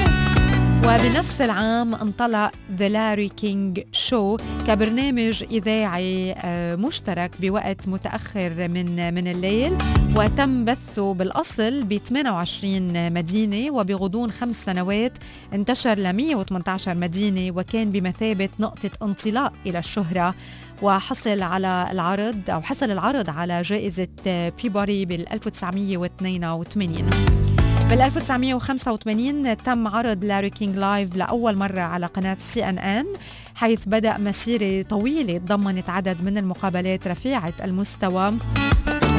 وبنفس 0.84 1.40
العام 1.40 1.94
انطلق 1.94 2.50
The 2.76 2.88
Larry 2.88 3.28
King 3.28 3.80
Show 3.92 4.36
كبرنامج 4.66 5.44
إذاعي 5.50 6.32
آه، 6.32 6.76
مشترك 6.76 7.30
بوقت 7.40 7.88
متأخر 7.88 8.68
من 8.68 9.14
من 9.14 9.28
الليل 9.28 9.72
وتم 10.16 10.64
بثه 10.64 11.14
بالأصل 11.14 11.84
ب 11.84 11.96
28 11.96 13.12
مدينة 13.12 13.74
وبغضون 13.74 14.30
خمس 14.30 14.64
سنوات. 14.64 15.18
انتشر 15.52 15.98
ل 15.98 16.12
118 16.12 16.94
مدينة 16.94 17.56
وكان 17.56 17.92
بمثابة 17.92 18.48
نقطة 18.60 18.90
انطلاق 19.02 19.52
إلى 19.66 19.78
الشهرة. 19.78 20.34
وحصل 20.82 21.42
على 21.42 21.88
العرض 21.90 22.50
أو 22.50 22.62
حصل 22.62 22.90
العرض 22.90 23.30
على 23.30 23.62
جائزة 23.62 24.08
آه، 24.26 24.52
بيبادي 24.62 25.04
بال 25.04 25.32
1982 25.32 27.47
بال 27.88 28.00
1985 28.00 29.56
تم 29.56 29.88
عرض 29.88 30.24
Larry 30.24 30.50
King 30.50 30.76
Live 30.76 31.16
لأول 31.16 31.56
مرة 31.56 31.80
على 31.80 32.06
قناة 32.06 32.36
سي 32.38 32.68
إن 32.68 32.78
إن 32.78 33.06
حيث 33.54 33.84
بدأ 33.84 34.18
مسيرة 34.18 34.82
طويلة 34.82 35.38
تضمنت 35.38 35.90
عدد 35.90 36.22
من 36.22 36.38
المقابلات 36.38 37.08
رفيعة 37.08 37.52
المستوى 37.64 38.34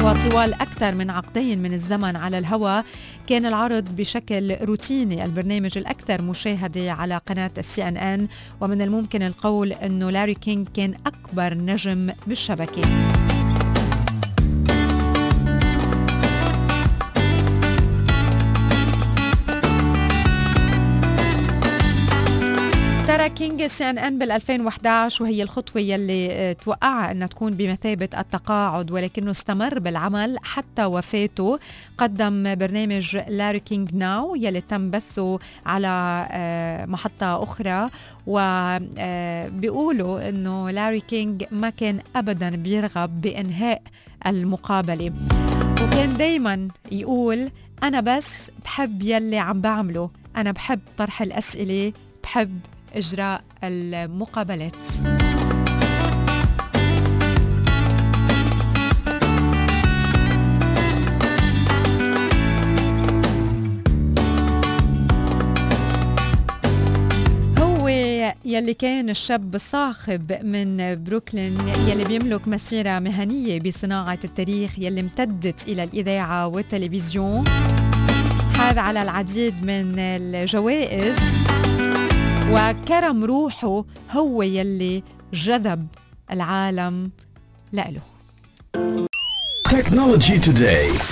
وطوال 0.02 0.54
أكثر 0.54 0.94
من 0.94 1.10
عقدين 1.10 1.62
من 1.62 1.72
الزمن 1.72 2.16
على 2.16 2.38
الهواء 2.38 2.84
كان 3.26 3.46
العرض 3.46 3.96
بشكل 3.96 4.56
روتيني 4.62 5.24
البرنامج 5.24 5.78
الأكثر 5.78 6.22
مشاهدة 6.22 6.92
على 6.92 7.20
قناة 7.26 7.50
السي 7.58 7.88
إن 7.88 7.96
إن 7.96 8.28
ومن 8.60 8.82
الممكن 8.82 9.22
القول 9.22 9.72
أنه 9.72 10.10
لاري 10.10 10.34
كينج 10.34 10.68
كان 10.74 10.94
أكبر 11.06 11.54
نجم 11.54 12.12
بالشبكة. 12.26 12.82
ترك 23.20 23.30
كينج 23.30 23.66
سي 23.66 23.90
إن 23.90 23.98
ان 23.98 24.18
بال 24.18 24.30
2011 24.30 25.24
وهي 25.24 25.42
الخطوة 25.42 25.82
يلي 25.82 26.28
آه، 26.32 26.52
توقعها 26.52 27.10
أنها 27.10 27.26
تكون 27.26 27.54
بمثابة 27.54 28.08
التقاعد 28.18 28.90
ولكنه 28.90 29.30
استمر 29.30 29.78
بالعمل 29.78 30.36
حتى 30.42 30.84
وفاته. 30.84 31.58
قدم 31.98 32.54
برنامج 32.54 33.16
Larry 33.28 33.60
King 33.60 33.94
Now 33.94 34.34
يلي 34.34 34.60
تم 34.60 34.90
بثه 34.90 35.38
على 35.66 36.26
آه، 36.30 36.86
محطة 36.86 37.42
أخرى 37.42 37.90
وبيقولوا 38.26 40.28
إنه 40.28 40.70
لاري 40.70 41.00
كينج 41.00 41.44
ما 41.50 41.70
كان 41.70 42.00
ابدا 42.16 42.56
بيرغب 42.56 43.20
بإنهاء 43.20 43.82
المقابلة. 44.26 45.12
وكان 45.82 46.16
دايما 46.16 46.68
يقول 46.92 47.50
أنا 47.82 48.00
بس 48.00 48.50
بحب 48.64 49.02
يلي 49.02 49.38
عم 49.38 49.60
بعمله 49.60 50.10
أنا 50.36 50.52
بحب 50.52 50.80
طرح 50.98 51.22
الأسئلة 51.22 51.92
بحب 52.22 52.60
إجراء 52.96 53.42
المقابلات. 53.64 54.86
يلي 68.44 68.74
كان 68.74 69.10
الشاب 69.10 69.54
الصاخب 69.54 70.32
من 70.42 71.04
بروكلين 71.04 71.58
يلي 71.88 72.04
بيملك 72.04 72.48
مسيرة 72.48 72.98
مهنية 72.98 73.60
بصناعة 73.60 74.18
التاريخ 74.24 74.78
يلي 74.78 75.00
امتدت 75.00 75.68
إلى 75.68 75.84
الإذاعة 75.84 76.46
والتلفزيون. 76.46 77.44
حاز 78.54 78.78
على 78.78 79.02
العديد 79.02 79.54
من 79.64 79.98
الجوائز. 79.98 81.16
وكرم 82.52 83.24
روحه 83.24 83.84
هو 84.10 84.42
يلي 84.42 85.02
جذب 85.32 85.86
العالم 86.30 87.10
لإله. 87.72 88.00
Technology 89.68 90.38
Today. 90.46 91.02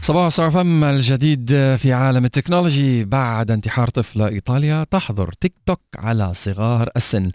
صباح 0.00 0.28
صار 0.28 0.50
فم 0.50 0.84
الجديد 0.84 1.50
في 1.78 1.92
عالم 1.92 2.24
ال 2.24 2.31
technology. 2.31 3.04
بعد 3.04 3.50
انتحار 3.50 3.88
طفلة 3.88 4.28
إيطاليا 4.28 4.84
تحظر 4.90 5.32
تيك 5.40 5.54
توك 5.66 5.80
على 5.96 6.34
صغار 6.34 6.90
السن. 6.96 7.30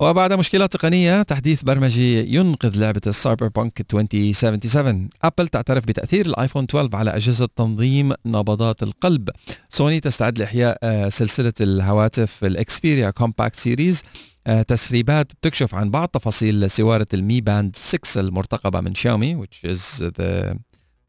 وبعد 0.00 0.32
مشكلات 0.32 0.72
تقنية 0.72 1.22
تحديث 1.22 1.62
برمجي 1.62 2.34
ينقذ 2.34 2.78
لعبة 2.78 3.00
السايبر 3.06 3.48
بانك 3.48 3.80
2077 3.80 5.08
أبل 5.22 5.48
تعترف 5.48 5.86
بتأثير 5.86 6.26
الآيفون 6.26 6.64
12 6.64 6.96
على 6.96 7.10
أجهزة 7.10 7.48
تنظيم 7.56 8.12
نبضات 8.26 8.82
القلب. 8.82 9.30
سوني 9.68 10.00
تستعد 10.00 10.38
لإحياء 10.38 10.78
آه، 10.82 11.08
سلسلة 11.08 11.52
الهواتف 11.60 12.44
الإكسبيريا 12.44 13.10
compact 13.10 13.56
series 13.56 14.02
آه، 14.46 14.62
تسريبات 14.62 15.32
بتكشف 15.32 15.74
عن 15.74 15.90
بعض 15.90 16.08
تفاصيل 16.08 16.70
سوارة 16.70 17.06
المي 17.14 17.40
باند 17.40 17.76
6 17.76 18.20
المرتقبة 18.20 18.80
من 18.80 18.94
شاومي 18.94 19.42
which 19.46 19.70
is 19.70 20.02
the 20.02 20.54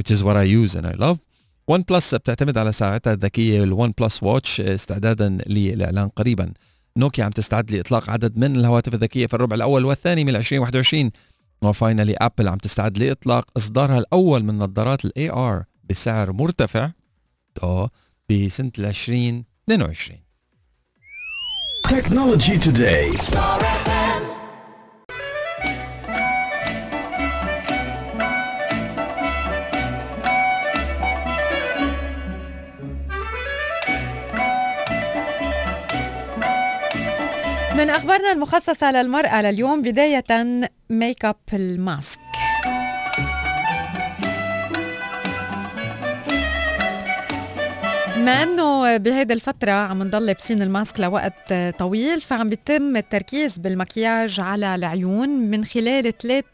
which 0.02 0.12
is 0.16 0.24
what 0.24 0.36
I 0.36 0.44
use 0.44 0.76
and 0.76 0.86
I 0.86 1.04
love. 1.04 1.18
ون 1.68 1.82
بلس 1.82 2.16
بتعتمد 2.16 2.58
على 2.58 2.72
ساعتها 2.72 3.14
الذكية 3.14 3.64
الون 3.64 3.94
بلس 4.00 4.24
واتش 4.24 4.62
استعدادا 4.62 5.38
للإعلان 5.48 6.08
قريبا. 6.08 6.54
نوكيا 6.98 7.24
عم 7.24 7.32
تستعد 7.32 7.72
لإطلاق 7.72 8.10
عدد 8.10 8.38
من 8.38 8.56
الهواتف 8.56 8.94
الذكية 8.94 9.28
في 9.28 9.34
الربع 9.34 9.56
الأول 9.56 9.86
والثاني 9.86 10.24
من 10.24 10.36
2021 10.36 11.12
و 11.62 11.68
finally 11.69 12.16
أبل 12.22 12.48
عم 12.48 12.58
تستعد 12.58 12.98
لإطلاق 12.98 13.46
إصدارها 13.58 14.00
الأول 14.00 14.44
من 14.44 14.58
نظارات 14.58 15.06
ال 15.06 15.12
AR 15.18 15.66
بسعر 15.90 16.32
مرتفع. 16.32 16.92
بسنة 18.30 18.72
ال 18.80 18.86
2022 18.86 20.20
Technology 21.88 22.58
Today. 22.58 23.91
من 37.82 37.90
أخبارنا 37.90 38.32
المخصصة 38.32 38.92
للمرأة 38.92 39.42
لليوم 39.42 39.82
بداية 39.82 40.24
make-up 40.90 41.26
ال 41.26 41.36
mask. 41.54 42.20
بما 48.16 48.44
إنه 48.44 48.98
بهيدي 48.98 49.34
الفترة 49.34 49.72
عم 49.72 50.04
نضل 50.04 50.26
لابسين 50.26 50.62
ال 50.62 50.69
mask 50.69 51.00
لوقت 51.00 51.54
طويل 51.80 52.22
فعم 52.22 52.50
بيتم 52.50 52.98
التركيز 52.98 53.58
بالمكياج 53.58 54.40
على 54.40 54.76
العيون 54.76 55.30
من 55.30 55.66
خلال 55.66 56.18
ثلاث 56.18 56.46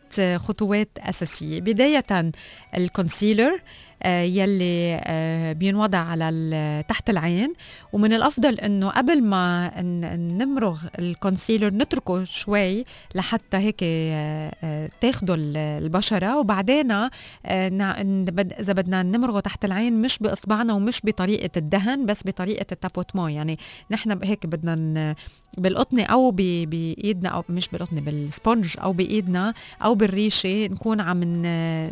خطوات 0.41 0.89
أساسية. 0.99 1.61
بداية 1.61 2.31
ال 2.77 2.85
concealer 2.85 3.61
يلي 4.09 4.99
آه، 5.03 5.53
بينوضع 5.53 5.97
على 5.97 6.83
تحت 6.87 7.09
العين. 7.09 7.53
ومن 7.93 8.13
الأفضل 8.13 8.59
إنه 8.59 8.89
قبل 8.89 9.23
ما 9.23 9.71
نمرغ 10.15 10.79
ال 10.99 11.06
concealer 11.06 11.69
نتركه 11.73 12.23
شوي 12.23 12.85
لحتى 13.15 13.57
هيك 13.57 13.79
آه، 13.83 14.51
آه، 14.63 14.89
تاخده 15.01 15.33
ال- 15.33 15.57
البشرة. 15.57 16.37
وبعدين 16.39 16.91
آه، 16.91 17.09
إذا 17.45 18.73
بدنا 18.73 19.03
نمرغه 19.03 19.39
تحت 19.39 19.65
العين 19.65 20.01
مش 20.01 20.19
بإصبعنا 20.19 20.73
ومش 20.73 21.01
بطريقة 21.03 21.49
الدهن 21.57 22.05
بس 22.05 22.21
بطريقة 22.25 22.65
ال 22.71 22.77
tapotement 22.77 23.31
يعني 23.31 23.57
نحن 23.91 24.19
هيك 24.23 24.45
بدنا 24.45 25.15
بالقطنه 25.57 26.03
أو 26.03 26.31
بإيدنا 26.31 27.29
أو 27.29 27.43
مش 27.49 27.67
بالقطنه 27.69 28.01
بال 28.01 28.20
sponge 28.20 28.75
أو 28.83 28.93
بإيدنا 28.93 29.53
أو 29.83 29.95
بالريشة 29.95 30.67
نكون 30.67 31.01
عم 31.01 31.23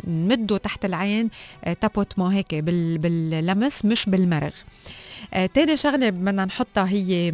نمده 0.06 0.56
تحت 0.56 0.84
العين 0.84 1.30
آه، 1.64 1.72
tapotement 2.06 2.32
هيك 2.32 2.54
بال- 2.54 2.98
باللمس 2.98 3.84
مش 3.84 4.06
بالمرغ. 4.08 4.50
آه، 5.34 5.46
تاني 5.46 5.76
شغلة 5.76 6.10
بدنا 6.10 6.44
نحطها 6.44 6.88
هي 6.88 7.32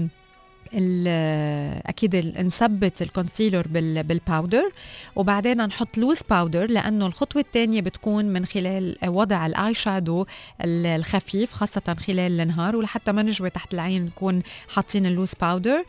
أكيد 1.86 2.16
نثبت 2.40 3.02
ال 3.02 3.09
concealer 3.09 3.68
بال 3.68 4.02
بال 4.02 4.20
powder 4.20 4.72
وبعدين 5.16 5.56
نحط 5.66 5.98
loose 5.98 6.20
powder 6.30 6.66
لأنه 6.70 7.06
الخطوة 7.06 7.42
الثانية 7.42 7.80
بتكون 7.80 8.24
من 8.24 8.46
خلال 8.46 8.96
وضع 9.06 9.46
ال 9.46 9.74
eye 9.74 9.91
shadow 9.91 10.26
ال- 10.64 10.86
الخفيف 10.86 11.52
خاصة 11.52 11.96
خلال 12.06 12.40
النهار 12.40 12.76
ولحتى 12.76 13.12
ما 13.12 13.22
نجوي 13.22 13.50
تحت 13.50 13.74
العين 13.74 14.04
نكون 14.04 14.42
حاطين 14.74 15.06
ال 15.06 15.10
loose 15.10 15.32
powder 15.40 15.84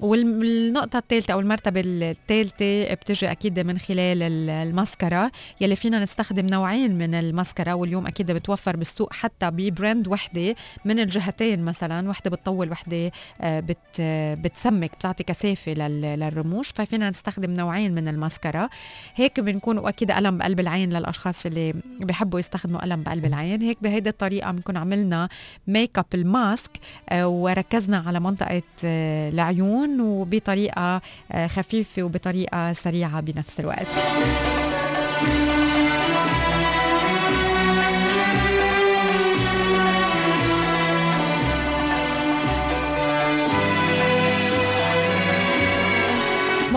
والنقطة 0.00 0.98
الثالثة 0.98 1.32
أو 1.34 1.40
المرتبة 1.40 1.82
الثالثة 1.86 2.94
بتجي 2.94 3.30
أكيد 3.30 3.60
من 3.60 3.78
خلال 3.78 4.22
ال- 4.22 4.50
الماسكارا 4.50 5.30
يلي 5.60 5.76
فينا 5.76 5.98
نستخدم 6.02 6.46
نوعين 6.46 6.98
من 6.98 7.14
الماسكارا 7.14 7.72
واليوم 7.72 8.06
أكيد 8.06 8.32
بتوفر 8.32 8.76
بالسوق 8.76 9.12
حتى 9.12 9.50
ب 9.50 9.60
brand 9.60 10.08
وحدة 10.08 10.54
من 10.84 10.98
الجهتين 11.00 11.64
مثلا. 11.64 12.08
وحدة 12.08 12.30
بتطول 12.30 12.70
وحدة 12.70 13.10
آه، 13.40 13.60
بت 13.60 14.00
بتسمك 14.44 14.90
بتعطي 14.94 15.24
كثافة 15.24 15.72
لل- 15.72 16.00
للرموش. 16.20 16.68
ففينا 16.74 17.10
نستخدم 17.10 17.52
نوعين 17.52 17.94
من 17.94 18.08
الماسكارا 18.08 18.68
هيك 19.14 19.40
بنكون 19.40 19.78
وأكيد 19.78 20.10
قلم 20.12 20.38
بقلب 20.38 20.60
العين 20.60 20.92
للأشخاص 20.92 21.46
اللي 21.46 21.74
بيحبوا 22.00 22.38
يستخدموا 22.38 22.80
قلم 22.80 23.02
بقلب 23.02 23.24
العين. 23.24 23.62
هيك 23.62 23.78
بهيدي 23.82 24.08
الطريقة 24.10 24.50
بنكون 24.50 24.76
عملنا 24.76 25.28
make-up 25.66 25.98
ال 25.98 26.06
mask 26.14 26.70
آه، 27.10 27.28
وركزنا 27.28 28.04
على 28.06 28.20
منطقة 28.20 28.62
آه، 28.84 29.28
العيون. 29.30 29.89
وبطريقة 30.00 31.00
آه، 31.32 31.46
خفيفة 31.46 32.02
وبطريقة 32.02 32.72
سريعة 32.72 33.20
بنفس 33.20 33.60
الوقت. 33.60 33.86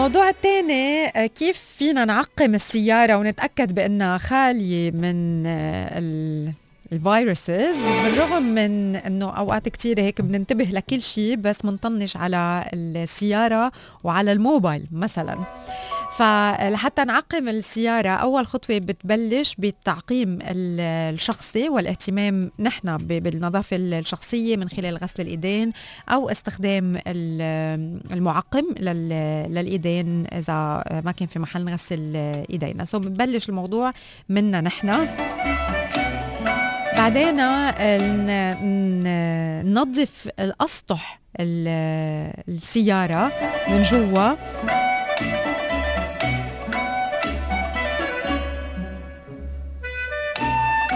الموضوع 0.03 0.29
الثاني 0.29 1.05
آه، 1.05 1.25
كيف 1.25 1.57
فينا 1.77 2.05
نعقم 2.05 2.55
السيارة 2.55 3.15
ونتأكد 3.15 3.75
بأنها 3.75 4.17
خالية 4.17 4.91
من 4.91 5.45
آه، 5.45 5.99
ال 5.99 6.53
الفيروسز. 6.93 7.77
بالرغم 8.03 8.43
من 8.43 8.95
إنه 8.95 9.29
أوقات 9.29 9.69
كتير 9.69 9.99
هيك 9.99 10.21
بننتبه 10.21 10.63
لكل 10.63 11.01
شيء 11.01 11.35
بس 11.35 11.61
بنطنش 11.61 12.17
على 12.17 12.65
السيارة 12.73 13.71
وعلى 14.03 14.31
الموبايل 14.31 14.85
مثلا. 14.91 15.37
فلحتى 16.17 17.03
نعقم 17.03 17.47
السيارة 17.49 18.09
أول 18.09 18.45
خطوة 18.47 18.77
بتبلش 18.77 19.55
بالتعقيم 19.57 20.39
ال- 20.41 21.13
الشخصي 21.13 21.69
والاهتمام 21.69 22.51
نحن 22.59 22.97
بالنظافة 22.97 23.75
الشخصية 23.77 24.55
من 24.57 24.69
خلال 24.69 24.97
غسل 24.97 25.21
الإيدين 25.21 25.71
أو 26.09 26.29
استخدام 26.29 26.95
ال- 27.07 27.99
المعقم 28.11 28.63
لل- 28.79 29.53
للإيدين 29.53 30.25
إذا 30.33 30.83
ما 31.05 31.11
كان 31.11 31.27
في 31.27 31.39
محل 31.39 31.65
نغسل 31.65 32.15
إيدينا. 32.49 32.85
سو 32.85 32.99
بنبلش 32.99 33.49
الموضوع 33.49 33.93
منا 34.29 34.61
نحن. 34.61 35.07
بعدين 36.97 37.35
ن- 39.03 39.63
ننظف 39.65 40.29
الأسطح 40.39 41.19
ال- 41.39 42.33
السيارة 42.47 43.31
من 43.69 43.81
جوا. 43.81 44.33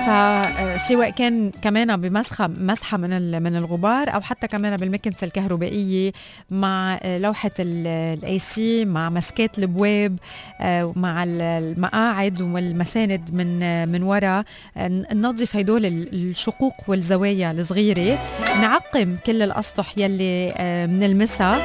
فسواء 0.08 1.10
كان 1.10 1.52
كمان 1.62 2.02
بمسحه 2.02 2.48
مسحة 2.48 2.98
من 2.98 3.44
من 3.44 3.56
الغبار 3.56 4.14
أو 4.16 4.22
حتى 4.22 4.48
كمان 4.48 4.78
بالمكنسة 4.78 5.26
الكهربائية 5.28 6.12
مع 6.52 7.00
لوحة 7.06 7.52
ال 7.60 8.40
AC 8.40 8.86
مع 8.86 9.10
مسكات 9.10 9.60
البواب 9.60 10.18
آه، 10.62 10.94
مع 10.96 11.24
ال- 11.24 11.42
المقاعد 11.42 12.42
والمساند 12.42 13.30
من 13.34 13.88
من 13.92 14.04
وراء 14.04 14.44
آه، 14.78 14.88
ننظف 15.14 15.56
هدول 15.56 15.86
ال- 15.86 16.30
الشقوق 16.30 16.74
والزوايا 16.88 17.52
الصغيرة. 17.52 18.18
نعقم 18.62 19.16
كل 19.26 19.42
الأسطح 19.42 19.94
يلي 19.98 20.54
آه، 20.58 20.86
بنلمسها. 20.86 21.58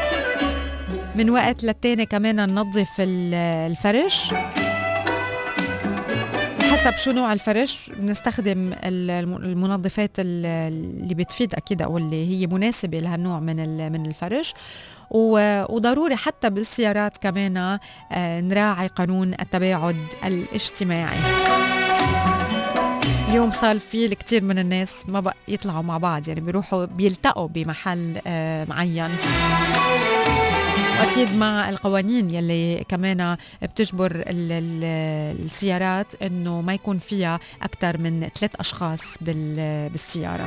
من 1.17 1.31
وقت 1.31 1.65
للتاني 1.65 2.07
كمان 2.07 2.37
ننظف 2.37 2.91
ال- 2.99 3.35
الفرش. 3.71 4.35
حسب 6.85 6.97
شو 6.97 7.11
نوع 7.13 7.33
الفرش 7.33 7.91
بنستخدم 7.97 8.73
ال- 8.85 9.11
الم- 9.11 9.37
المنظفات 9.37 10.11
ال- 10.19 10.47
اللي 11.03 11.15
بتفيد 11.15 11.55
أكيد 11.55 11.83
أو 11.83 11.99
اللي 11.99 12.29
هي 12.31 12.47
مناسبة 12.47 12.99
لهالنوع 12.99 13.41
من 13.41 13.93
من 13.93 14.07
الفرش 14.07 14.55
وضروري 15.11 16.17
حتى 16.17 16.51
بالسيارات 16.51 17.19
كمان 17.19 17.57
آه، 18.13 18.41
نراعي 18.41 18.87
قانون 18.87 19.35
التباعد 19.41 19.97
الاجتماعي. 20.25 21.19
اليوم 23.29 23.51
صار 23.51 23.79
في 23.79 24.07
الكثير 24.07 24.45
من 24.45 24.59
الناس 24.59 25.05
ما 25.09 25.21
بقى 25.21 25.37
يطلعوا 25.49 25.83
مع 25.83 25.99
بعض 25.99 26.29
يعني 26.29 26.41
بيروحوا 26.41 26.85
بيلتقوا 26.85 27.49
بمحل 27.49 28.21
آه، 28.27 28.65
معين. 28.65 29.11
واكيد 31.03 31.37
مع 31.37 31.69
القوانين 31.71 32.31
يلي 32.31 32.85
كمان 32.89 33.37
بتجبر 33.63 34.11
ال- 34.17 34.53
ال- 34.53 35.45
السيارات 35.45 36.23
إنه 36.23 36.61
ما 36.61 36.75
يكون 36.75 36.99
فيها 36.99 37.41
أكثر 37.63 37.99
من 37.99 38.29
ثلاث 38.39 38.51
أشخاص 38.61 39.01
بال- 39.21 39.89
بالسيارة. 39.89 40.47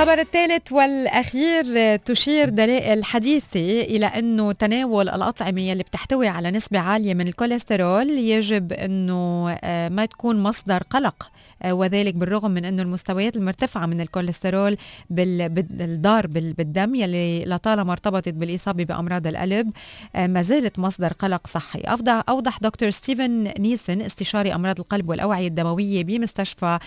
الخبر 0.00 0.18
الثالث 0.20 0.72
والأخير 0.72 1.96
تشير 1.96 2.48
دلائل 2.48 3.04
حديثة 3.04 3.60
إلى 3.82 4.06
أنه 4.06 4.52
تناول 4.52 5.08
الأطعمة 5.08 5.60
يلي 5.60 5.82
بتحتوي 5.82 6.28
على 6.28 6.50
نسبة 6.50 6.78
عالية 6.78 7.14
من 7.14 7.28
الكوليسترول 7.28 8.10
يجب 8.10 8.72
أنه 8.72 9.50
آه، 9.64 9.88
ما 9.88 10.06
تكون 10.06 10.42
مصدر 10.42 10.82
قلق 10.90 11.30
آه، 11.62 11.72
وذلك 11.74 12.14
بالرغم 12.14 12.50
من 12.50 12.64
أنه 12.64 12.82
المستويات 12.82 13.36
المرتفعة 13.36 13.86
من 13.86 14.00
الكوليسترول 14.00 14.76
بال- 15.10 15.48
بال- 15.48 15.82
الضار 15.82 16.26
بال- 16.26 16.52
بالدم 16.52 16.94
يلي 16.94 17.44
لطالما 17.44 17.92
ارتبطت 17.92 18.28
بالإصابة 18.34 18.84
بأمراض 18.84 19.26
القلب 19.26 19.70
آه، 20.16 20.26
ما 20.26 20.42
زالت 20.42 20.78
مصدر 20.78 21.12
قلق 21.12 21.46
صحي. 21.46 21.80
أوضح, 22.28 22.58
دكتور 22.58 22.90
ستيفن 22.90 23.52
نيسن 23.58 24.00
استشاري 24.00 24.54
أمراض 24.54 24.80
القلب 24.80 25.08
والأوعية 25.08 25.48
الدموية 25.48 26.04
بمستشفى 26.04 26.78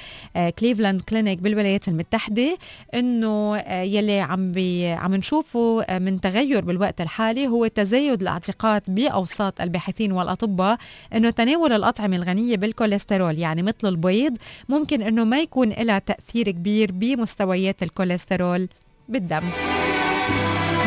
كليفلاند 0.59 1.01
كلينيك 1.01 1.39
بالولايات 1.39 1.87
المتحدة 1.87 2.57
إنه 3.03 3.57
آه، 3.57 3.81
يلي 3.81 4.19
عم 4.19 4.51
بي 4.51 4.87
عم 4.87 5.15
نشوفه 5.15 5.83
آه، 5.83 5.99
من 5.99 6.21
تغير 6.21 6.65
بالوقت 6.65 7.01
الحالي 7.01 7.47
هو 7.47 7.67
تزايد 7.67 8.21
الاعتقاد 8.21 8.81
بأوساط 8.87 9.61
الباحثين 9.61 10.11
والأطباء 10.11 10.77
إنه 11.13 11.29
تناول 11.29 11.73
الأطعمة 11.73 12.15
الغنية 12.15 12.57
بالكوليسترول. 12.57 13.39
يعني 13.39 13.61
مثل 13.61 13.87
البيض 13.87 14.37
ممكن 14.69 15.01
إنه 15.01 15.23
ما 15.23 15.39
يكون 15.39 15.69
لها 15.69 15.99
تأثير 15.99 16.51
كبير 16.51 16.91
بمستويات 16.91 17.83
الكوليسترول 17.83 18.69
بالدم. 19.09 19.43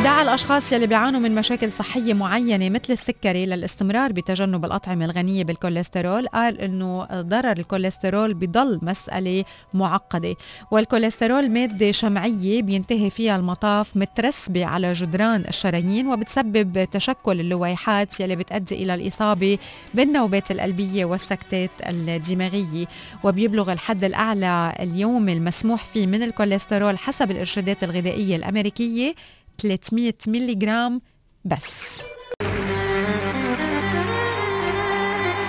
دعا 0.05 0.23
الأشخاص 0.23 0.73
يلي 0.73 0.87
بيعانوا 0.87 1.21
من 1.21 1.35
مشاكل 1.35 1.73
صحية 1.73 2.15
معينة 2.15 2.69
مثل 2.69 2.93
السكري 2.93 3.47
للاستمرار 3.47 4.13
بتجنب 4.13 4.65
الأطعمة 4.65 5.05
الغنية 5.05 5.45
بالكوليسترول. 5.45 6.27
قال 6.29 6.61
أنه 6.61 7.05
ضرر 7.13 7.53
الكوليسترول 7.53 8.35
بضل 8.35 8.79
مسألة 8.83 9.45
معقدة 9.75 10.35
والكوليسترول 10.71 11.51
مادة 11.51 11.93
شمعية 11.93 12.63
بينتهي 12.63 13.11
فيها 13.11 13.37
المطاف 13.37 13.97
مترسبة 13.97 14.65
على 14.67 14.93
جدران 14.93 15.45
الشرايين 15.49 16.07
وبتسبب 16.07 16.85
تشكل 16.91 17.41
اللويحات 17.41 18.21
يلي 18.21 18.37
بتؤدي 18.37 18.75
إلى 18.75 18.95
الإصابة 18.95 19.59
بالنوبات 19.95 20.51
القلبية 20.51 21.05
والسكتات 21.05 21.71
الدماغية. 21.89 22.87
وبيبلغ 23.25 23.73
الحد 23.73 24.05
الأعلى 24.05 24.73
اليومي 24.81 25.33
المسموح 25.33 25.85
فيه 25.85 26.07
من 26.07 26.23
الكوليسترول 26.23 26.99
حسب 26.99 27.31
الإرشادات 27.31 27.85
الغذائية 27.85 28.37
الأمريكية 28.37 29.15
300 29.59 30.15
ملي 30.29 30.55
جرام 30.55 31.01
بس 31.45 32.03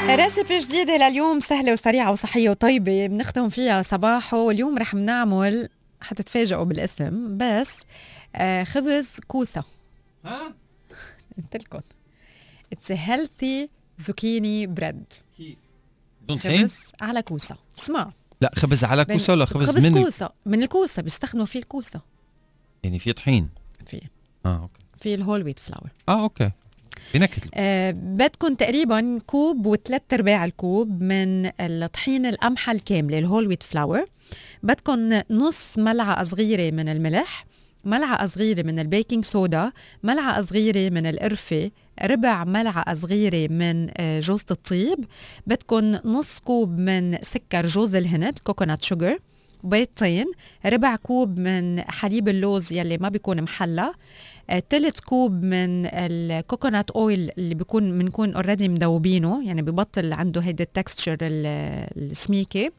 recipe 0.09 0.59
جديدة 0.59 0.97
لليوم 0.97 1.39
سهلة 1.39 1.73
وسريعة 1.73 2.11
وصحية 2.11 2.49
وطيبة. 2.49 3.07
بنختم 3.07 3.49
فيها 3.49 3.81
صباحه. 3.81 4.37
واليوم 4.37 4.77
رح 4.77 4.93
نعمل 4.93 5.69
حتتفاجئوا 6.01 6.63
بالاسم 6.63 7.37
بس 7.37 7.79
آه 8.35 8.63
خبز 8.63 9.19
كوسة. 9.27 9.63
ها؟ 10.25 10.53
قلت 11.37 11.55
لكم. 11.63 11.79
It's 12.73 12.91
healthy 12.91 13.69
zucchini 13.97 14.67
bread 14.67 15.03
بدون 16.21 16.37
طحين 16.37 16.67
خبز 16.67 16.79
على 17.01 17.21
كوسة. 17.21 17.55
اسمع. 17.77 18.11
لا 18.41 18.51
خبز 18.55 18.83
على 18.83 19.05
كوسة 19.05 19.33
ولا 19.33 19.45
خبز, 19.45 19.69
خبز 19.69 19.85
من 19.85 19.97
ال- 19.97 20.03
كوسة. 20.03 20.29
من 20.45 20.63
الكوسة 20.63 21.01
بيستخدموا 21.01 21.45
فيه 21.45 21.59
الكوسة. 21.59 22.01
يعني 22.83 22.99
في 22.99 23.13
طحين. 23.13 23.49
فيه. 23.87 24.01
آه 24.45 24.57
okay. 24.61 24.79
في 25.01 25.13
ال 25.13 25.18
whole 25.18 25.43
wheat 25.43 25.59
flour 25.59 25.89
آه 26.09 26.23
okay. 26.23 26.51
بنكهه 27.13 27.41
آه 27.55 27.91
بدكم 27.91 28.53
تقريبا 28.55 29.19
كوب 29.25 29.65
وثلاث 29.65 30.01
أرباع 30.13 30.45
الكوب 30.45 31.01
من 31.03 31.51
الطحين 31.59 32.25
القمحة 32.25 32.71
الكاملة 32.71 33.19
ال 33.19 33.24
whole 33.24 33.47
wheat 33.47 33.63
flour 33.63 34.05
بدكم 34.63 35.09
نص 35.29 35.77
ملعقة 35.77 36.23
صغيرة 36.23 36.71
من 36.75 36.89
الملح 36.89 37.45
ملعقة 37.85 38.27
صغيرة 38.27 38.61
من 38.63 38.79
ال 38.79 38.86
baking 38.86 39.25
soda 39.25 39.71
ملعقة 40.03 40.41
صغيرة 40.41 40.89
من 40.89 41.05
القرفة 41.05 41.71
ربع 42.03 42.43
ملعقة 42.43 42.93
صغيرة 42.93 43.51
من 43.51 43.89
آه، 43.97 44.19
جوزة 44.19 44.45
الطيب. 44.51 45.05
بدكم 45.47 45.91
نص 45.91 46.39
كوب 46.39 46.77
من 46.77 47.17
سكر 47.21 47.67
جوز 47.67 47.95
الهند 47.95 48.39
coconut 48.43 48.83
sugar 48.83 49.19
بيضتين 49.63 50.25
ربع 50.65 50.95
كوب 50.95 51.39
من 51.39 51.81
حليب 51.81 52.29
اللوز 52.29 52.73
يلي 52.73 52.97
ما 52.97 53.09
بيكون 53.09 53.41
محلى 53.41 53.91
ثلث 54.69 54.99
كوب 54.99 55.31
من 55.43 55.85
ال 55.85 55.99
coconut 55.99 56.91
oil 56.91 57.31
اللي 57.37 57.55
بيكون 57.55 57.99
بنكون 57.99 58.33
already 58.33 58.69
مذوبينه 58.69 59.47
يعني 59.47 59.61
ببطل 59.61 60.13
عنده 60.13 60.41
هيدي 60.41 60.63
ال 60.63 60.70
texture 60.70 61.17
السميكة. 61.21 62.71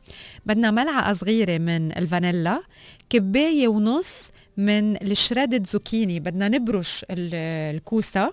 بدنا 0.46 0.70
ملعقة 0.70 1.12
صغيرة 1.12 1.58
من 1.58 1.92
الفانيلا 1.98 2.62
كباية 3.10 3.68
ونص 3.68 4.30
من 4.56 4.96
ال 5.02 5.09
shredded 5.09 5.66
zucchini. 5.66 6.20
بدنا 6.20 6.48
نبرش 6.48 7.04
ال- 7.10 7.34
الكوسة. 7.76 8.26
ال- 8.26 8.32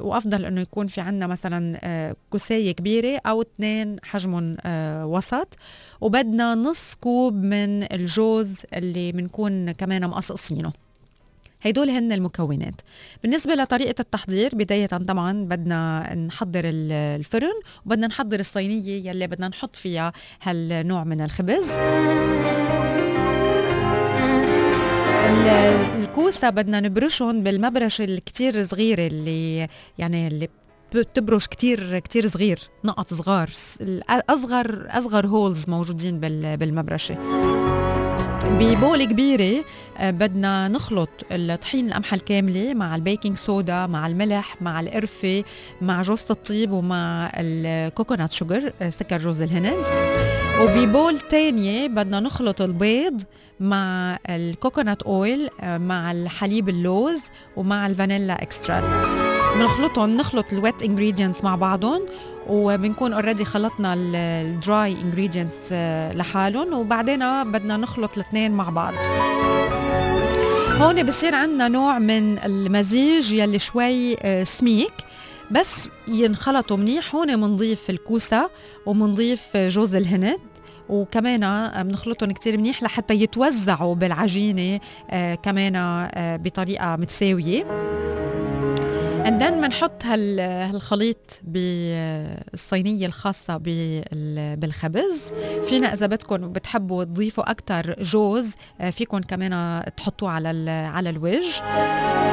وأفضل 0.00 0.44
إنه 0.44 0.60
يكون 0.60 0.86
في 0.86 1.00
عندنا 1.00 1.26
مثلا 1.26 1.78
آه، 1.84 2.16
كوسايه 2.30 2.72
كبيرة 2.72 3.20
أو 3.26 3.42
اثنين 3.42 3.96
حجمهم 4.02 4.56
آه، 4.60 5.06
وسط. 5.06 5.48
وبدنا 6.00 6.54
نص 6.54 6.94
كوب 6.94 7.34
من 7.34 7.92
الجوز 7.92 8.54
اللي 8.76 9.12
بنكون 9.12 9.72
كمان 9.72 10.08
مقصقصينه. 10.08 10.72
هيدول 11.62 11.90
هن 11.90 12.12
المكونات. 12.12 12.74
بالنسبة 13.22 13.54
لطريقة 13.54 13.94
التحضير 14.00 14.54
بداية 14.54 14.86
طبعا 14.86 15.32
بدنا 15.44 16.14
نحضر 16.14 16.64
ال- 16.64 16.92
الفرن 16.92 17.52
وبدنا 17.86 18.06
نحضر 18.06 18.40
الصينية 18.40 19.10
يلي 19.10 19.26
بدنا 19.26 19.48
نحط 19.48 19.76
فيها 19.76 20.12
هالنوع 20.42 21.04
من 21.04 21.20
الخبز. 21.20 21.70
ال- 25.30 26.01
الكوسة 26.12 26.50
بدنا 26.50 26.80
نبرشهم 26.80 27.42
بالمبرشة 27.42 28.04
الكتير 28.04 28.64
صغيرة 28.64 29.06
اللي 29.06 29.68
يعني 29.98 30.26
اللي 30.26 30.48
بتبرش 30.94 31.46
كتير 31.46 31.98
كتير 31.98 32.28
صغير 32.28 32.58
نقط 32.84 33.14
صغار 33.14 33.50
أصغر 34.10 34.86
أصغر 34.90 35.26
هولز 35.26 35.64
موجودين 35.68 36.20
بال- 36.20 36.56
بالمبرشة. 36.56 37.16
ب 38.60 38.69
bowl 38.69 39.04
كبيرة 39.04 39.64
آه، 39.98 40.10
بدنا 40.10 40.68
نخلط 40.68 41.08
الطحين 41.32 41.88
القمحة 41.88 42.14
الكاملة 42.14 42.74
مع 42.74 42.94
ال 42.94 43.00
baking 43.00 43.36
soda 43.36 43.86
مع 43.86 44.06
الملح 44.06 44.62
مع 44.62 44.80
القرفة 44.80 45.44
مع 45.80 46.02
جوزة 46.02 46.26
الطيب 46.30 46.70
ومع 46.72 47.32
ال 47.36 47.48
coconut 47.48 48.32
sugar 48.32 48.72
آه، 48.82 48.90
سكر 48.90 49.18
جوز 49.18 49.42
الهند. 49.42 49.86
وب 50.60 50.80
bowl 50.80 51.20
تانية 51.20 51.86
بدنا 51.86 52.20
نخلط 52.20 52.60
البيض 52.62 53.22
مع 53.62 54.18
ال 54.28 54.37
coconut 54.37 55.02
oil 55.02 55.50
آه، 55.60 55.78
مع 55.78 56.12
الحليب 56.12 56.68
اللوز 56.68 57.20
ومع 57.56 57.86
ال 57.86 57.93
vanilla 57.93 58.42
extract 58.42 59.08
بنخلطهم 59.56 60.16
نخلط 60.16 60.46
ال 60.52 60.60
wet 60.60 60.82
ingredients 60.82 61.44
مع 61.44 61.54
بعضهم 61.54 62.00
وبنكون 62.48 63.12
already 63.12 63.44
خلطنا 63.44 63.94
ال 63.94 64.18
dry 64.18 64.92
ingredients 64.92 65.72
لحالهم 66.12 66.72
وبعدين 66.72 67.18
بدنا 67.44 67.76
نخلط 67.76 68.18
الاثنين 68.18 68.52
مع 68.52 68.70
بعض. 68.70 68.94
هون 70.80 71.02
بصير 71.02 71.34
عندنا 71.34 71.68
نوع 71.68 71.98
من 71.98 72.38
المزيج 72.38 73.32
يلي 73.32 73.58
شوي 73.58 74.16
آه، 74.22 74.44
سميك 74.44 74.92
بس 75.50 75.88
ينخلطوا 76.08 76.76
منيح. 76.76 77.14
هون 77.14 77.36
بنضيف 77.36 77.90
الكوسة 77.90 78.50
وبنضيف 78.86 79.56
جوز 79.56 79.94
الهند 79.94 80.51
وكمان 80.92 81.70
بنخلطهم 81.88 82.30
كتير 82.32 82.58
منيح 82.58 82.82
لحتى 82.82 83.14
يتوزعوا 83.14 83.94
بالعجينة 83.94 84.80
آه 85.10 85.34
كمان 85.34 85.76
آه 85.76 86.36
بطريقة 86.36 86.96
متساوية. 86.96 87.64
And 89.24 89.40
then 89.42 89.52
بنحط 89.52 90.04
هال 90.04 90.40
هالخليط 90.40 91.40
بالصينية 91.42 93.06
الخاصة 93.06 93.56
بال- 93.56 94.56
بالخبز. 94.56 95.32
فينا 95.68 95.92
إذا 95.94 96.06
بدكم 96.06 96.36
بتحبوا 96.52 97.04
تضيفوا 97.04 97.50
أكتر 97.50 98.02
جوز 98.02 98.54
آه، 98.80 98.90
فيكم 98.90 99.18
كمان 99.18 99.82
تحطوه 99.96 100.30
على 100.30 100.70
على 100.70 101.10
الوجه 101.10 101.62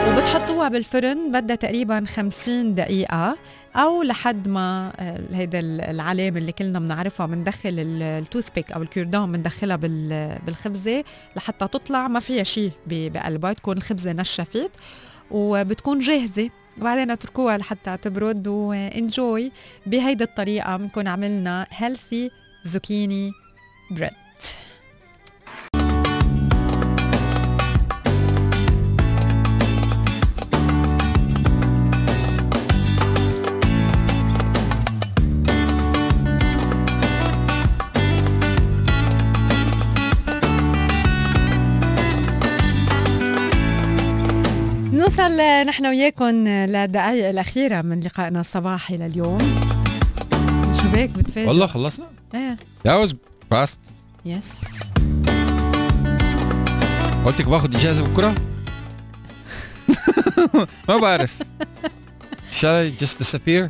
وبتحطوها 0.10 0.70
بالفرن 0.70 1.32
بدها 1.32 1.56
تقريبا 1.56 2.06
50 2.06 2.76
دقيقة. 2.76 3.38
أو 3.76 4.04
لحد 4.04 4.48
ما 4.48 4.94
آه، 5.00 5.24
هيدا 5.36 5.60
ال- 5.60 5.82
العلامة 5.82 6.38
اللي 6.38 6.52
كلنا 6.52 6.80
بنعرفها 6.80 7.26
بندخل 7.26 7.70
ال- 7.70 8.04
التوث 8.04 8.50
بيك 8.50 8.72
أو 8.72 8.82
الكيردان 8.82 9.32
بندخلها 9.32 9.76
بال- 9.76 10.40
بالخبزة 10.46 11.04
لحتى 11.36 11.68
تطلع 11.68 12.08
ما 12.08 12.20
فيها 12.20 12.44
شيء 12.44 12.72
بقلبها 12.88 13.54
تكون 13.54 13.78
الخبزة 13.78 14.12
نشفت 14.12 14.72
وبتكون 15.32 16.00
جاهزة. 16.00 16.50
وبعدين 16.78 17.12
اتركوها 17.12 17.58
لحتى 17.58 17.98
تبرد 17.98 18.48
وانجوي 18.48 19.52
بهيدي 19.86 20.24
الطريقة 20.24 20.78
بنكون 20.78 21.08
عملنا 21.08 21.68
healthy 21.80 22.32
زوكيني 22.64 23.32
بريد 23.92 24.10
نوصل 45.20 45.68
نحن 45.68 45.86
وياكم 45.86 46.48
للدقائق 46.48 47.30
الأخيرة 47.30 47.82
من 47.82 48.00
لقائنا 48.00 48.42
الصباحي 48.42 48.98
لليوم. 48.98 49.38
شو 50.82 50.90
بك 50.94 51.10
بتفاجئ؟ 51.10 51.48
والله 51.48 51.68
خلصنا. 51.68 52.06
إيه. 52.36 52.58
That 52.88 53.08
was 53.08 53.14
fast. 53.54 53.78
Yes 54.26 54.84
قلتك 57.26 57.46
باخذ 57.46 57.76
إجازة 57.76 58.04
بكرة؟ 58.04 58.36
ما 60.90 60.98
بعرف. 60.98 61.40
Shall 62.52 62.90
I 62.92 63.04
just 63.04 63.20
disappear? 63.20 63.70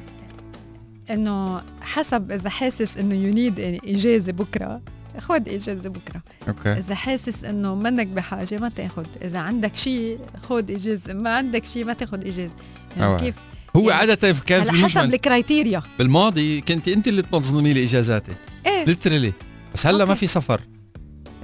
إنه 1.10 1.62
حسب 1.82 2.32
إذا 2.32 2.50
حاسس 2.50 2.97
إنه 2.97 3.16
you 3.16 3.34
need 3.34 3.60
إجازة 3.86 4.32
بكرة. 4.32 4.82
خد 5.20 5.49
إجازة 5.49 5.89
بكرة. 5.89 6.22
Okay. 6.47 6.74
إذا 6.74 6.95
حاسس 6.95 7.43
إنه 7.43 7.76
منك 7.76 8.07
بحاجة 8.07 8.57
ما 8.57 8.70
تاخد. 8.70 9.07
إذا 9.22 9.39
عندك 9.39 9.76
شيء 9.76 10.20
خد 10.49 10.72
إجازة. 10.72 11.13
ما 11.13 11.36
عندك 11.36 11.65
شيء 11.65 11.86
ما 11.86 11.93
تاخد 11.93 12.26
إجازة. 12.26 12.51
يعني 12.97 13.05
Oh. 13.05 13.20
كيف؟ 13.20 13.36
هو 13.76 13.89
يعني 13.89 14.01
عادة 14.01 14.15
كان 14.15 14.63
في 14.63 14.70
على 14.70 14.72
حسب 14.72 15.13
ال 15.14 15.21
criteria 15.21 15.84
بالماضي 15.99 16.61
كنت 16.61 16.88
أنت 16.88 17.07
اللي 17.07 17.22
تنظمي 17.22 17.74
لي 17.74 17.84
إجازاتي. 17.84 18.32
إيه. 18.65 18.86
Literally 18.86 19.34
بس 19.74 19.88
هلا 19.88 20.05
ما 20.05 20.11
okay. 20.12 20.20
في 20.20 20.28
سفر. 20.28 20.61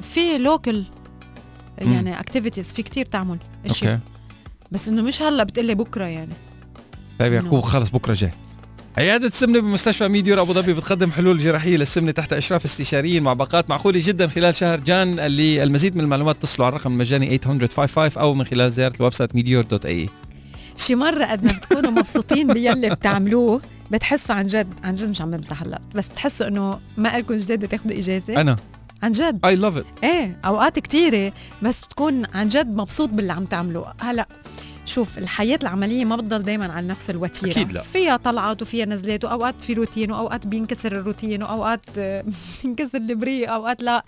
في 0.01 0.37
local. 0.37 0.83
يعني 1.77 2.19
activities 2.19 2.73
في 2.73 2.83
كتير 2.83 3.05
تعمل. 3.05 3.37
اشياء 3.65 3.93
okay. 3.93 4.03
بس 4.71 4.87
إنه 4.87 5.01
مش 5.01 5.21
هلا 5.21 5.43
بتقلي 5.43 5.75
بكرة 5.75 6.05
يعني. 6.05 6.33
طيب 7.19 7.33
يعقوب. 7.33 7.61
خلص 7.61 7.89
بكرة 7.89 8.13
جاي. 8.13 8.31
عيادة 8.97 9.27
السمنة 9.27 9.59
بمستشفى 9.59 10.07
ميديور 10.07 10.41
أبو 10.41 10.53
ظبي 10.53 10.73
بتقدم 10.73 11.11
حلول 11.11 11.37
جراحية 11.37 11.77
للسمنة 11.77 12.11
تحت 12.11 12.33
إشراف 12.33 12.65
استشاريين 12.65 13.23
مع 13.23 13.33
باقات 13.33 13.69
معقولة 13.69 14.01
جدا 14.03 14.27
خلال 14.27 14.55
شهر 14.55 14.79
جان 14.79 15.19
للمزيد 15.19 15.95
من 15.95 16.03
المعلومات 16.03 16.35
اتصلوا 16.35 16.65
على 16.67 16.75
الرقم 16.75 16.91
المجاني 16.91 17.37
800 17.37 18.11
أو 18.17 18.33
من 18.33 18.45
خلال 18.45 18.71
زيارة 18.71 18.93
ال 18.95 19.13
website 19.13 19.35
ميديور 19.35 19.63
dot 19.63 19.85
ae 19.85 20.09
شي 20.77 20.95
مرة 20.95 21.25
قد 21.25 21.43
ما 21.43 21.51
بتكونوا 21.51 21.91
مبسوطين 21.91 22.47
باللي 22.47 22.89
بتعملوه 22.89 23.61
بتحسوا 23.91 24.35
عن 24.35 24.47
جد 24.47 24.67
عن 24.83 24.95
جد 24.95 25.09
مش 25.09 25.21
عم 25.21 25.31
بمزح 25.31 25.63
هلا 25.63 25.81
بس 25.95 26.07
بتحسوا 26.07 26.47
إنه 26.47 26.79
ما 26.97 27.17
لكم 27.17 27.37
جديد 27.37 27.67
تاخذوا 27.67 27.97
إجازة. 27.99 28.41
أنا. 28.41 28.57
عن 29.03 29.11
جد. 29.11 29.39
اي 29.45 29.55
لاف 29.55 29.77
ات 29.77 29.85
إيه 30.03 30.37
أوقات 30.45 30.79
كتيرة 30.79 31.33
بس 31.61 31.81
بتكون 31.81 32.23
عن 32.33 32.47
جد 32.47 32.75
مبسوط 32.75 33.09
باللي 33.09 33.33
عم 33.33 33.45
تعمله 33.45 33.85
هلا 34.01 34.27
شوف 34.85 35.17
الحياة 35.17 35.59
العملية 35.63 36.05
ما 36.05 36.15
بتضل 36.15 36.43
دايما 36.43 36.73
على 36.73 36.87
نفس 36.87 37.09
الوتيرة 37.09 37.51
أكيد 37.51 37.71
لا. 37.71 37.81
فيها 37.81 38.17
طلعات 38.17 38.61
وفيها 38.61 38.85
نزلات 38.85 39.25
وأوقات 39.25 39.55
في 39.61 39.73
روتين 39.73 40.11
وأوقات 40.11 40.47
بينكسر 40.47 40.91
الروتين 40.91 41.43
وأوقات 41.43 41.81
آه، 41.97 42.25
بينكسر 42.63 42.97
البريق 42.97 43.51
أوقات 43.51 43.83
لا 43.83 44.05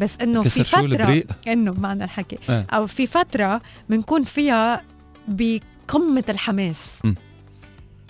بس 0.00 0.18
إنه 0.20 0.42
في 0.42 0.80
البريق؟ 0.80 1.26
إنه 1.48 1.72
بمعنى 1.72 2.04
الحكي 2.04 2.38
آه. 2.50 2.66
أو 2.70 2.86
في 2.86 3.06
فترة 3.06 3.62
بنكون 3.88 4.24
فيها 4.24 4.82
بقمة 5.28 6.24
الحماس 6.28 7.00
م. 7.04 7.14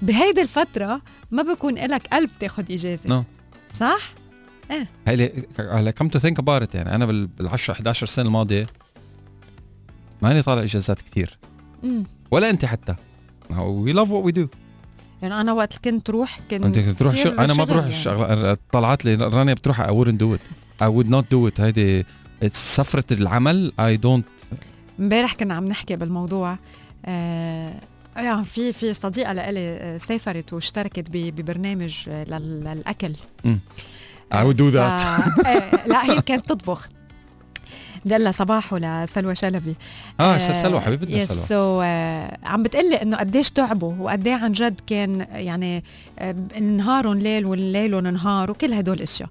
بهيدي 0.03 0.43
الفترة 0.43 1.01
ما 1.31 1.43
بكون 1.43 1.79
إلك 1.79 2.07
قلب 2.07 2.31
تاخد 2.41 2.71
إجازة 2.71 3.09
no. 3.09 3.25
صح؟ 3.73 4.15
هلا 5.07 5.31
هلا 5.59 5.91
come 5.91 6.09
to 6.09 6.19
think 6.19 6.39
about 6.39 6.75
يعني 6.75 6.95
أنا 6.95 7.07
بال 7.07 7.29
10 7.41 7.73
11 7.73 8.07
سنة 8.07 8.27
الماضية 8.27 8.67
ماني 10.23 10.43
طالع 10.43 10.63
إجازات 10.63 11.03
كثير 11.03 11.39
مم. 11.85 12.05
ولا 12.31 12.51
انت 12.51 12.65
حتى. 12.65 12.95
We 13.59 13.93
love 13.93 14.11
what 14.11 14.25
we 14.25 14.33
do 14.33 14.49
يعني 15.23 15.41
أنا 15.41 15.53
وقت 15.53 15.79
كنت 15.85 16.11
روح 16.11 16.41
كنت 16.51 16.65
أنت 16.79 16.79
تروح 16.79 17.13
كتير 17.13 17.25
شغل 17.25 17.39
أنا 17.39 17.55
ما 17.55 17.65
بروح 17.65 17.79
يعني. 17.85 17.97
الشغل 17.99 18.57
طلعت 18.73 19.05
لي 19.05 19.15
رانيا 19.15 19.55
بتروح 19.55 19.87
I 19.87 19.91
wouldn't 19.91 20.19
do 20.21 20.37
it. 20.39 20.41
I 20.85 20.89
would 20.89 21.09
not 21.15 21.25
do 21.37 21.51
it. 21.55 21.61
هيدي 21.61 22.07
سفرة 22.53 23.05
العمل. 23.13 23.73
I 23.81 24.07
don't. 24.07 24.55
امبارح 25.01 25.35
كنا 25.35 25.55
عم 25.55 25.65
نحكي 25.65 25.97
بالموضوع 25.97 26.59
آه 27.07 27.75
يعني 28.17 28.45
في 28.45 28.73
في 28.73 28.95
صديقة 28.95 29.33
لإلي 29.33 29.61
آه، 29.61 29.99
سافرت 29.99 30.53
واشتركت 30.53 31.07
ببرنامج 31.13 31.95
آه، 32.09 32.25
لل- 32.25 32.65
للأكل. 32.65 33.13
do 34.57 34.63
ف- 34.63 34.75
that. 34.75 34.77
آه، 35.47 35.87
لا 35.87 36.11
هي 36.11 36.21
كانت 36.23 36.49
تطبخ. 36.49 36.89
بدي 38.05 38.19
لها 38.19 38.33
صباح 38.33 38.73
ولسلوى 38.73 39.35
شلبي. 39.35 39.75
آه 40.21 40.39
شو 40.39 40.53
سلوى 40.53 40.81
حبيبتنا 40.81 41.17
يس 41.17 41.29
سلوى. 41.29 41.45
سو 41.45 41.81
عم 42.45 42.63
بتقلي 42.63 43.03
إنه 43.03 43.17
قديش 43.17 43.51
تعبوا 43.51 43.95
وقد 43.99 44.29
عن 44.29 44.53
جد 44.53 44.81
كان 44.87 45.27
يعني 45.33 45.85
آه، 46.19 46.33
نهارهم 46.61 47.19
ليل 47.19 47.47
والليلهم 47.47 48.07
نهار 48.07 48.51
وكل 48.51 48.73
هدول 48.73 48.97
الاشياء 48.97 49.29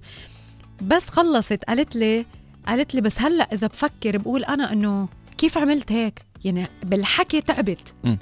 بس 0.82 1.08
خلصت 1.08 1.64
قالت 1.64 1.96
لي 1.96 2.26
قالت 2.68 2.94
لي 2.94 3.00
بس 3.00 3.20
هلأ 3.20 3.48
إذا 3.52 3.66
بفكر 3.66 4.18
بقول 4.18 4.44
أنا 4.44 4.72
إنه 4.72 5.08
كيف 5.38 5.58
عملت 5.58 5.92
هيك؟ 5.92 6.22
يعني 6.44 6.66
بالحكي 6.82 7.40
تعبت. 7.40 7.94
مم. 8.04 8.18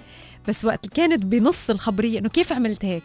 بس 0.49 0.64
وقت 0.64 0.87
كانت 0.87 1.27
بنص 1.27 1.70
الخبرية 1.70 2.18
إنه 2.18 2.29
كيف 2.29 2.53
عملت 2.53 2.85
هيك؟ 2.85 3.03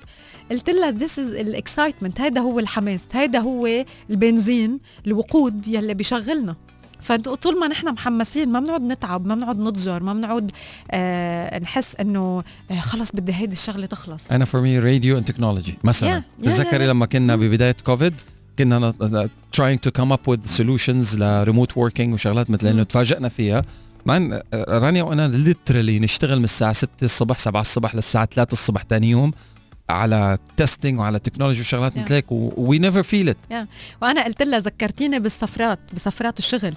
قلت 0.52 0.70
لها 0.70 0.92
this 0.92 1.20
is 1.20 1.32
ال 1.32 1.40
excitement 1.40 2.22
هيدا 2.22 2.42
هو 2.42 2.60
الحماس 2.60 3.08
هيدا 3.14 3.40
هو 3.40 3.86
البنزين 4.10 4.80
الوقود 5.08 5.68
يلي 5.68 5.94
بيشغلنا. 5.94 6.56
فطول 7.02 7.60
ما 7.60 7.68
نحن 7.68 7.88
محمسين 7.94 8.50
ما 8.50 8.60
بنقعد 8.60 8.82
نتعب 8.82 9.26
ما 9.26 9.36
بنقعد 9.36 9.60
نضجر 9.60 10.04
ما 10.04 10.14
بنقعد 10.14 10.52
آه 10.92 11.60
نحس 11.60 11.96
إنه 11.96 12.44
آه 12.72 12.80
خلص 12.80 13.12
بدي 13.12 13.34
هيدي 13.34 13.54
الشغلة 13.54 13.86
تخلص. 13.86 14.32
أنا 14.32 14.46
for 14.46 14.62
me 14.62 14.80
radio 14.80 15.18
and 15.18 15.26
technology 15.26 15.78
مثلا. 15.84 16.20
Yeah, 16.20 16.24
yeah, 16.24 16.46
تتذكري 16.46 16.86
yeah. 16.86 16.90
لما 16.90 17.06
كنا 17.06 17.36
ببداية 17.36 17.76
كوفيد 17.86 18.14
كنا 18.60 18.94
trying 19.58 19.80
to 19.88 19.92
come 20.02 20.12
up 20.12 20.32
with 20.32 20.58
solutions 20.58 21.18
ل 21.18 21.25
remote 21.25 21.72
working 21.72 22.00
وشغلات 22.08 22.50
مثل 22.50 22.68
إنه 22.68 22.78
مم. 22.78 22.84
تفاجئنا 22.84 23.30
فيها. 23.30 23.62
مع 24.06 24.42
رانيا 24.54 25.04
وأنا 25.04 25.28
literally 25.28 26.00
نشتغل 26.00 26.38
من 26.38 26.44
الساعة 26.44 26.74
6 26.74 26.90
الصبح 27.04 27.40
7 27.40 27.62
الصبح 27.62 27.96
للساعة 27.96 28.26
3 28.26 28.54
الصبح 28.54 28.84
ثاني 28.90 29.10
يوم. 29.10 29.32
على 29.90 30.38
testing 30.58 31.00
وعلى 31.00 31.20
technology 31.20 31.62
وشغلات 31.62 31.94
Yeah. 31.94 32.00
مثل 32.00 32.14
هيك 32.14 32.26
وي 32.32 32.80
نيفر 32.80 33.04
فيل 33.04 33.30
ات 33.30 33.68
وأنا 34.02 34.24
قلت 34.26 34.42
لها 34.42 34.60
ذكرتيني 34.60 35.20
بالسفرات 35.20 35.80
بسفرات 35.94 36.40
الشغل. 36.40 36.74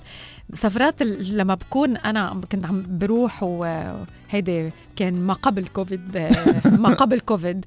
سفرات 0.54 1.02
لما 1.02 1.54
بكون 1.54 1.96
أنا 1.96 2.40
كنت 2.52 2.66
عم 2.66 2.84
بروح 2.88 3.42
وهيدي 3.42 4.70
كان 4.96 5.14
ما 5.20 5.34
قبل 5.34 5.66
كوفيد 5.66 6.30
ما 6.84 6.88
قبل 6.88 7.20
كوفيد 7.20 7.64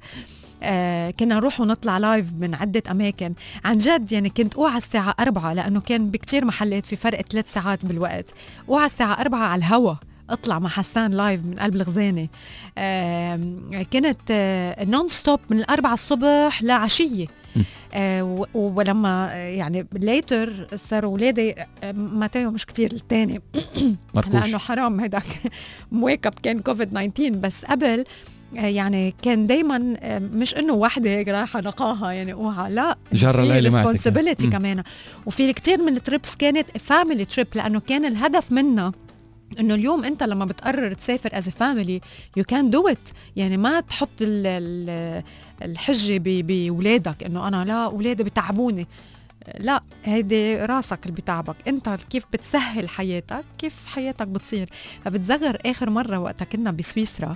آه 0.63 1.11
كنا 1.11 1.35
نروح 1.35 1.59
ونطلع 1.59 1.97
live 1.97 2.25
من 2.39 2.55
عدة 2.55 2.83
أماكن. 2.91 3.33
عن 3.65 3.77
جد 3.77 4.11
يعني 4.11 4.29
كنت 4.29 4.55
أوعى 4.55 4.77
الساعة 4.77 5.15
أربعة 5.19 5.53
لأنه 5.53 5.81
كان 5.81 6.11
بكتير 6.11 6.45
محلات 6.45 6.85
في 6.85 6.95
فرق 6.95 7.21
ثلاث 7.21 7.53
ساعات 7.53 7.85
بالوقت. 7.85 8.33
أوعى 8.69 8.85
الساعة 8.85 9.21
أربعة 9.21 9.39
على 9.47 9.59
الهوا. 9.59 9.93
أطلع 10.33 10.59
مع 10.59 10.69
حسان 10.69 11.11
live 11.11 11.41
من 11.45 11.59
قلب 11.59 11.75
الغزانة. 11.75 12.27
آه 12.77 13.39
كانت 13.91 14.19
آه 14.31 14.83
non 14.83 15.09
stop 15.09 15.39
من 15.49 15.57
الأربعة 15.57 15.93
الصبح 15.93 16.63
لعشية. 16.63 17.27
آه 17.93 18.45
ولما 18.53 19.33
آه، 19.33 19.35
يعني 19.35 19.87
later 19.93 20.67
صاروا 20.75 21.11
اولادي 21.11 21.55
آه، 21.83 21.91
ماتيو 21.91 22.51
مش 22.51 22.65
كتير 22.65 22.91
الثاني 22.91 23.41
لأنه 24.33 24.57
حرام 24.57 24.99
هيداك. 24.99 25.23
مواكب 25.91 26.33
كان 26.43 26.59
كوفيد 26.59 26.89
19 27.13 27.29
بس 27.29 27.65
قبل 27.65 28.03
آه، 28.57 28.65
يعني 28.65 29.13
كان 29.21 29.47
دايما 29.47 29.95
مش 30.19 30.55
إنه 30.55 30.73
وحدة 30.73 31.09
هيك 31.09 31.27
رايحة 31.27 31.61
نقاها 31.61 32.11
يعني 32.11 32.33
اوعى 32.33 32.71
لا. 32.71 32.97
جرى 33.13 33.47
معتك. 33.47 33.75
responsibility. 33.75 34.47
كمان. 34.47 34.83
وفي 35.25 35.53
كتير 35.53 35.81
من 35.81 35.97
ال 35.97 36.04
trips 36.04 36.35
كانت 36.35 36.77
family 36.77 37.25
trip 37.25 37.47
لأنه 37.55 37.79
كان 37.79 38.05
الهدف 38.05 38.51
منها 38.51 38.91
إنه 39.59 39.75
اليوم 39.75 40.03
أنت 40.05 40.23
لما 40.23 40.45
بتقرر 40.45 40.93
تسافر 40.93 41.29
as 41.33 41.49
family 41.49 42.01
you 42.37 42.43
can 42.43 42.69
do 42.69 42.87
it 42.87 43.09
يعني 43.35 43.57
ما 43.57 43.79
تحط 43.79 44.21
ال 44.21 44.47
ال 44.47 45.23
الحجة 45.61 46.17
باولادك 46.17 47.23
إنه 47.23 47.47
أنا 47.47 47.65
لا 47.65 47.85
اولادي 47.85 48.23
بتعبوني. 48.23 48.87
لا 49.59 49.83
هيدي 50.03 50.55
راسك 50.55 50.99
اللي 51.05 51.15
بتعبك. 51.15 51.55
أنت 51.67 51.89
كيف 52.09 52.23
بتسهل 52.33 52.89
حياتك؟ 52.89 53.43
كيف 53.57 53.87
حياتك 53.87 54.27
بتصير؟ 54.27 54.69
فبتذكر 55.05 55.57
آخر 55.65 55.89
مرة 55.89 56.17
وقتها 56.19 56.45
كنا 56.45 56.71
بسويسرا 56.71 57.35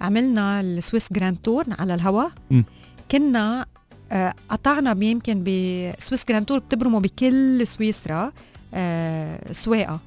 عملنا 0.00 0.60
ال 0.60 0.69
Swiss 0.69 1.12
Grand 1.12 1.36
Tour 1.36 1.64
على 1.78 1.94
الهوا. 1.94 2.28
مم. 2.50 2.64
كنا 3.10 3.66
آه، 4.12 4.34
قطعنا 4.48 5.04
يمكن 5.04 5.42
ب 5.42 5.56
Swiss 5.56 6.24
Grand 6.28 6.46
Tour 6.46 6.58
بتبرموا 6.58 7.00
بكل 7.00 7.66
سويسرا 7.66 8.32
آه، 8.74 9.52
سواقة. 9.52 10.00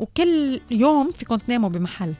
وكل 0.00 0.60
يوم 0.70 1.10
فيكم 1.10 1.36
تناموا 1.36 1.68
بمحل 1.68 2.14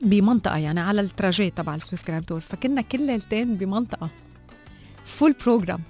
بمنطقة 0.00 0.56
يعني 0.56 0.80
على 0.80 1.00
ال 1.00 1.07
trajet 1.07 1.48
تبع 1.48 1.74
ال 1.74 1.79
Swiss 1.79 2.04
Grand 2.04 2.24
Tour 2.24 2.40
فكنا 2.40 2.80
كل 2.82 3.06
ليلتين 3.06 3.56
بمنطقة 3.56 4.08
full 5.04 5.34
program 5.44 5.80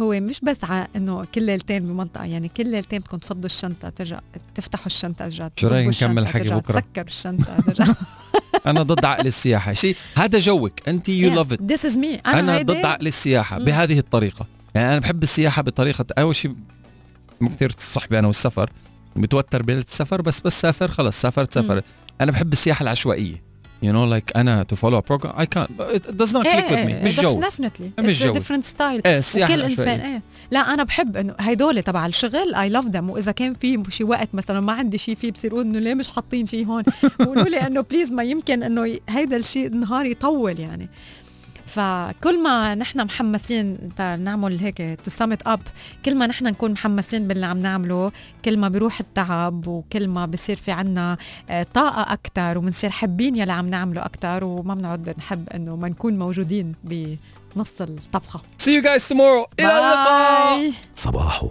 هو 0.00 0.20
مش 0.20 0.40
بس 0.40 0.64
على 0.64 0.86
إنه 0.96 1.24
كل 1.24 1.42
ليلتين 1.42 1.86
بمنطقة 1.86 2.24
يعني 2.24 2.48
كل 2.48 2.70
ليلتين 2.70 2.98
بدكم 2.98 3.16
تفضوا 3.16 3.46
الشنطة 3.46 3.88
ترجع 3.88 4.20
تفتحوا 4.54 4.86
الشنطة 4.86 5.24
ترجع 5.24 5.48
شو 5.56 5.68
تفضوا 5.68 5.80
نكمل 5.80 6.26
حكي 6.26 6.48
بكرة؟ 6.48 6.80
تسكر 6.80 7.06
الشنطة 7.06 7.60
ترجع 7.60 7.94
أنا 8.66 8.82
ضد 8.82 9.04
عقل 9.04 9.26
السياحة. 9.26 9.72
شيء 9.72 9.96
هذا 10.14 10.38
جوك. 10.38 10.88
أنت 10.88 11.08
you 11.08 11.34
love 11.34 11.52
it 11.52 11.62
this 11.62 11.86
is 11.86 11.98
me 11.98 12.14
أنا, 12.14 12.62
ضد 12.62 12.84
عقل 12.84 13.06
السياحة 13.06 13.58
مم. 13.58 13.64
بهذه 13.64 13.98
الطريقة. 13.98 14.46
يعني 14.74 14.92
أنا 14.92 14.98
بحب 15.00 15.22
السياحة 15.22 15.62
بطريقة 15.62 16.04
أول 16.18 16.36
شيء 16.36 16.54
كثير 17.42 17.72
صاحبي 17.78 18.18
أنا 18.18 18.26
والسفر. 18.26 18.70
متوتر 19.16 19.62
بليله 19.62 19.82
السفر 19.82 20.22
بس 20.22 20.40
بس 20.40 20.60
سافر 20.60 20.88
خلص 20.88 21.20
سافرت 21.20 21.54
سافر 21.54 21.82
أنا 22.20 22.32
بحب 22.32 22.52
السياحة 22.52 22.82
العشوائية. 22.82 23.50
You 23.82 23.92
know 23.92 24.06
like 24.06 24.36
أنا 24.36 24.66
to 24.72 24.76
follow 24.76 24.98
a 24.98 25.02
program 25.02 25.32
I 25.36 25.46
can't. 25.46 25.70
It 25.96 26.16
does 26.16 26.32
not 26.32 26.44
click 26.44 26.68
with 26.70 26.86
me. 26.86 27.04
مش 27.04 27.20
جو. 27.20 27.40
definitely 27.40 27.90
مش 27.98 28.22
جو. 28.22 28.32
different 28.32 28.64
style 28.64 29.02
إيه 29.06 29.20
وكل 29.36 29.62
إنسان 29.62 30.00
إيه. 30.00 30.22
لا 30.50 30.60
أنا 30.60 30.84
بحب 30.84 31.16
إنه 31.16 31.34
هدول 31.38 31.82
تبع 31.82 32.06
الشغل 32.06 32.54
I 32.54 32.68
love 32.68 32.86
them 32.86 33.10
وإذا 33.10 33.32
كان 33.32 33.54
في 33.54 33.82
شي 33.88 34.04
وقت 34.04 34.28
مثلا 34.32 34.60
ما 34.60 34.72
عندي 34.72 34.98
شيء 34.98 35.14
فيه 35.14 35.32
بصير 35.32 35.52
أقول 35.52 35.64
إنه 35.66 35.78
ليه 35.78 35.94
مش 35.94 36.08
حاطين 36.08 36.46
شيء 36.46 36.66
هون؟ 36.66 36.82
بقولوا 37.20 37.44
لي 37.44 37.66
إنه 37.66 37.80
please 37.80 38.12
ما 38.12 38.22
يمكن 38.22 38.62
إنه 38.62 38.98
هيدا 39.08 39.36
الشيء 39.36 39.66
النهار 39.66 40.06
يطول 40.06 40.60
يعني. 40.60 40.88
فكل 41.70 42.42
ما 42.42 42.74
نحن 42.74 43.04
محمسين 43.04 43.78
نعمل 43.98 44.58
هيك 44.60 45.00
to 45.04 45.10
sum 45.10 45.32
it 45.32 45.46
up 45.46 45.60
كل 46.04 46.14
ما 46.14 46.26
نحن 46.26 46.44
نكون 46.44 46.72
محمسين 46.72 47.28
باللي 47.28 47.46
عم 47.46 47.58
نعمله 47.58 48.12
كل 48.44 48.56
ما 48.56 48.68
بيروح 48.68 49.00
التعب 49.00 49.66
وكل 49.66 50.08
ما 50.08 50.26
بصير 50.26 50.56
في 50.56 50.72
عنا 50.72 51.16
آه، 51.50 51.66
طاقة 51.74 52.12
أكتر 52.12 52.58
وبنصير 52.58 52.90
حابين 52.90 53.36
يلي 53.36 53.52
عم 53.52 53.66
نعمله 53.66 54.04
أكتر 54.04 54.44
وما 54.44 54.74
بنقعد 54.74 55.14
نحب 55.18 55.48
إنه 55.48 55.76
ما 55.76 55.88
نكون 55.88 56.18
موجودين 56.18 56.74
بنص 56.84 57.80
الطبخة 57.80 58.40
see 58.62 58.70
you 58.80 58.82
guys 58.84 59.08
tomorrow. 59.08 59.48
إلى 59.60 59.78
اللقاء. 59.78 60.58
باي 60.58 60.72
صباحو. 60.96 61.48